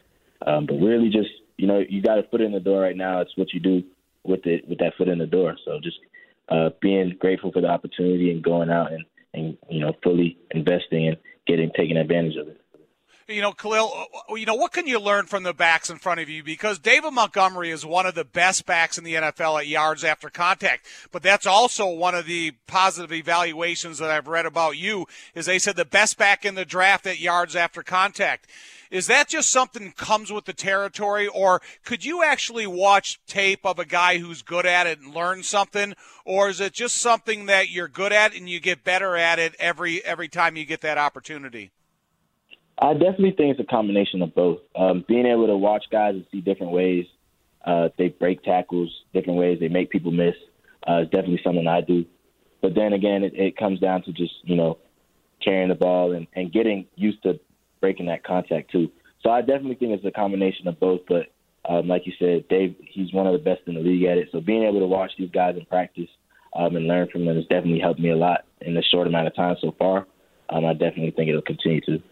Um, 0.46 0.66
but 0.66 0.74
really, 0.74 1.10
just 1.10 1.30
you 1.56 1.66
know, 1.66 1.82
you 1.88 2.02
got 2.02 2.18
a 2.18 2.24
foot 2.24 2.40
in 2.40 2.52
the 2.52 2.60
door 2.60 2.80
right 2.80 2.96
now. 2.96 3.20
It's 3.20 3.36
what 3.36 3.52
you 3.52 3.60
do 3.60 3.82
with 4.24 4.46
it 4.46 4.66
with 4.68 4.78
that 4.78 4.94
foot 4.96 5.08
in 5.08 5.18
the 5.18 5.26
door. 5.26 5.56
So 5.64 5.78
just 5.82 5.98
uh, 6.48 6.70
being 6.80 7.16
grateful 7.18 7.52
for 7.52 7.60
the 7.60 7.68
opportunity 7.68 8.30
and 8.30 8.42
going 8.42 8.70
out 8.70 8.92
and 8.92 9.04
and 9.34 9.56
you 9.68 9.80
know 9.80 9.92
fully 10.02 10.38
investing 10.52 11.08
and 11.08 11.16
getting 11.46 11.70
taking 11.76 11.96
advantage 11.96 12.36
of 12.36 12.48
it 12.48 12.60
you 13.28 13.40
know, 13.40 13.52
Khalil, 13.52 14.06
uh, 14.30 14.34
you 14.34 14.46
know, 14.46 14.54
what 14.54 14.72
can 14.72 14.86
you 14.86 14.98
learn 15.00 15.26
from 15.26 15.42
the 15.42 15.54
backs 15.54 15.90
in 15.90 15.98
front 15.98 16.20
of 16.20 16.28
you? 16.28 16.42
Because 16.42 16.78
David 16.78 17.12
Montgomery 17.12 17.70
is 17.70 17.84
one 17.84 18.06
of 18.06 18.14
the 18.14 18.24
best 18.24 18.66
backs 18.66 18.98
in 18.98 19.04
the 19.04 19.14
NFL 19.14 19.60
at 19.60 19.66
yards 19.66 20.04
after 20.04 20.28
contact. 20.28 20.86
But 21.10 21.22
that's 21.22 21.46
also 21.46 21.88
one 21.88 22.14
of 22.14 22.26
the 22.26 22.52
positive 22.66 23.12
evaluations 23.12 23.98
that 23.98 24.10
I've 24.10 24.28
read 24.28 24.46
about 24.46 24.76
you 24.76 25.06
is 25.34 25.46
they 25.46 25.58
said 25.58 25.76
the 25.76 25.84
best 25.84 26.18
back 26.18 26.44
in 26.44 26.54
the 26.54 26.64
draft 26.64 27.06
at 27.06 27.20
yards 27.20 27.56
after 27.56 27.82
contact. 27.82 28.48
Is 28.90 29.06
that 29.06 29.28
just 29.28 29.50
something 29.50 29.92
comes 29.92 30.30
with 30.30 30.44
the 30.44 30.52
territory, 30.52 31.26
or 31.26 31.60
could 31.84 32.04
you 32.04 32.22
actually 32.22 32.66
watch 32.66 33.18
tape 33.26 33.64
of 33.64 33.78
a 33.78 33.84
guy 33.84 34.18
who's 34.18 34.42
good 34.42 34.66
at 34.66 34.86
it 34.86 35.00
and 35.00 35.12
learn 35.12 35.42
something, 35.42 35.94
or 36.24 36.48
is 36.48 36.60
it 36.60 36.74
just 36.74 36.96
something 36.96 37.46
that 37.46 37.70
you're 37.70 37.88
good 37.88 38.12
at 38.12 38.36
and 38.36 38.48
you 38.48 38.60
get 38.60 38.84
better 38.84 39.16
at 39.16 39.38
it 39.38 39.56
every 39.58 40.04
every 40.04 40.28
time 40.28 40.56
you 40.56 40.64
get 40.64 40.82
that 40.82 40.98
opportunity? 40.98 41.72
I 42.78 42.92
definitely 42.92 43.32
think 43.32 43.52
it's 43.52 43.60
a 43.60 43.72
combination 43.72 44.22
of 44.22 44.34
both. 44.34 44.60
Um, 44.74 45.04
being 45.06 45.26
able 45.26 45.46
to 45.46 45.56
watch 45.56 45.84
guys 45.90 46.14
and 46.14 46.26
see 46.32 46.40
different 46.40 46.72
ways 46.72 47.06
uh, 47.64 47.88
they 47.96 48.08
break 48.08 48.42
tackles, 48.42 48.90
different 49.12 49.38
ways 49.38 49.58
they 49.58 49.68
make 49.68 49.90
people 49.90 50.10
miss, 50.10 50.34
uh, 50.88 51.02
is 51.02 51.08
definitely 51.08 51.40
something 51.42 51.66
I 51.66 51.80
do. 51.80 52.04
But 52.60 52.74
then 52.74 52.92
again, 52.92 53.24
it, 53.24 53.34
it 53.34 53.56
comes 53.56 53.80
down 53.80 54.02
to 54.02 54.12
just 54.12 54.34
you 54.42 54.56
know 54.56 54.78
carrying 55.42 55.68
the 55.68 55.74
ball 55.74 56.12
and, 56.12 56.26
and 56.34 56.52
getting 56.52 56.86
used 56.96 57.22
to 57.22 57.40
breaking 57.80 58.06
that 58.06 58.24
contact 58.24 58.70
too. 58.70 58.90
So 59.22 59.30
I 59.30 59.40
definitely 59.40 59.76
think 59.76 59.92
it's 59.92 60.04
a 60.04 60.10
combination 60.10 60.68
of 60.68 60.78
both. 60.78 61.00
But 61.08 61.32
um, 61.68 61.88
like 61.88 62.06
you 62.06 62.12
said, 62.18 62.48
Dave, 62.48 62.76
he's 62.80 63.12
one 63.12 63.26
of 63.26 63.32
the 63.32 63.38
best 63.38 63.62
in 63.66 63.74
the 63.74 63.80
league 63.80 64.04
at 64.04 64.18
it. 64.18 64.28
So 64.32 64.40
being 64.40 64.64
able 64.64 64.80
to 64.80 64.86
watch 64.86 65.12
these 65.18 65.30
guys 65.30 65.56
in 65.56 65.64
practice 65.66 66.08
um, 66.54 66.76
and 66.76 66.86
learn 66.86 67.08
from 67.10 67.24
them 67.24 67.36
has 67.36 67.46
definitely 67.46 67.80
helped 67.80 68.00
me 68.00 68.10
a 68.10 68.16
lot 68.16 68.44
in 68.60 68.74
the 68.74 68.82
short 68.82 69.06
amount 69.06 69.26
of 69.26 69.34
time 69.34 69.56
so 69.60 69.74
far. 69.78 70.06
Um, 70.50 70.66
I 70.66 70.72
definitely 70.72 71.12
think 71.12 71.28
it'll 71.28 71.42
continue 71.42 71.80
to. 71.82 72.02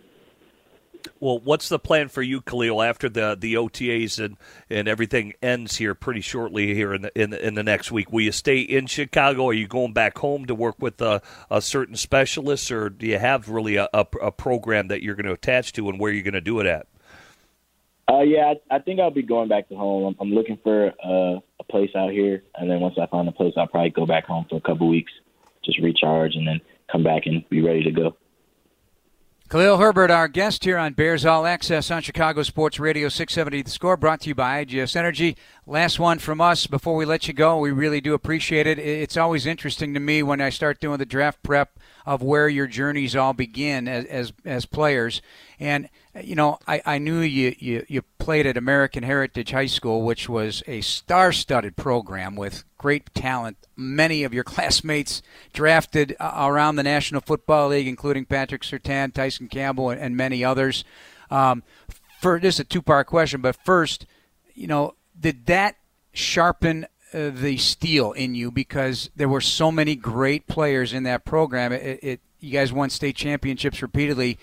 Well, 1.21 1.39
what's 1.39 1.69
the 1.69 1.79
plan 1.79 2.09
for 2.09 2.23
you, 2.23 2.41
Khalil, 2.41 2.83
after 2.83 3.09
the, 3.09 3.37
the 3.39 3.55
OTAs 3.55 4.23
and, 4.23 4.37
and 4.69 4.89
everything 4.89 5.35
ends 5.43 5.77
here 5.77 5.95
pretty 5.95 6.21
shortly 6.21 6.75
here 6.75 6.95
in 6.95 7.03
the, 7.03 7.21
in 7.21 7.31
the 7.31 7.47
in 7.47 7.55
the 7.55 7.63
next 7.63 7.93
week? 7.93 8.13
Will 8.13 8.23
you 8.23 8.33
stay 8.33 8.61
in 8.61 8.87
Chicago? 8.87 9.49
Are 9.49 9.53
you 9.53 9.67
going 9.67 9.93
back 9.93 10.19
home 10.19 10.47
to 10.47 10.55
work 10.55 10.77
with 10.79 11.01
a, 11.01 11.23
a 11.51 11.63
certain 11.63 11.97
specialist, 11.97 12.71
or 12.71 12.91
do 12.91 13.07
you 13.07 13.19
have 13.19 13.49
really 13.49 13.77
a, 13.77 13.89
a, 13.93 14.07
a 14.21 14.33
program 14.33 14.89
that 14.89 15.03
you're 15.03 15.15
going 15.15 15.27
to 15.27 15.33
attach 15.33 15.73
to, 15.75 15.89
and 15.89 15.99
where 15.99 16.13
you're 16.13 16.23
going 16.23 16.35
to 16.35 16.41
do 16.41 16.61
it 16.61 16.67
at? 16.67 16.87
Uh, 18.09 18.23
yeah, 18.23 18.55
I, 18.71 18.77
I 18.77 18.79
think 18.81 19.01
I'll 19.01 19.11
be 19.11 19.23
going 19.23 19.49
back 19.49 19.69
to 19.69 19.77
home. 19.77 20.05
I'm, 20.05 20.29
I'm 20.29 20.35
looking 20.35 20.59
for 20.63 20.89
uh, 21.05 21.41
a 21.61 21.65
place 21.71 21.91
out 21.97 22.11
here, 22.11 22.43
and 22.57 22.71
then 22.71 22.81
once 22.81 22.97
I 23.01 23.07
find 23.07 23.29
a 23.29 23.33
place, 23.33 23.55
I'll 23.57 23.69
probably 23.69 23.91
go 23.91 24.07
back 24.07 24.27
home 24.27 24.47
for 24.51 24.57
a 24.57 24.61
couple 24.61 24.89
weeks, 24.89 25.13
just 25.65 25.79
recharge, 25.81 26.35
and 26.35 26.47
then 26.47 26.61
come 26.91 27.05
back 27.05 27.23
and 27.27 27.49
be 27.49 27.63
ready 27.63 27.85
to 27.85 27.91
go. 27.91 28.17
Khalil 29.53 29.77
Herbert, 29.77 30.11
our 30.11 30.29
guest 30.29 30.65
here 30.65 30.79
on 30.79 30.95
Bears 30.95 31.27
All 31.27 31.45
Access 31.45 31.91
on 31.91 32.01
Chicago 32.01 32.43
Sports 32.43 32.81
Radio 32.81 33.11
670 33.11 33.61
The 33.61 33.71
Score, 33.71 33.99
brought 33.99 34.23
to 34.23 34.31
you 34.31 34.35
by 34.35 34.65
IGS 34.65 34.97
Energy. 34.97 35.37
Last 35.67 35.99
one 35.99 36.19
from 36.21 36.41
us 36.41 36.67
before 36.67 36.97
we 36.97 37.05
let 37.05 37.29
you 37.29 37.35
go. 37.35 37.59
We 37.59 37.71
really 37.71 38.01
do 38.01 38.15
appreciate 38.15 38.67
it. 38.67 38.79
It's 38.79 39.19
always 39.19 39.45
interesting 39.45 39.93
to 39.93 40.01
me 40.01 40.23
when 40.23 40.41
I 40.41 40.49
start 40.49 40.81
doing 40.81 40.97
the 40.97 41.05
draft 41.05 41.43
prep 41.43 41.79
of 42.07 42.23
where 42.23 42.49
your 42.49 42.67
journeys 42.67 43.17
all 43.17 43.33
begin 43.33 43.89
as 43.89 44.05
as, 44.07 44.33
as 44.45 44.67
players. 44.67 45.23
And 45.61 45.89
you 46.21 46.35
know, 46.35 46.59
I, 46.67 46.83
I 46.85 46.99
knew 46.99 47.21
you, 47.21 47.55
you, 47.59 47.87
you 47.89 48.03
played 48.19 48.47
at 48.47 48.57
American 48.57 49.03
Heritage 49.03 49.51
High 49.51 49.67
School, 49.67 50.03
which 50.03 50.29
was 50.29 50.63
a 50.67 50.83
star 50.83 51.33
studded 51.33 51.77
program 51.77 52.37
with 52.37 52.65
great 52.77 53.15
talent. 53.15 53.57
Many 53.77 54.23
of 54.23 54.35
your 54.35 54.45
classmates 54.45 55.23
drafted 55.53 56.15
uh, 56.21 56.33
around 56.37 56.77
the 56.77 56.83
National 56.83 57.21
Football 57.21 57.69
League, 57.69 57.89
including 57.89 58.27
Patrick 58.27 58.63
Surtain, 58.63 59.13
Tyson 59.13 59.49
Campbell, 59.49 59.91
and, 59.91 60.01
and 60.01 60.17
many 60.17 60.45
others. 60.45 60.85
Um, 61.31 61.63
for 62.21 62.39
this 62.39 62.57
is 62.57 62.61
a 62.61 62.65
two 62.65 62.83
part 62.83 63.07
question, 63.07 63.41
but 63.41 63.57
first, 63.65 64.07
you 64.55 64.67
know, 64.67 64.95
did 65.19 65.47
that 65.47 65.77
sharpen 66.13 66.87
uh, 67.13 67.31
the 67.31 67.57
steel 67.57 68.13
in 68.13 68.35
you 68.35 68.51
because 68.51 69.11
there 69.17 69.29
were 69.29 69.41
so 69.41 69.71
many 69.71 69.95
great 69.95 70.47
players 70.47 70.93
in 70.93 71.03
that 71.05 71.25
program? 71.25 71.73
It, 71.73 72.01
it 72.03 72.21
you 72.41 72.51
guys 72.51 72.73
won 72.73 72.91
state 72.91 73.17
championships 73.17 73.83
repeatedly. 73.83 74.39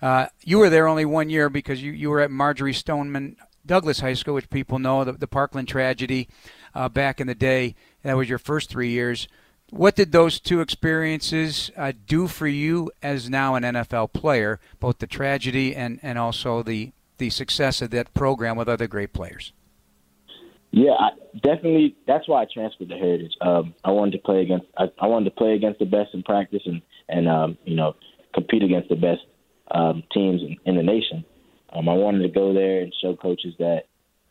Uh, 0.00 0.26
you 0.42 0.58
were 0.58 0.70
there 0.70 0.86
only 0.86 1.04
one 1.04 1.28
year 1.28 1.50
because 1.50 1.82
you, 1.82 1.92
you 1.92 2.08
were 2.08 2.20
at 2.20 2.30
Marjory 2.30 2.72
Stoneman 2.72 3.36
Douglas 3.66 4.00
High 4.00 4.14
School, 4.14 4.34
which 4.34 4.48
people 4.48 4.78
know 4.78 5.04
the, 5.04 5.12
the 5.12 5.26
Parkland 5.26 5.68
tragedy 5.68 6.28
uh, 6.74 6.88
back 6.88 7.20
in 7.20 7.26
the 7.26 7.34
day. 7.34 7.74
That 8.02 8.16
was 8.16 8.28
your 8.28 8.38
first 8.38 8.70
three 8.70 8.90
years. 8.90 9.28
What 9.70 9.94
did 9.94 10.10
those 10.10 10.40
two 10.40 10.60
experiences 10.60 11.70
uh, 11.76 11.92
do 12.06 12.26
for 12.26 12.48
you 12.48 12.90
as 13.02 13.30
now 13.30 13.54
an 13.54 13.62
NFL 13.62 14.12
player, 14.12 14.58
both 14.80 14.98
the 14.98 15.06
tragedy 15.06 15.76
and, 15.76 16.00
and 16.02 16.18
also 16.18 16.62
the, 16.62 16.92
the 17.18 17.30
success 17.30 17.80
of 17.80 17.90
that 17.90 18.12
program 18.14 18.56
with 18.56 18.68
other 18.68 18.88
great 18.88 19.12
players? 19.12 19.52
Yeah, 20.72 20.92
I, 20.92 21.10
definitely. 21.34 21.96
That's 22.06 22.28
why 22.28 22.42
I 22.42 22.46
transferred 22.52 22.88
to 22.90 22.96
Heritage. 22.96 23.32
Um, 23.40 23.74
I 23.84 23.90
wanted 23.90 24.12
to 24.12 24.18
play 24.18 24.42
against. 24.42 24.66
I, 24.78 24.84
I 25.00 25.06
wanted 25.06 25.30
to 25.30 25.36
play 25.36 25.54
against 25.54 25.80
the 25.80 25.84
best 25.84 26.14
in 26.14 26.22
practice 26.22 26.62
and 26.64 26.80
and 27.08 27.28
um, 27.28 27.58
you 27.64 27.74
know 27.74 27.96
compete 28.34 28.62
against 28.62 28.88
the 28.88 28.94
best 28.94 29.22
um, 29.72 30.02
teams 30.12 30.42
in, 30.42 30.56
in 30.64 30.76
the 30.76 30.82
nation. 30.82 31.24
Um, 31.72 31.88
I 31.88 31.94
wanted 31.94 32.22
to 32.22 32.28
go 32.28 32.52
there 32.52 32.80
and 32.80 32.94
show 33.00 33.16
coaches 33.16 33.54
that 33.58 33.84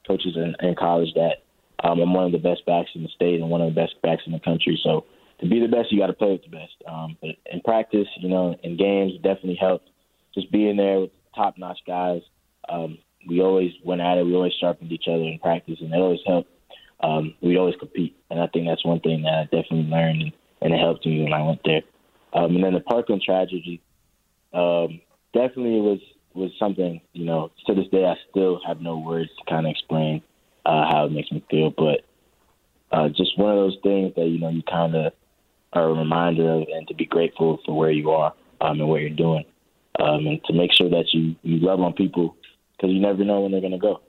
coaches 0.08 0.36
in, 0.36 0.56
in 0.65 0.75
college 0.75 1.10
that 1.15 1.43
um, 1.84 1.99
I'm 1.99 2.13
one 2.13 2.25
of 2.25 2.32
the 2.32 2.38
best 2.38 2.65
backs 2.65 2.89
in 2.95 3.04
the 3.04 3.10
state 3.10 3.39
and 3.39 3.49
one 3.49 3.62
of 3.62 3.73
the 3.73 3.80
best 3.80 3.95
backs 4.02 4.23
in 4.25 4.32
the 4.32 4.39
country. 4.39 4.80
So 4.84 5.06
to 5.39 5.47
be 5.47 5.60
the 5.60 5.67
best, 5.67 5.91
you 5.91 5.99
got 5.99 6.08
to 6.08 6.13
play 6.13 6.32
with 6.32 6.43
the 6.43 6.49
best. 6.49 6.73
Um, 6.88 7.17
but 7.21 7.32
in 7.52 7.62
practice, 7.62 8.08
you 8.17 8.30
know, 8.30 8.56
in 8.63 8.78
games, 8.78 9.13
it 9.15 9.21
definitely 9.21 9.58
helped. 9.60 9.89
Just 10.34 10.52
being 10.52 10.78
there 10.78 10.99
with 10.99 11.12
top-notch 11.36 11.80
guys. 11.88 12.21
Um, 12.67 12.97
we 13.27 13.41
always 13.41 13.71
went 13.84 14.01
at 14.01 14.17
it. 14.17 14.25
We 14.25 14.36
always 14.36 14.53
sharpened 14.60 14.91
each 14.91 15.08
other 15.08 15.23
in 15.23 15.39
practice, 15.39 15.77
and 15.82 15.93
it 15.93 15.97
always 15.97 16.19
helped. 16.25 16.49
Um, 17.01 17.34
we 17.41 17.58
always 17.58 17.75
compete, 17.79 18.15
and 18.29 18.39
I 18.39 18.47
think 18.47 18.67
that's 18.67 18.86
one 18.86 18.99
thing 18.99 19.21
that 19.23 19.34
I 19.34 19.43
definitely 19.43 19.89
learned, 19.89 20.21
and, 20.21 20.32
and 20.62 20.73
it 20.73 20.79
helped 20.79 21.05
me 21.05 21.23
when 21.23 21.34
I 21.34 21.41
went 21.41 21.62
there. 21.63 21.82
Um, 22.34 22.55
and 22.55 22.63
then 22.63 22.73
the 22.73 22.82
Parkland 22.82 23.21
tragedy, 23.21 23.82
um, 24.53 24.99
definitely 25.34 25.82
was 25.82 25.99
was 26.34 26.51
something 26.60 27.01
you 27.13 27.25
know 27.25 27.51
to 27.65 27.73
this 27.73 27.88
day 27.88 28.05
I 28.05 28.15
still 28.29 28.62
have 28.65 28.82
no 28.82 28.99
words 28.99 29.29
to 29.38 29.49
kind 29.49 29.65
of 29.65 29.71
explain 29.71 30.21
uh, 30.65 30.86
how 30.91 31.05
it 31.05 31.12
makes 31.12 31.32
me 31.32 31.43
feel, 31.49 31.71
but 31.71 32.01
uh, 32.91 33.10
just 33.10 33.38
one 33.38 33.51
of 33.51 33.58
those 33.58 33.77
things 33.84 34.13
that 34.15 34.25
you 34.25 34.39
know 34.39 34.49
you 34.49 34.63
kind 34.63 34.95
of 34.95 35.13
are 35.73 35.89
a 35.89 35.93
reminder 35.93 36.49
of, 36.51 36.63
and 36.73 36.88
to 36.88 36.95
be 36.95 37.05
grateful 37.05 37.60
for 37.65 37.77
where 37.77 37.91
you 37.91 38.12
are 38.12 38.34
um, 38.62 38.79
and 38.79 38.89
what 38.89 39.01
you're 39.01 39.10
doing, 39.10 39.45
um, 39.99 40.27
and 40.27 40.43
to 40.45 40.53
make 40.53 40.71
sure 40.73 40.89
that 40.89 41.13
you 41.13 41.36
you 41.43 41.60
love 41.60 41.79
on 41.79 41.93
people 41.93 42.36
because 42.79 42.93
you 42.93 43.01
never 43.01 43.23
know 43.25 43.41
when 43.41 43.51
they're 43.51 43.61
going 43.61 43.73
to 43.73 43.77
go, 43.77 44.01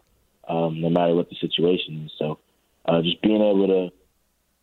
um, 0.49 0.81
no 0.81 0.89
matter 0.89 1.15
what 1.15 1.29
the 1.29 1.37
situation 1.41 2.05
is. 2.05 2.13
So 2.19 2.39
uh, 2.87 3.03
just 3.03 3.21
being 3.21 3.43
able 3.43 3.67
to 3.67 3.91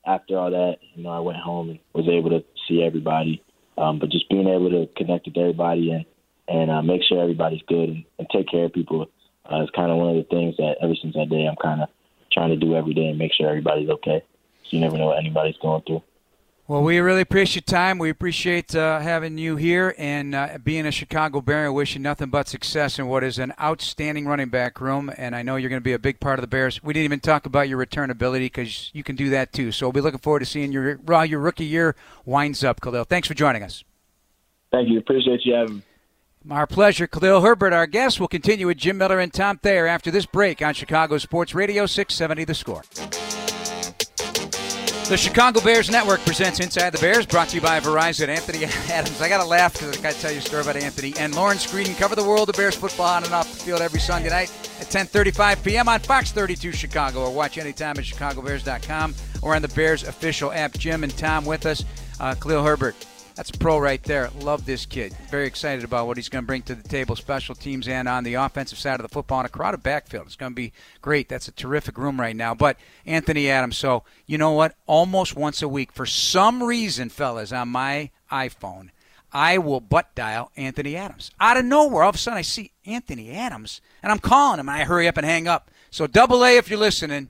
after 0.05 0.37
all 0.37 0.51
that, 0.51 0.77
you 0.95 1.03
know, 1.03 1.09
I 1.09 1.19
went 1.19 1.37
home 1.37 1.69
and 1.69 1.79
was 1.93 2.07
able 2.07 2.29
to 2.29 2.43
see 2.67 2.81
everybody, 2.81 3.43
um, 3.77 3.99
but 3.99 4.09
just 4.09 4.29
being 4.29 4.47
able 4.47 4.69
to 4.69 4.87
connect 4.95 5.25
with 5.25 5.37
everybody 5.37 5.91
and 5.91 6.05
and 6.47 6.71
uh, 6.71 6.81
make 6.81 7.03
sure 7.03 7.21
everybody's 7.21 7.61
good 7.67 7.89
and, 7.89 8.05
and 8.17 8.29
take 8.29 8.47
care 8.47 8.65
of 8.65 8.73
people 8.73 9.09
uh, 9.51 9.63
is 9.63 9.69
kind 9.75 9.91
of 9.91 9.97
one 9.97 10.09
of 10.09 10.15
the 10.15 10.23
things 10.29 10.55
that 10.57 10.77
ever 10.81 10.95
since 10.95 11.13
that 11.15 11.29
day 11.29 11.45
I'm 11.45 11.57
kind 11.61 11.81
of 11.81 11.89
trying 12.31 12.51
to 12.51 12.55
do 12.55 12.75
every 12.75 12.93
day 12.93 13.07
and 13.07 13.17
make 13.17 13.33
sure 13.33 13.49
everybody's 13.49 13.89
okay. 13.89 14.23
So 14.63 14.69
you 14.69 14.79
never 14.79 14.97
know 14.97 15.07
what 15.07 15.19
anybody's 15.19 15.57
going 15.57 15.81
through. 15.81 16.03
Well, 16.69 16.83
we 16.83 16.99
really 16.99 17.21
appreciate 17.21 17.55
your 17.55 17.79
time. 17.79 17.97
We 17.97 18.09
appreciate 18.09 18.75
uh, 18.75 18.99
having 18.99 19.37
you 19.37 19.55
here 19.55 19.95
and 19.97 20.35
uh, 20.35 20.57
being 20.61 20.85
a 20.85 20.91
Chicago 20.91 21.39
Bear. 21.39 21.71
Wish 21.71 21.95
you 21.95 22.01
nothing 22.01 22.29
but 22.29 22.49
success 22.49 22.99
in 22.99 23.07
what 23.07 23.23
is 23.23 23.39
an 23.39 23.53
outstanding 23.57 24.25
running 24.25 24.49
back 24.49 24.81
room. 24.81 25.09
And 25.17 25.33
I 25.33 25.43
know 25.43 25.55
you're 25.55 25.69
going 25.69 25.79
to 25.79 25.83
be 25.83 25.93
a 25.93 25.99
big 25.99 26.19
part 26.19 26.39
of 26.39 26.43
the 26.43 26.47
Bears. 26.47 26.83
We 26.83 26.93
didn't 26.93 27.05
even 27.05 27.21
talk 27.21 27.45
about 27.45 27.69
your 27.69 27.77
return 27.77 28.09
ability 28.09 28.47
because 28.47 28.91
you 28.93 29.01
can 29.01 29.15
do 29.15 29.29
that 29.29 29.53
too. 29.53 29.71
So 29.71 29.85
we'll 29.85 29.93
be 29.93 30.01
looking 30.01 30.19
forward 30.19 30.39
to 30.39 30.45
seeing 30.45 30.73
your 30.73 30.99
how 31.07 31.21
your 31.21 31.39
rookie 31.39 31.63
year 31.63 31.95
winds 32.25 32.65
up, 32.65 32.81
Khalil. 32.81 33.05
Thanks 33.05 33.29
for 33.29 33.33
joining 33.33 33.63
us. 33.63 33.85
Thank 34.69 34.89
you. 34.89 34.99
Appreciate 34.99 35.45
you 35.45 35.53
having 35.53 35.75
me. 35.77 35.83
Our 36.51 36.67
pleasure. 36.67 37.07
Khalil 37.07 37.39
Herbert, 37.43 37.71
our 37.71 37.87
guest. 37.87 38.19
We'll 38.19 38.27
continue 38.27 38.67
with 38.67 38.77
Jim 38.77 38.97
Miller 38.97 39.19
and 39.19 39.33
Tom 39.33 39.57
Thayer 39.57 39.87
after 39.87 40.11
this 40.11 40.25
break 40.25 40.61
on 40.61 40.73
Chicago 40.73 41.17
Sports 41.17 41.55
Radio 41.55 41.85
670 41.85 42.43
The 42.43 42.53
Score. 42.53 42.83
The 45.09 45.15
Chicago 45.15 45.61
Bears 45.61 45.89
Network 45.89 46.19
presents 46.25 46.59
Inside 46.59 46.89
the 46.89 46.97
Bears, 46.97 47.25
brought 47.25 47.47
to 47.49 47.55
you 47.55 47.61
by 47.61 47.79
Verizon. 47.79 48.27
Anthony 48.27 48.65
Adams. 48.91 49.21
I 49.21 49.29
got 49.29 49.41
to 49.41 49.47
laugh 49.47 49.71
because 49.71 49.97
I 49.97 50.01
got 50.01 50.13
to 50.13 50.21
tell 50.21 50.31
you 50.33 50.39
a 50.39 50.41
story 50.41 50.63
about 50.63 50.75
Anthony. 50.75 51.13
And 51.17 51.33
Lawrence 51.33 51.65
Green 51.71 51.95
cover 51.95 52.13
the 52.13 52.25
world 52.25 52.49
of 52.49 52.57
Bears 52.57 52.75
football 52.75 53.05
on 53.07 53.23
and 53.23 53.33
off 53.33 53.49
the 53.49 53.57
field 53.63 53.79
every 53.79 54.01
Sunday 54.01 54.29
night 54.29 54.51
at 54.81 54.87
10:35 54.87 55.63
p.m. 55.63 55.87
on 55.87 56.01
Fox 56.01 56.33
32 56.33 56.73
Chicago, 56.73 57.21
or 57.23 57.33
watch 57.33 57.57
anytime 57.57 57.97
at 57.97 58.03
ChicagoBears.com 58.03 59.15
or 59.41 59.55
on 59.55 59.61
the 59.61 59.69
Bears 59.69 60.03
official 60.03 60.51
app. 60.51 60.77
Jim 60.77 61.05
and 61.05 61.17
Tom 61.17 61.45
with 61.45 61.65
us. 61.65 61.85
Uh, 62.19 62.35
Khalil 62.35 62.63
Herbert, 62.63 62.95
that's 63.37 63.51
a 63.51 63.57
pro 63.59 63.77
right 63.77 64.01
there. 64.01 64.31
Love 64.39 64.65
this 64.65 64.87
kid. 64.87 65.13
Very 65.29 65.45
excited 65.45 65.85
about 65.85 66.07
what 66.07 66.17
he's 66.17 66.27
going 66.27 66.43
to 66.43 66.47
bring 66.47 66.63
to 66.63 66.73
the 66.73 66.87
table, 66.87 67.15
special 67.15 67.53
teams 67.53 67.87
and 67.87 68.07
on 68.07 68.23
the 68.23 68.33
offensive 68.33 68.79
side 68.79 68.99
of 68.99 69.03
the 69.03 69.13
football 69.13 69.45
a 69.45 69.49
crowded 69.49 69.83
backfield. 69.83 70.25
It's 70.25 70.35
going 70.35 70.53
to 70.53 70.55
be 70.55 70.73
great. 71.03 71.29
That's 71.29 71.47
a 71.47 71.51
terrific 71.51 71.99
room 71.99 72.19
right 72.19 72.35
now. 72.35 72.55
But 72.55 72.77
Anthony 73.05 73.47
Adams, 73.47 73.77
so 73.77 74.03
you 74.25 74.39
know 74.39 74.53
what? 74.53 74.75
Almost 74.87 75.35
once 75.35 75.61
a 75.61 75.67
week, 75.67 75.91
for 75.91 76.07
some 76.07 76.63
reason, 76.63 77.09
fellas, 77.09 77.51
on 77.51 77.69
my 77.69 78.09
iPhone, 78.31 78.89
I 79.31 79.59
will 79.59 79.81
butt 79.81 80.15
dial 80.15 80.51
Anthony 80.57 80.95
Adams. 80.95 81.29
Out 81.39 81.57
of 81.57 81.65
nowhere, 81.65 82.01
all 82.01 82.09
of 82.09 82.15
a 82.15 82.17
sudden 82.17 82.39
I 82.39 82.41
see 82.41 82.71
Anthony 82.87 83.29
Adams, 83.29 83.81
and 84.01 84.11
I'm 84.11 84.17
calling 84.17 84.59
him, 84.59 84.67
I 84.67 84.83
hurry 84.83 85.07
up 85.07 85.17
and 85.17 85.25
hang 85.27 85.47
up. 85.47 85.69
So 85.91 86.07
double 86.07 86.43
A 86.43 86.57
if 86.57 86.71
you're 86.71 86.79
listening 86.79 87.29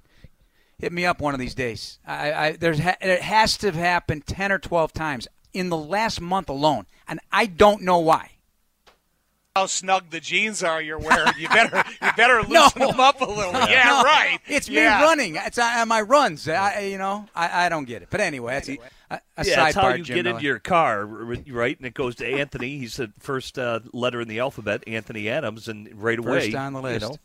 hit 0.80 0.94
me 0.94 1.06
up 1.06 1.20
one 1.20 1.34
of 1.34 1.40
these 1.40 1.56
days. 1.56 2.00
I, 2.06 2.34
I 2.34 2.52
there's 2.52 2.80
it 2.80 3.22
has 3.22 3.58
to 3.58 3.68
have 3.68 3.76
happened 3.76 4.26
ten 4.28 4.52
or 4.52 4.60
twelve 4.60 4.94
times 4.94 5.28
in 5.58 5.70
the 5.70 5.78
last 5.78 6.22
month 6.22 6.50
alone, 6.50 6.86
and 7.08 7.20
I 7.32 7.46
don't 7.48 7.82
know 7.82 8.00
why. 8.00 8.32
How 9.56 9.66
snug 9.66 10.12
the 10.12 10.20
jeans 10.20 10.62
are 10.62 10.80
you're 10.80 11.00
wearing. 11.00 11.34
You 11.40 11.50
better 11.50 11.84
you 12.00 12.10
better 12.16 12.44
loosen 12.48 12.80
No. 12.80 12.92
them 12.92 13.00
up 13.00 13.20
a 13.22 13.26
little. 13.26 13.54
Yeah, 13.68 13.86
No, 13.86 14.04
right. 14.04 14.38
It's 14.48 14.70
yeah. 14.70 15.00
me 15.00 15.04
running. 15.04 15.36
It's 15.36 15.58
uh, 15.58 15.84
my 15.88 16.02
runs. 16.02 16.48
I, 16.48 16.82
you 16.82 17.00
know, 17.00 17.26
I, 17.36 17.66
I 17.66 17.70
don't 17.70 17.86
get 17.86 18.04
it. 18.04 18.10
But 18.12 18.22
anyway, 18.22 18.54
that's 18.54 18.70
a, 18.70 18.78
a 19.10 19.20
Yeah, 19.44 19.56
that's 19.66 19.74
how 19.76 19.86
sidebar, 19.86 19.98
you 19.98 20.04
Jim 20.04 20.16
get 20.18 20.26
Miller. 20.26 20.36
into 20.36 20.46
your 20.46 20.60
car, 20.60 21.04
right? 21.08 21.76
And 21.76 21.88
it 21.88 21.96
goes 21.96 22.14
to 22.18 22.28
Anthony. 22.28 22.78
He's 22.78 22.98
the 22.98 23.12
first 23.18 23.58
uh, 23.58 23.80
letter 23.94 24.22
in 24.22 24.28
the 24.28 24.38
alphabet, 24.40 24.84
Anthony 24.86 25.28
Adams, 25.28 25.68
and 25.68 25.90
right 25.96 26.20
away, 26.20 26.42
First 26.52 26.56
on 26.56 26.74
the 26.74 26.82
list. 26.84 27.02
You 27.02 27.10
know, 27.10 27.16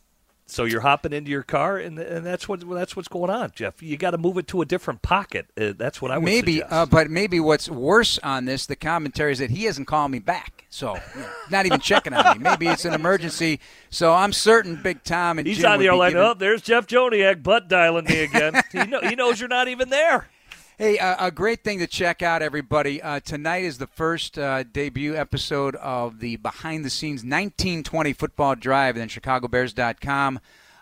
so 0.45 0.65
you're 0.65 0.81
hopping 0.81 1.13
into 1.13 1.31
your 1.31 1.43
car, 1.43 1.77
and 1.77 1.97
and 1.97 2.25
that's 2.25 2.47
what 2.47 2.67
that's 2.69 2.95
what's 2.95 3.07
going 3.07 3.29
on, 3.29 3.51
Jeff. 3.55 3.81
You 3.81 3.97
got 3.97 4.11
to 4.11 4.17
move 4.17 4.37
it 4.37 4.47
to 4.49 4.61
a 4.61 4.65
different 4.65 5.01
pocket. 5.01 5.47
Uh, 5.59 5.73
that's 5.77 6.01
what 6.01 6.11
I 6.11 6.17
would 6.17 6.25
maybe, 6.25 6.61
uh, 6.61 6.85
but 6.85 7.09
maybe 7.09 7.39
what's 7.39 7.69
worse 7.69 8.19
on 8.19 8.45
this, 8.45 8.65
the 8.65 8.75
commentary 8.75 9.31
is 9.31 9.39
that 9.39 9.49
he 9.51 9.63
hasn't 9.63 9.87
called 9.87 10.11
me 10.11 10.19
back. 10.19 10.65
So, 10.69 10.95
you 10.95 11.21
know, 11.21 11.29
not 11.51 11.65
even 11.65 11.79
checking 11.79 12.13
on 12.13 12.37
me. 12.37 12.43
Maybe 12.43 12.67
it's 12.67 12.85
an 12.85 12.93
emergency. 12.93 13.59
So 13.89 14.11
I'm 14.11 14.33
certain 14.33 14.75
Big 14.81 15.03
Tom 15.03 15.37
and 15.37 15.47
He's 15.47 15.57
Jim 15.57 15.71
on 15.71 15.79
the 15.79 15.85
air 15.85 15.95
like, 15.95 16.13
giving- 16.13 16.25
oh, 16.25 16.33
there's 16.33 16.61
Jeff 16.61 16.87
Joniak 16.87 17.43
butt 17.43 17.67
dialing 17.67 18.05
me 18.05 18.23
again. 18.23 18.61
he, 18.71 18.83
know, 18.85 19.01
he 19.01 19.15
knows 19.15 19.39
you're 19.39 19.49
not 19.49 19.67
even 19.67 19.89
there. 19.89 20.27
Hey, 20.75 20.97
uh, 20.97 21.27
a 21.27 21.29
great 21.29 21.63
thing 21.63 21.77
to 21.79 21.87
check 21.87 22.23
out, 22.23 22.41
everybody. 22.41 22.99
Uh, 22.99 23.19
tonight 23.19 23.63
is 23.63 23.77
the 23.77 23.85
first 23.85 24.39
uh, 24.39 24.63
debut 24.63 25.15
episode 25.15 25.75
of 25.75 26.19
the 26.19 26.37
behind 26.37 26.83
the 26.83 26.89
scenes 26.89 27.19
1920 27.19 28.11
football 28.13 28.55
drive 28.55 28.97
and 28.97 29.11
ChicagoBears.com. 29.11 30.39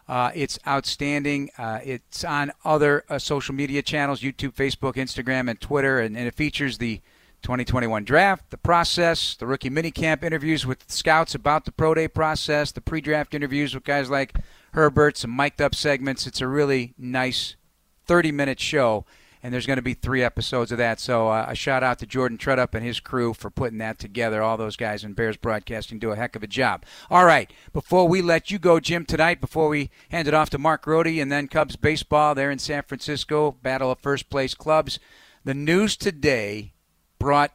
Uh, 0.08 0.32
it's 0.34 0.58
outstanding. 0.66 1.50
Uh, 1.58 1.80
it's 1.84 2.24
on 2.24 2.54
other 2.64 3.04
uh, 3.10 3.20
social 3.20 3.54
media 3.54 3.82
channels 3.82 4.22
YouTube, 4.22 4.54
Facebook, 4.54 4.94
Instagram, 4.94 5.50
and 5.50 5.60
Twitter. 5.60 6.00
And, 6.00 6.16
and 6.16 6.26
it 6.26 6.36
features 6.36 6.78
the 6.78 7.02
2021 7.42 8.06
draft, 8.06 8.50
the 8.50 8.58
process, 8.58 9.36
the 9.36 9.46
rookie 9.46 9.70
minicamp 9.70 10.24
interviews 10.24 10.66
with 10.66 10.90
scouts 10.90 11.36
about 11.36 11.66
the 11.66 11.72
pro 11.74 11.94
day 11.94 12.08
process, 12.08 12.72
the 12.72 12.80
pre 12.80 13.02
draft 13.02 13.34
interviews 13.34 13.76
with 13.76 13.84
guys 13.84 14.10
like 14.10 14.38
Herbert, 14.72 15.18
some 15.18 15.36
mic'd 15.36 15.62
up 15.62 15.76
segments. 15.76 16.26
It's 16.26 16.40
a 16.40 16.48
really 16.48 16.94
nice 16.98 17.58
30 18.06 18.32
minute 18.32 18.60
show, 18.62 19.06
and 19.44 19.54
there's 19.54 19.66
going 19.66 19.78
to 19.78 19.84
be 19.84 19.94
three 19.94 20.24
episodes 20.24 20.72
of 20.72 20.78
that. 20.78 21.00
So 21.00 21.30
uh, 21.30 21.46
a 21.48 21.56
shout 21.56 21.84
out 21.84 22.00
to 22.00 22.06
Jordan 22.06 22.38
Tredup 22.38 22.74
and 22.74 22.86
his 22.86 23.00
crew 23.00 23.34
for 23.34 23.50
putting 23.50 23.80
that 23.80 24.00
together. 24.00 24.42
All 24.42 24.58
those 24.58 24.76
guys 24.76 25.04
in 25.04 25.14
Bears 25.14 25.38
Broadcasting 25.38 26.00
do 26.00 26.12
a 26.12 26.16
heck 26.16 26.36
of 26.36 26.44
a 26.44 26.48
job. 26.48 26.86
All 27.10 27.26
right, 27.26 27.52
before 27.74 28.08
we 28.08 28.22
let 28.22 28.52
you 28.52 28.60
go, 28.60 28.80
Jim, 28.80 29.06
tonight, 29.06 29.42
before 29.42 29.70
we 29.70 29.90
hand 30.10 30.28
it 30.28 30.34
off 30.34 30.50
to 30.52 30.58
Mark 30.58 30.84
Grote 30.84 31.08
and 31.08 31.32
then 31.32 31.48
Cubs 31.48 31.76
baseball 31.76 32.36
there 32.36 32.52
in 32.52 32.60
San 32.60 32.84
Francisco, 32.84 33.58
battle 33.64 33.92
of 33.92 34.00
first 34.00 34.30
place 34.30 34.54
clubs, 34.54 35.00
the 35.44 35.54
news 35.54 35.98
today 35.98 36.74
brought 37.18 37.52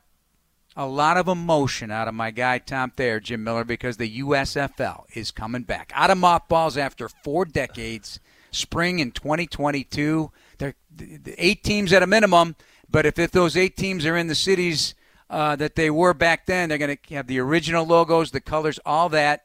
a 0.76 0.86
lot 0.86 1.16
of 1.16 1.26
emotion 1.26 1.90
out 1.90 2.06
of 2.06 2.14
my 2.14 2.30
guy 2.30 2.58
Tom 2.58 2.90
Thayer, 2.90 3.18
Jim 3.18 3.42
Miller, 3.42 3.64
because 3.64 3.96
the 3.96 4.20
USFL 4.20 5.04
is 5.14 5.30
coming 5.30 5.62
back 5.62 5.90
out 5.94 6.10
of 6.10 6.18
mothballs 6.18 6.76
after 6.76 7.08
four 7.08 7.44
decades. 7.44 8.20
Spring 8.50 8.98
in 8.98 9.10
2022, 9.10 10.30
they're 10.58 10.74
the- 10.94 11.16
the 11.18 11.34
eight 11.44 11.62
teams 11.64 11.92
at 11.92 12.02
a 12.02 12.06
minimum. 12.06 12.56
But 12.88 13.04
if, 13.06 13.18
if 13.18 13.32
those 13.32 13.56
eight 13.56 13.76
teams 13.76 14.06
are 14.06 14.16
in 14.16 14.28
the 14.28 14.34
cities 14.34 14.94
uh, 15.28 15.56
that 15.56 15.74
they 15.74 15.90
were 15.90 16.14
back 16.14 16.46
then, 16.46 16.68
they're 16.68 16.78
going 16.78 16.96
to 16.96 17.14
have 17.14 17.26
the 17.26 17.40
original 17.40 17.84
logos, 17.84 18.30
the 18.30 18.40
colors, 18.40 18.78
all 18.86 19.08
that. 19.08 19.44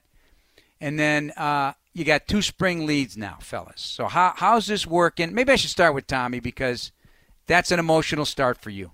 And 0.80 0.99
then 0.99 1.32
uh, 1.38 1.74
you 1.93 2.03
got 2.05 2.28
two 2.28 2.41
spring 2.41 2.86
leads 2.86 3.18
now, 3.18 3.38
fellas. 3.41 3.82
So 3.82 4.07
how, 4.07 4.34
how's 4.36 4.68
this 4.68 4.86
working? 4.86 5.34
Maybe 5.34 5.51
I 5.51 5.55
should 5.55 5.70
start 5.72 5.93
with 5.95 6.05
Tommy 6.07 6.39
because 6.39 6.91
that's 7.47 7.72
an 7.72 7.80
emotional 7.80 8.26
start 8.26 8.59
for 8.62 8.70
you, 8.70 8.91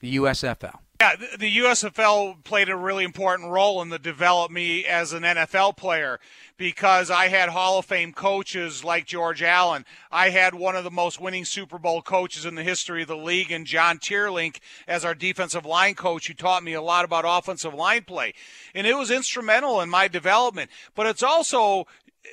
the 0.00 0.16
USFL. 0.16 0.78
Yeah, 1.00 1.14
the- 1.38 1.58
USFL 1.58 2.42
played 2.42 2.68
a 2.68 2.74
really 2.74 3.04
important 3.04 3.50
role 3.50 3.80
in 3.82 3.88
the 3.88 4.00
develop 4.00 4.50
me 4.50 4.84
as 4.84 5.12
an 5.12 5.22
NFL 5.22 5.76
player 5.76 6.18
because 6.56 7.08
I 7.08 7.28
had 7.28 7.50
Hall 7.50 7.78
of 7.78 7.84
Fame 7.84 8.12
coaches 8.12 8.82
like 8.82 9.06
George 9.06 9.40
Allen. 9.40 9.86
I 10.10 10.30
had 10.30 10.54
one 10.54 10.74
of 10.74 10.82
the 10.82 10.90
most 10.90 11.20
winning 11.20 11.44
Super 11.44 11.78
Bowl 11.78 12.02
coaches 12.02 12.44
in 12.44 12.56
the 12.56 12.64
history 12.64 13.02
of 13.02 13.08
the 13.08 13.16
league, 13.16 13.52
and 13.52 13.64
John 13.64 13.98
Teerlinck 13.98 14.58
as 14.88 15.04
our 15.04 15.14
defensive 15.14 15.64
line 15.64 15.94
coach, 15.94 16.26
who 16.26 16.34
taught 16.34 16.64
me 16.64 16.72
a 16.72 16.82
lot 16.82 17.04
about 17.04 17.24
offensive 17.24 17.74
line 17.74 18.02
play, 18.02 18.34
and 18.74 18.84
it 18.84 18.96
was 18.96 19.12
instrumental 19.12 19.80
in 19.80 19.88
my 19.88 20.08
development. 20.08 20.68
But 20.96 21.06
it's 21.06 21.22
also 21.22 21.86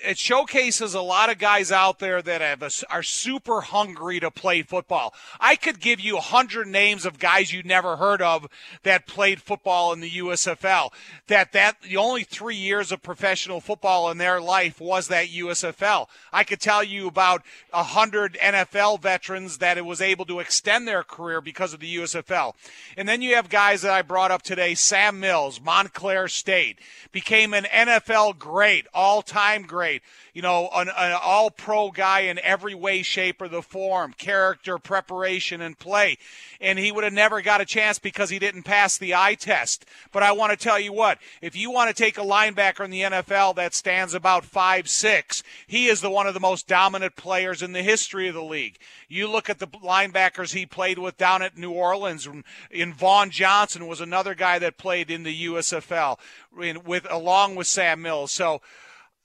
it 0.04 0.18
showcases 0.18 0.93
a 0.93 1.02
lot 1.02 1.32
of 1.32 1.38
guys 1.38 1.72
out 1.72 2.00
there 2.00 2.22
that 2.22 2.41
have 2.41 2.62
a, 2.62 2.70
are 2.89 3.04
super 3.04 3.62
hungry 3.62 4.20
to 4.20 4.32
play 4.32 4.62
football. 4.62 5.14
I 5.39 5.56
could 5.56 5.80
give 5.80 6.00
you 6.00 6.18
a 6.18 6.22
hundred 6.22 6.68
names 6.68 7.06
of 7.06 7.20
guys 7.20 7.54
you 7.54 7.64
never 7.64 7.98
heard 7.98 8.22
of 8.22 8.48
that 8.84 9.08
played 9.08 9.41
football 9.41 9.93
in 9.93 10.00
the 10.00 10.12
USFL. 10.12 10.89
That 11.28 11.52
that 11.54 11.82
the 11.82 11.98
only 11.98 12.24
three 12.24 12.56
years 12.56 12.91
of 12.91 13.02
professional 13.02 13.62
football 13.62 14.10
in 14.12 14.18
their 14.18 14.41
life 14.41 14.80
was 14.80 15.08
that 15.08 15.28
USFL. 15.28 16.08
I 16.32 16.43
could 16.43 16.60
tell 16.60 16.84
you 16.84 17.08
about 17.08 17.43
a 17.74 17.84
hundred 17.84 18.38
NFL 18.41 19.02
veterans 19.02 19.60
that 19.60 19.78
it 19.78 19.86
was 19.86 20.02
able 20.02 20.26
to 20.26 20.39
extend 20.39 20.88
their 20.88 21.04
career 21.04 21.41
because 21.41 21.74
of 21.74 21.80
the 21.80 21.96
USFL. 21.98 22.54
And 22.98 23.08
then 23.08 23.22
you 23.22 23.36
have 23.36 23.50
guys 23.50 23.82
that 23.82 23.91
I 23.91 24.02
brought 24.02 24.32
up 24.32 24.41
today: 24.41 24.76
Sam 24.76 25.20
Mills, 25.20 25.62
Montclair 25.62 26.28
State, 26.28 26.80
became 27.12 27.54
an 27.54 27.66
NFL 27.66 28.38
great, 28.38 28.88
all-time 28.93 29.64
great. 29.64 29.84
You 30.33 30.41
know, 30.41 30.69
an, 30.73 30.89
an 30.89 31.17
all-pro 31.21 31.91
guy 31.91 32.21
in 32.21 32.39
every 32.39 32.75
way, 32.75 33.01
shape, 33.01 33.41
or 33.41 33.47
the 33.47 33.61
form, 33.61 34.13
character, 34.13 34.77
preparation, 34.77 35.61
and 35.61 35.77
play. 35.77 36.17
And 36.59 36.79
he 36.79 36.91
would 36.91 37.03
have 37.03 37.13
never 37.13 37.41
got 37.41 37.61
a 37.61 37.65
chance 37.65 37.99
because 37.99 38.29
he 38.29 38.39
didn't 38.39 38.63
pass 38.63 38.97
the 38.97 39.15
eye 39.15 39.36
test. 39.36 39.86
But 40.11 40.23
I 40.23 40.31
want 40.31 40.51
to 40.51 40.57
tell 40.57 40.79
you 40.79 40.93
what: 40.93 41.19
if 41.41 41.55
you 41.55 41.71
want 41.71 41.89
to 41.89 42.03
take 42.03 42.17
a 42.17 42.21
linebacker 42.21 42.83
in 42.83 42.91
the 42.91 43.01
NFL 43.01 43.55
that 43.55 43.73
stands 43.73 44.13
about 44.13 44.45
five 44.45 44.89
six, 44.89 45.43
he 45.67 45.88
is 45.88 46.01
the 46.01 46.09
one 46.09 46.27
of 46.27 46.33
the 46.33 46.39
most 46.39 46.67
dominant 46.67 47.15
players 47.15 47.61
in 47.61 47.71
the 47.71 47.83
history 47.83 48.27
of 48.27 48.36
the 48.36 48.43
league. 48.43 48.77
You 49.07 49.29
look 49.29 49.49
at 49.49 49.59
the 49.59 49.67
linebackers 49.67 50.53
he 50.53 50.65
played 50.65 50.97
with 50.97 51.17
down 51.17 51.41
at 51.41 51.57
New 51.57 51.71
Orleans. 51.71 52.27
In 52.71 52.93
Vaughan 52.93 53.29
Johnson 53.29 53.88
was 53.88 54.01
another 54.01 54.36
guy 54.36 54.59
that 54.59 54.77
played 54.77 55.11
in 55.11 55.23
the 55.23 55.45
USFL 55.45 56.17
in, 56.61 56.83
with 56.83 57.05
along 57.09 57.55
with 57.55 57.67
Sam 57.67 58.01
Mills. 58.01 58.31
So. 58.31 58.61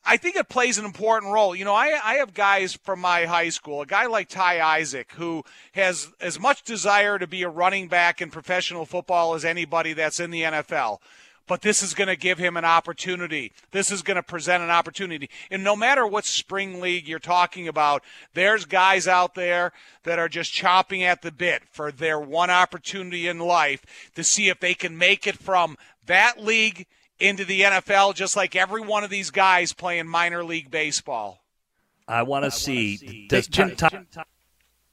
I 0.04 0.16
think 0.16 0.36
it 0.36 0.48
plays 0.48 0.78
an 0.78 0.84
important 0.84 1.32
role. 1.32 1.54
You 1.54 1.64
know, 1.64 1.74
I, 1.74 1.98
I 2.02 2.14
have 2.14 2.32
guys 2.32 2.74
from 2.74 3.00
my 3.00 3.26
high 3.26 3.50
school, 3.50 3.82
a 3.82 3.86
guy 3.86 4.06
like 4.06 4.28
Ty 4.28 4.60
Isaac, 4.60 5.12
who 5.12 5.44
has 5.72 6.08
as 6.20 6.40
much 6.40 6.62
desire 6.62 7.18
to 7.18 7.26
be 7.26 7.42
a 7.42 7.48
running 7.48 7.86
back 7.86 8.22
in 8.22 8.30
professional 8.30 8.86
football 8.86 9.34
as 9.34 9.44
anybody 9.44 9.92
that's 9.92 10.18
in 10.18 10.30
the 10.30 10.42
NFL. 10.42 10.98
but 11.50 11.62
this 11.62 11.82
is 11.82 11.94
going 11.94 12.06
to 12.06 12.14
give 12.14 12.38
him 12.38 12.56
an 12.56 12.64
opportunity. 12.64 13.50
This 13.72 13.90
is 13.90 14.02
going 14.02 14.14
to 14.14 14.22
present 14.22 14.62
an 14.62 14.70
opportunity. 14.70 15.28
And 15.50 15.64
no 15.64 15.74
matter 15.74 16.06
what 16.06 16.24
spring 16.24 16.80
league 16.80 17.08
you're 17.08 17.18
talking 17.18 17.66
about, 17.66 18.04
there's 18.34 18.64
guys 18.64 19.08
out 19.08 19.34
there 19.34 19.72
that 20.04 20.20
are 20.20 20.28
just 20.28 20.52
chopping 20.52 21.02
at 21.02 21.22
the 21.22 21.32
bit 21.32 21.62
for 21.68 21.90
their 21.90 22.20
one 22.20 22.50
opportunity 22.50 23.26
in 23.26 23.40
life 23.40 23.84
to 24.14 24.22
see 24.22 24.48
if 24.48 24.60
they 24.60 24.74
can 24.74 24.96
make 24.96 25.26
it 25.26 25.36
from 25.38 25.76
that 26.06 26.40
league 26.40 26.86
into 27.20 27.44
the 27.44 27.62
NFL, 27.62 28.14
just 28.14 28.36
like 28.36 28.56
every 28.56 28.80
one 28.80 29.04
of 29.04 29.10
these 29.10 29.30
guys 29.30 29.72
playing 29.72 30.06
minor 30.06 30.42
league 30.44 30.70
baseball. 30.70 31.42
I 32.08 32.22
want 32.22 32.44
to 32.44 32.50
see. 32.50 33.26
Does 33.28 33.46
Jim, 33.46 33.76
Tom, 33.76 34.06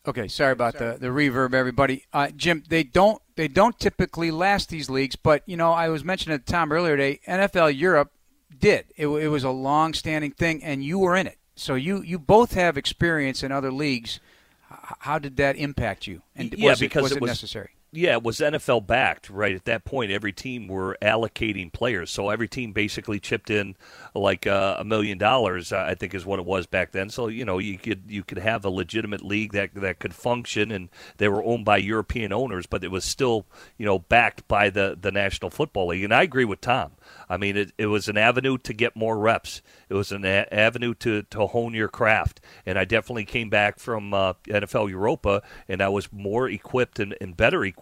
Okay, 0.08 0.30
sorry 0.30 0.54
about 0.54 0.78
the, 0.78 0.98
the 0.98 1.08
reverb, 1.08 1.54
everybody. 1.54 2.06
Uh, 2.14 2.30
Jim, 2.30 2.64
they 2.70 2.84
don't 2.84 3.22
they 3.36 3.50
don't 3.50 3.78
typically 3.78 4.32
last 4.32 4.70
these 4.70 4.90
leagues, 4.90 5.18
but 5.18 5.44
you 5.46 5.58
know 5.58 5.74
I 5.74 5.90
was 5.90 6.06
mentioning 6.06 6.40
to 6.40 6.46
Tom 6.46 6.72
earlier 6.72 6.96
today. 6.96 7.20
NFL 7.28 7.78
Europe 7.78 8.14
did. 8.58 8.86
It, 8.96 9.08
it 9.08 9.28
was 9.28 9.44
a 9.44 9.50
long 9.50 9.94
standing 9.94 10.32
thing, 10.32 10.64
and 10.64 10.84
you 10.84 10.98
were 11.00 11.16
in 11.18 11.28
it. 11.28 11.38
So 11.56 11.76
you 11.76 12.02
you 12.02 12.20
both 12.20 12.54
have 12.54 12.78
experience 12.78 13.44
in 13.44 13.52
other 13.52 13.72
leagues. 13.72 14.22
How 14.70 15.20
did 15.20 15.36
that 15.38 15.58
impact 15.58 16.08
you? 16.08 16.22
And 16.36 16.54
yeah, 16.54 16.70
was 16.70 16.80
because 16.80 17.00
it, 17.00 17.04
was 17.04 17.12
it 17.12 17.16
it 17.18 17.22
was 17.22 17.30
necessary? 17.30 17.70
Yeah, 17.94 18.14
it 18.14 18.24
was 18.24 18.40
NFL 18.40 18.86
backed, 18.86 19.30
right? 19.30 19.56
At 19.56 19.64
that 19.64 19.86
point, 19.86 20.12
every 20.12 20.34
team 20.34 20.68
were 20.68 20.98
allocating 21.02 21.72
players. 21.72 22.12
So 22.12 22.30
every 22.30 22.50
team 22.50 22.74
basically 22.74 23.18
chipped 23.18 23.50
in 23.50 23.78
like 24.14 24.46
uh, 24.46 24.76
a 24.78 24.84
million 24.84 25.18
dollars, 25.18 25.72
I 25.72 25.96
think 25.96 26.14
is 26.14 26.26
what 26.26 26.38
it 26.38 26.46
was 26.46 26.68
back 26.68 26.92
then. 26.92 27.10
So, 27.10 27.30
you 27.30 27.46
know, 27.46 27.60
you 27.60 27.78
could 27.78 28.04
you 28.10 28.24
could 28.24 28.40
have 28.40 28.66
a 28.66 28.70
legitimate 28.70 29.24
league 29.24 29.54
that 29.54 29.74
that 29.76 30.00
could 30.00 30.14
function 30.14 30.70
and 30.70 30.90
they 31.16 31.30
were 31.30 31.44
owned 31.44 31.64
by 31.64 31.78
European 31.78 32.34
owners, 32.34 32.66
but 32.66 32.84
it 32.84 32.92
was 32.92 33.06
still, 33.06 33.46
you 33.78 33.86
know, 33.86 34.00
backed 34.00 34.46
by 34.50 34.70
the 34.70 34.98
the 35.00 35.12
National 35.12 35.50
Football 35.50 35.88
League. 35.88 36.04
And 36.04 36.14
I 36.14 36.24
agree 36.24 36.46
with 36.46 36.60
Tom. 36.60 36.92
I 37.30 37.38
mean, 37.38 37.56
it, 37.56 37.72
it 37.78 37.86
was 37.88 38.10
an 38.10 38.18
avenue 38.18 38.58
to 38.60 38.74
get 38.74 38.98
more 38.98 39.18
reps. 39.18 39.62
It 39.88 39.94
was 39.94 40.12
an 40.12 40.26
a- 40.26 40.48
avenue 40.52 40.94
to, 40.96 41.24
to 41.24 41.48
hone 41.48 41.74
your 41.74 41.88
craft. 41.88 42.42
And 42.66 42.78
I 42.78 42.84
definitely 42.84 43.24
came 43.24 43.50
back 43.50 43.80
from 43.80 44.14
uh, 44.14 44.34
NFL 44.46 44.90
Europa, 44.90 45.42
and 45.70 45.82
I 45.82 45.88
was 45.88 46.12
more 46.12 46.50
equipped 46.50 47.00
and, 47.00 47.16
and 47.22 47.36
better 47.36 47.64
equipped 47.64 47.77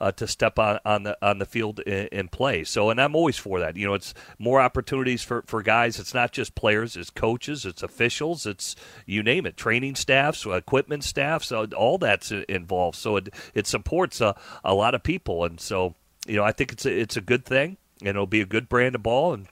uh, 0.00 0.12
to 0.12 0.26
step 0.26 0.58
on, 0.58 0.78
on 0.84 1.04
the 1.04 1.16
on 1.22 1.38
the 1.38 1.46
field 1.46 1.80
and, 1.86 2.30
play. 2.30 2.64
So, 2.64 2.90
and 2.90 3.00
I'm 3.00 3.14
always 3.14 3.36
for 3.36 3.60
that. 3.60 3.76
You 3.76 3.86
know, 3.86 3.94
it's 3.94 4.14
more 4.38 4.60
opportunities 4.60 5.22
for, 5.22 5.42
for 5.46 5.62
guys. 5.62 5.98
It's 5.98 6.14
not 6.14 6.32
just 6.32 6.54
players. 6.54 6.96
It's 6.96 7.10
coaches. 7.10 7.64
It's 7.64 7.82
officials. 7.82 8.46
It's 8.46 8.76
you 9.06 9.22
name 9.22 9.46
it. 9.46 9.56
Training 9.56 9.94
staffs, 9.94 10.44
equipment 10.44 11.04
staffs. 11.04 11.48
So 11.48 11.66
all 11.76 11.98
that's 11.98 12.32
involved. 12.32 12.98
So 12.98 13.16
it 13.16 13.28
it 13.54 13.66
supports 13.66 14.20
a, 14.20 14.34
a 14.64 14.74
lot 14.74 14.94
of 14.94 15.02
people. 15.02 15.44
And 15.44 15.60
so 15.60 15.94
you 16.26 16.36
know, 16.36 16.44
I 16.44 16.52
think 16.52 16.72
it's 16.72 16.84
a, 16.84 17.00
it's 17.00 17.16
a 17.16 17.20
good 17.20 17.44
thing 17.44 17.76
and 18.00 18.10
it'll 18.10 18.26
be 18.26 18.40
a 18.40 18.46
good 18.46 18.68
brand 18.68 18.94
of 18.94 19.02
ball 19.02 19.32
and 19.32 19.48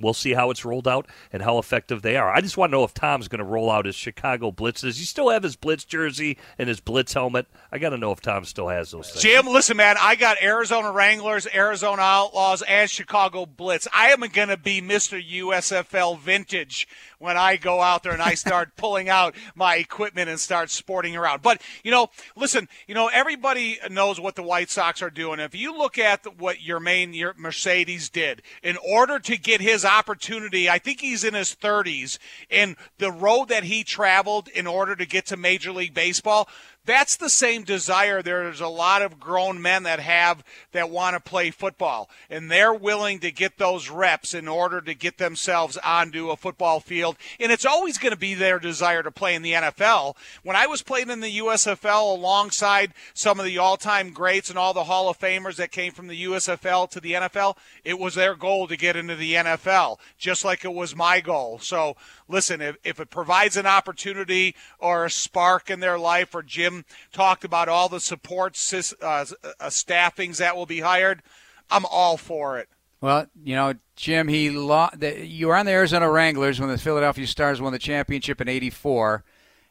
We'll 0.00 0.14
see 0.14 0.34
how 0.34 0.50
it's 0.50 0.64
rolled 0.64 0.88
out 0.88 1.06
and 1.32 1.42
how 1.42 1.58
effective 1.58 2.02
they 2.02 2.16
are. 2.16 2.30
I 2.32 2.40
just 2.40 2.56
want 2.56 2.70
to 2.70 2.76
know 2.76 2.84
if 2.84 2.94
Tom's 2.94 3.28
going 3.28 3.38
to 3.38 3.44
roll 3.44 3.70
out 3.70 3.86
his 3.86 3.94
Chicago 3.94 4.50
Blitz. 4.50 4.82
Does 4.82 4.98
he 4.98 5.04
still 5.04 5.30
have 5.30 5.42
his 5.42 5.56
Blitz 5.56 5.84
jersey 5.84 6.38
and 6.58 6.68
his 6.68 6.80
Blitz 6.80 7.12
helmet? 7.12 7.46
I 7.72 7.78
got 7.78 7.90
to 7.90 7.98
know 7.98 8.12
if 8.12 8.20
Tom 8.20 8.44
still 8.44 8.68
has 8.68 8.90
those 8.90 9.10
things. 9.10 9.22
Jim, 9.22 9.46
listen, 9.46 9.76
man, 9.76 9.96
I 10.00 10.16
got 10.16 10.42
Arizona 10.42 10.92
Wranglers, 10.92 11.46
Arizona 11.52 12.02
Outlaws, 12.02 12.62
and 12.62 12.88
Chicago 12.88 13.46
Blitz. 13.46 13.88
I 13.92 14.08
am 14.10 14.20
going 14.20 14.48
to 14.48 14.56
be 14.56 14.80
Mr. 14.80 15.22
USFL 15.22 16.18
vintage 16.18 16.88
when 17.18 17.36
I 17.36 17.56
go 17.56 17.80
out 17.80 18.02
there 18.02 18.12
and 18.12 18.22
I 18.22 18.34
start 18.34 18.70
pulling 18.76 19.08
out 19.08 19.34
my 19.54 19.76
equipment 19.76 20.28
and 20.28 20.38
start 20.38 20.70
sporting 20.70 21.16
around. 21.16 21.42
But, 21.42 21.62
you 21.82 21.90
know, 21.90 22.08
listen, 22.36 22.68
you 22.86 22.94
know, 22.94 23.08
everybody 23.08 23.78
knows 23.90 24.20
what 24.20 24.36
the 24.36 24.42
White 24.42 24.70
Sox 24.70 25.02
are 25.02 25.10
doing. 25.10 25.40
If 25.40 25.54
you 25.54 25.76
look 25.76 25.98
at 25.98 26.38
what 26.38 26.58
Yermín 26.58 27.14
your 27.14 27.34
Mercedes 27.36 28.08
did 28.08 28.42
in 28.62 28.76
order 28.76 29.18
to 29.18 29.36
get 29.36 29.60
his 29.60 29.84
opportunity, 29.84 30.68
I 30.68 30.78
think 30.78 31.00
he's 31.00 31.24
in 31.24 31.34
his 31.34 31.54
30s, 31.54 32.18
and 32.50 32.76
the 32.98 33.12
road 33.12 33.48
that 33.48 33.64
he 33.64 33.84
traveled 33.84 34.48
in 34.48 34.66
order 34.66 34.94
to 34.96 35.06
get 35.06 35.26
to 35.26 35.36
Major 35.36 35.72
League 35.72 35.94
Baseball, 35.94 36.48
that's 36.88 37.16
the 37.16 37.28
same 37.28 37.64
desire 37.64 38.22
there's 38.22 38.62
a 38.62 38.66
lot 38.66 39.02
of 39.02 39.20
grown 39.20 39.60
men 39.60 39.82
that 39.82 40.00
have 40.00 40.42
that 40.72 40.88
want 40.88 41.14
to 41.14 41.20
play 41.20 41.50
football 41.50 42.08
and 42.30 42.50
they're 42.50 42.72
willing 42.72 43.18
to 43.18 43.30
get 43.30 43.58
those 43.58 43.90
reps 43.90 44.32
in 44.32 44.48
order 44.48 44.80
to 44.80 44.94
get 44.94 45.18
themselves 45.18 45.76
onto 45.84 46.30
a 46.30 46.36
football 46.36 46.80
field 46.80 47.14
and 47.38 47.52
it's 47.52 47.66
always 47.66 47.98
going 47.98 48.12
to 48.12 48.18
be 48.18 48.32
their 48.32 48.58
desire 48.58 49.02
to 49.02 49.10
play 49.10 49.34
in 49.34 49.42
the 49.42 49.52
NFL 49.52 50.16
when 50.42 50.56
I 50.56 50.66
was 50.66 50.80
playing 50.80 51.10
in 51.10 51.20
the 51.20 51.38
USFL 51.40 52.16
alongside 52.16 52.94
some 53.12 53.38
of 53.38 53.44
the 53.44 53.58
all-time 53.58 54.10
greats 54.10 54.48
and 54.48 54.58
all 54.58 54.72
the 54.72 54.84
Hall 54.84 55.10
of 55.10 55.18
Famers 55.18 55.56
that 55.56 55.70
came 55.70 55.92
from 55.92 56.06
the 56.06 56.24
USFL 56.24 56.88
to 56.88 57.00
the 57.00 57.12
NFL 57.12 57.58
it 57.84 57.98
was 57.98 58.14
their 58.14 58.34
goal 58.34 58.66
to 58.66 58.78
get 58.78 58.96
into 58.96 59.14
the 59.14 59.34
NFL 59.34 59.98
just 60.16 60.42
like 60.42 60.64
it 60.64 60.72
was 60.72 60.96
my 60.96 61.20
goal. 61.20 61.58
So 61.58 61.96
listen 62.28 62.62
if, 62.62 62.78
if 62.82 62.98
it 62.98 63.10
provides 63.10 63.58
an 63.58 63.66
opportunity 63.66 64.54
or 64.78 65.04
a 65.04 65.10
spark 65.10 65.68
in 65.68 65.80
their 65.80 65.98
life 65.98 66.34
or 66.34 66.42
Jim 66.42 66.77
talked 67.12 67.44
about 67.44 67.68
all 67.68 67.88
the 67.88 68.00
support 68.00 68.58
uh, 68.72 68.76
uh, 69.06 69.24
staffings 69.68 70.38
that 70.38 70.56
will 70.56 70.66
be 70.66 70.80
hired. 70.80 71.22
I'm 71.70 71.84
all 71.86 72.16
for 72.16 72.58
it. 72.58 72.68
Well, 73.00 73.26
you 73.44 73.54
know, 73.54 73.74
Jim, 73.96 74.28
he 74.28 74.50
lo- 74.50 74.88
the, 74.96 75.24
you 75.24 75.48
were 75.48 75.56
on 75.56 75.66
the 75.66 75.72
Arizona 75.72 76.10
Wranglers 76.10 76.58
when 76.58 76.68
the 76.68 76.78
Philadelphia 76.78 77.26
Stars 77.26 77.60
won 77.60 77.72
the 77.72 77.78
championship 77.78 78.40
in 78.40 78.48
'84, 78.48 79.24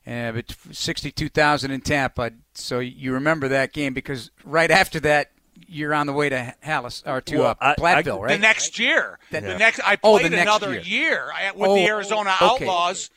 and 0.05 0.43
62,000 0.71 1.71
in 1.71 1.81
Tampa. 1.81 2.31
So 2.53 2.79
you 2.79 3.13
remember 3.13 3.49
that 3.49 3.73
game 3.73 3.93
because 3.93 4.31
right 4.45 4.71
after 4.71 5.01
that, 5.01 5.31
you're 5.67 5.93
on 5.93 6.07
the 6.07 6.13
way 6.13 6.29
to 6.29 6.55
Halas 6.63 7.03
or 7.05 7.19
to 7.21 7.37
well, 7.39 7.57
uh, 7.59 7.75
Platteville, 7.75 8.13
I, 8.13 8.17
I, 8.17 8.21
right? 8.21 8.27
The 8.29 8.37
next 8.37 8.79
year, 8.79 9.19
the 9.31 9.41
next 9.41 9.81
I 9.83 9.97
played 9.97 10.33
oh, 10.33 10.37
another 10.37 10.73
year, 10.73 10.81
year 10.81 11.31
with 11.55 11.69
oh, 11.69 11.75
the 11.75 11.85
Arizona 11.85 12.33
okay. 12.41 12.45
Outlaws. 12.45 13.09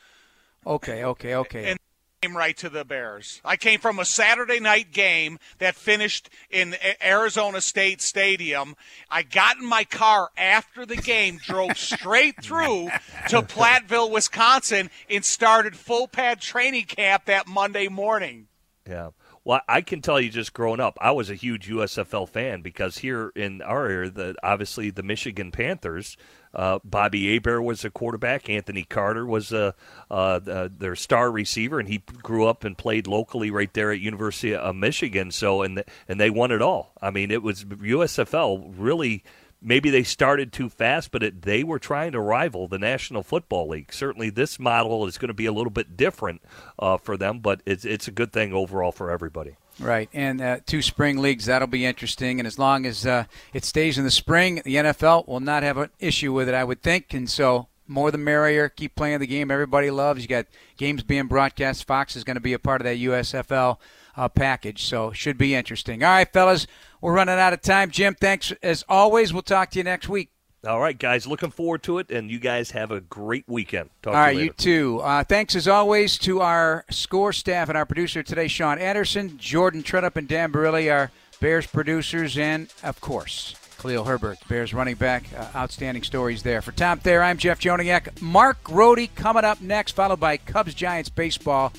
Okay, 0.65 1.03
okay, 1.05 1.35
okay. 1.35 1.71
And 1.71 1.79
came 2.21 2.37
right 2.37 2.55
to 2.55 2.69
the 2.69 2.85
Bears. 2.85 3.41
I 3.43 3.57
came 3.57 3.79
from 3.79 3.97
a 3.97 4.05
Saturday 4.05 4.59
night 4.59 4.91
game 4.91 5.39
that 5.57 5.73
finished 5.73 6.29
in 6.51 6.75
Arizona 7.03 7.61
State 7.61 7.99
Stadium. 7.99 8.75
I 9.09 9.23
got 9.23 9.57
in 9.57 9.65
my 9.65 9.85
car 9.85 10.29
after 10.37 10.85
the 10.85 10.97
game, 10.97 11.39
drove 11.41 11.79
straight 11.79 12.43
through 12.43 12.89
to 13.29 13.41
Platteville, 13.41 14.11
Wisconsin, 14.11 14.91
and 15.09 15.25
started 15.25 15.75
full 15.75 16.07
pad 16.07 16.39
training 16.39 16.85
camp 16.85 17.25
that 17.25 17.47
Monday 17.47 17.87
morning. 17.87 18.47
Yeah. 18.87 19.09
Well, 19.43 19.61
I 19.67 19.81
can 19.81 20.01
tell 20.01 20.21
you, 20.21 20.29
just 20.29 20.53
growing 20.53 20.79
up, 20.79 20.99
I 21.01 21.09
was 21.13 21.31
a 21.31 21.35
huge 21.35 21.67
USFL 21.69 22.29
fan 22.29 22.61
because 22.61 22.99
here 22.99 23.31
in 23.35 23.63
our 23.63 23.87
area, 23.87 24.11
the 24.11 24.35
obviously 24.43 24.91
the 24.91 25.01
Michigan 25.01 25.49
Panthers 25.49 26.17
uh, 26.53 26.79
Bobby 26.83 27.33
Hebert 27.33 27.63
was 27.63 27.85
a 27.85 27.89
quarterback. 27.89 28.49
Anthony 28.49 28.83
Carter 28.83 29.25
was 29.25 29.51
a, 29.51 29.73
uh, 30.09 30.39
the, 30.39 30.71
their 30.75 30.95
star 30.95 31.31
receiver, 31.31 31.79
and 31.79 31.87
he 31.87 31.99
grew 32.21 32.45
up 32.45 32.63
and 32.63 32.77
played 32.77 33.07
locally 33.07 33.51
right 33.51 33.73
there 33.73 33.91
at 33.91 33.99
University 33.99 34.53
of 34.55 34.75
Michigan. 34.75 35.31
So 35.31 35.61
and 35.61 35.77
the, 35.77 35.85
and 36.07 36.19
they 36.19 36.29
won 36.29 36.51
it 36.51 36.61
all. 36.61 36.93
I 37.01 37.11
mean, 37.11 37.31
it 37.31 37.43
was 37.43 37.63
USFL 37.65 38.73
really. 38.77 39.23
Maybe 39.63 39.91
they 39.91 40.01
started 40.01 40.51
too 40.51 40.69
fast, 40.69 41.11
but 41.11 41.21
it, 41.21 41.43
they 41.43 41.63
were 41.63 41.77
trying 41.77 42.13
to 42.13 42.19
rival 42.19 42.67
the 42.67 42.79
National 42.79 43.21
Football 43.21 43.69
League. 43.69 43.93
Certainly, 43.93 44.31
this 44.31 44.59
model 44.59 45.05
is 45.05 45.19
going 45.19 45.27
to 45.27 45.35
be 45.35 45.45
a 45.45 45.51
little 45.51 45.71
bit 45.71 45.95
different 45.95 46.41
uh, 46.79 46.97
for 46.97 47.15
them, 47.15 47.39
but 47.39 47.61
it's 47.63 47.85
it's 47.85 48.07
a 48.07 48.11
good 48.11 48.33
thing 48.33 48.53
overall 48.53 48.91
for 48.91 49.11
everybody. 49.11 49.57
Right, 49.81 50.09
and 50.13 50.41
uh, 50.41 50.59
two 50.65 50.81
spring 50.81 51.17
leagues 51.17 51.45
that'll 51.45 51.67
be 51.67 51.85
interesting. 51.85 52.39
And 52.39 52.45
as 52.45 52.59
long 52.59 52.85
as 52.85 53.05
uh, 53.05 53.25
it 53.53 53.65
stays 53.65 53.97
in 53.97 54.03
the 54.03 54.11
spring, 54.11 54.61
the 54.63 54.75
NFL 54.75 55.27
will 55.27 55.39
not 55.39 55.63
have 55.63 55.77
an 55.77 55.89
issue 55.99 56.31
with 56.33 56.47
it, 56.47 56.53
I 56.53 56.63
would 56.63 56.83
think. 56.83 57.13
And 57.13 57.29
so, 57.29 57.67
more 57.87 58.11
the 58.11 58.17
merrier. 58.17 58.69
Keep 58.69 58.95
playing 58.95 59.19
the 59.19 59.27
game 59.27 59.51
everybody 59.51 59.91
loves. 59.91 60.21
You 60.21 60.27
got 60.27 60.45
games 60.77 61.03
being 61.03 61.27
broadcast. 61.27 61.85
Fox 61.85 62.15
is 62.15 62.23
going 62.23 62.35
to 62.35 62.41
be 62.41 62.53
a 62.53 62.59
part 62.59 62.81
of 62.81 62.85
that 62.85 62.97
USFL 62.97 63.77
uh, 64.15 64.29
package, 64.29 64.83
so 64.83 65.11
should 65.11 65.37
be 65.37 65.55
interesting. 65.55 66.03
All 66.03 66.09
right, 66.09 66.31
fellas, 66.31 66.67
we're 67.01 67.13
running 67.13 67.35
out 67.35 67.53
of 67.53 67.61
time. 67.61 67.91
Jim, 67.91 68.15
thanks 68.15 68.51
as 68.63 68.83
always. 68.87 69.33
We'll 69.33 69.41
talk 69.41 69.71
to 69.71 69.79
you 69.79 69.83
next 69.83 70.09
week. 70.09 70.31
All 70.67 70.79
right, 70.79 70.97
guys. 70.97 71.25
Looking 71.25 71.49
forward 71.49 71.81
to 71.83 71.97
it, 71.97 72.11
and 72.11 72.29
you 72.29 72.37
guys 72.37 72.71
have 72.71 72.91
a 72.91 73.01
great 73.01 73.45
weekend. 73.47 73.89
Talk 74.03 74.13
All 74.13 74.19
right, 74.19 74.35
you, 74.37 74.43
you 74.43 74.49
too. 74.51 74.99
Uh, 74.99 75.23
thanks 75.23 75.55
as 75.55 75.67
always 75.67 76.19
to 76.19 76.41
our 76.41 76.85
score 76.91 77.33
staff 77.33 77.67
and 77.69 77.77
our 77.77 77.85
producer 77.85 78.21
today, 78.21 78.47
Sean 78.47 78.77
Anderson, 78.77 79.39
Jordan 79.39 79.81
Tredup, 79.81 80.17
and 80.17 80.27
Dan 80.27 80.51
Barilli, 80.51 80.91
our 80.91 81.09
Bears 81.39 81.65
producers, 81.65 82.37
and 82.37 82.71
of 82.83 83.01
course, 83.01 83.55
Khalil 83.81 84.03
Herbert, 84.03 84.37
Bears 84.47 84.71
running 84.71 84.93
back. 84.93 85.23
Uh, 85.35 85.47
outstanding 85.55 86.03
stories 86.03 86.43
there. 86.43 86.61
For 86.61 86.71
Tom 86.71 86.99
Thayer, 86.99 87.23
I'm 87.23 87.39
Jeff 87.39 87.59
Joniak. 87.59 88.21
Mark 88.21 88.63
Grote 88.63 89.09
coming 89.15 89.43
up 89.43 89.61
next, 89.61 89.93
followed 89.93 90.19
by 90.19 90.37
Cubs 90.37 90.75
Giants 90.75 91.09
baseball. 91.09 91.73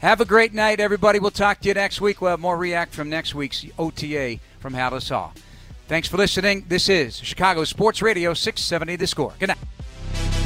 Have 0.00 0.20
a 0.20 0.24
great 0.24 0.52
night, 0.52 0.80
everybody. 0.80 1.20
We'll 1.20 1.30
talk 1.30 1.60
to 1.60 1.68
you 1.68 1.74
next 1.74 2.00
week. 2.00 2.20
We'll 2.20 2.32
have 2.32 2.40
more 2.40 2.56
react 2.56 2.92
from 2.92 3.08
next 3.08 3.36
week's 3.36 3.64
OTA 3.78 4.40
from 4.58 4.74
Halas 4.74 5.10
Hall. 5.10 5.32
Thanks 5.88 6.08
for 6.08 6.16
listening. 6.16 6.64
This 6.68 6.88
is 6.88 7.16
Chicago 7.18 7.62
Sports 7.62 8.02
Radio 8.02 8.34
670 8.34 8.96
The 8.96 9.06
Score. 9.06 9.32
Good 9.38 9.50
night. 9.50 10.45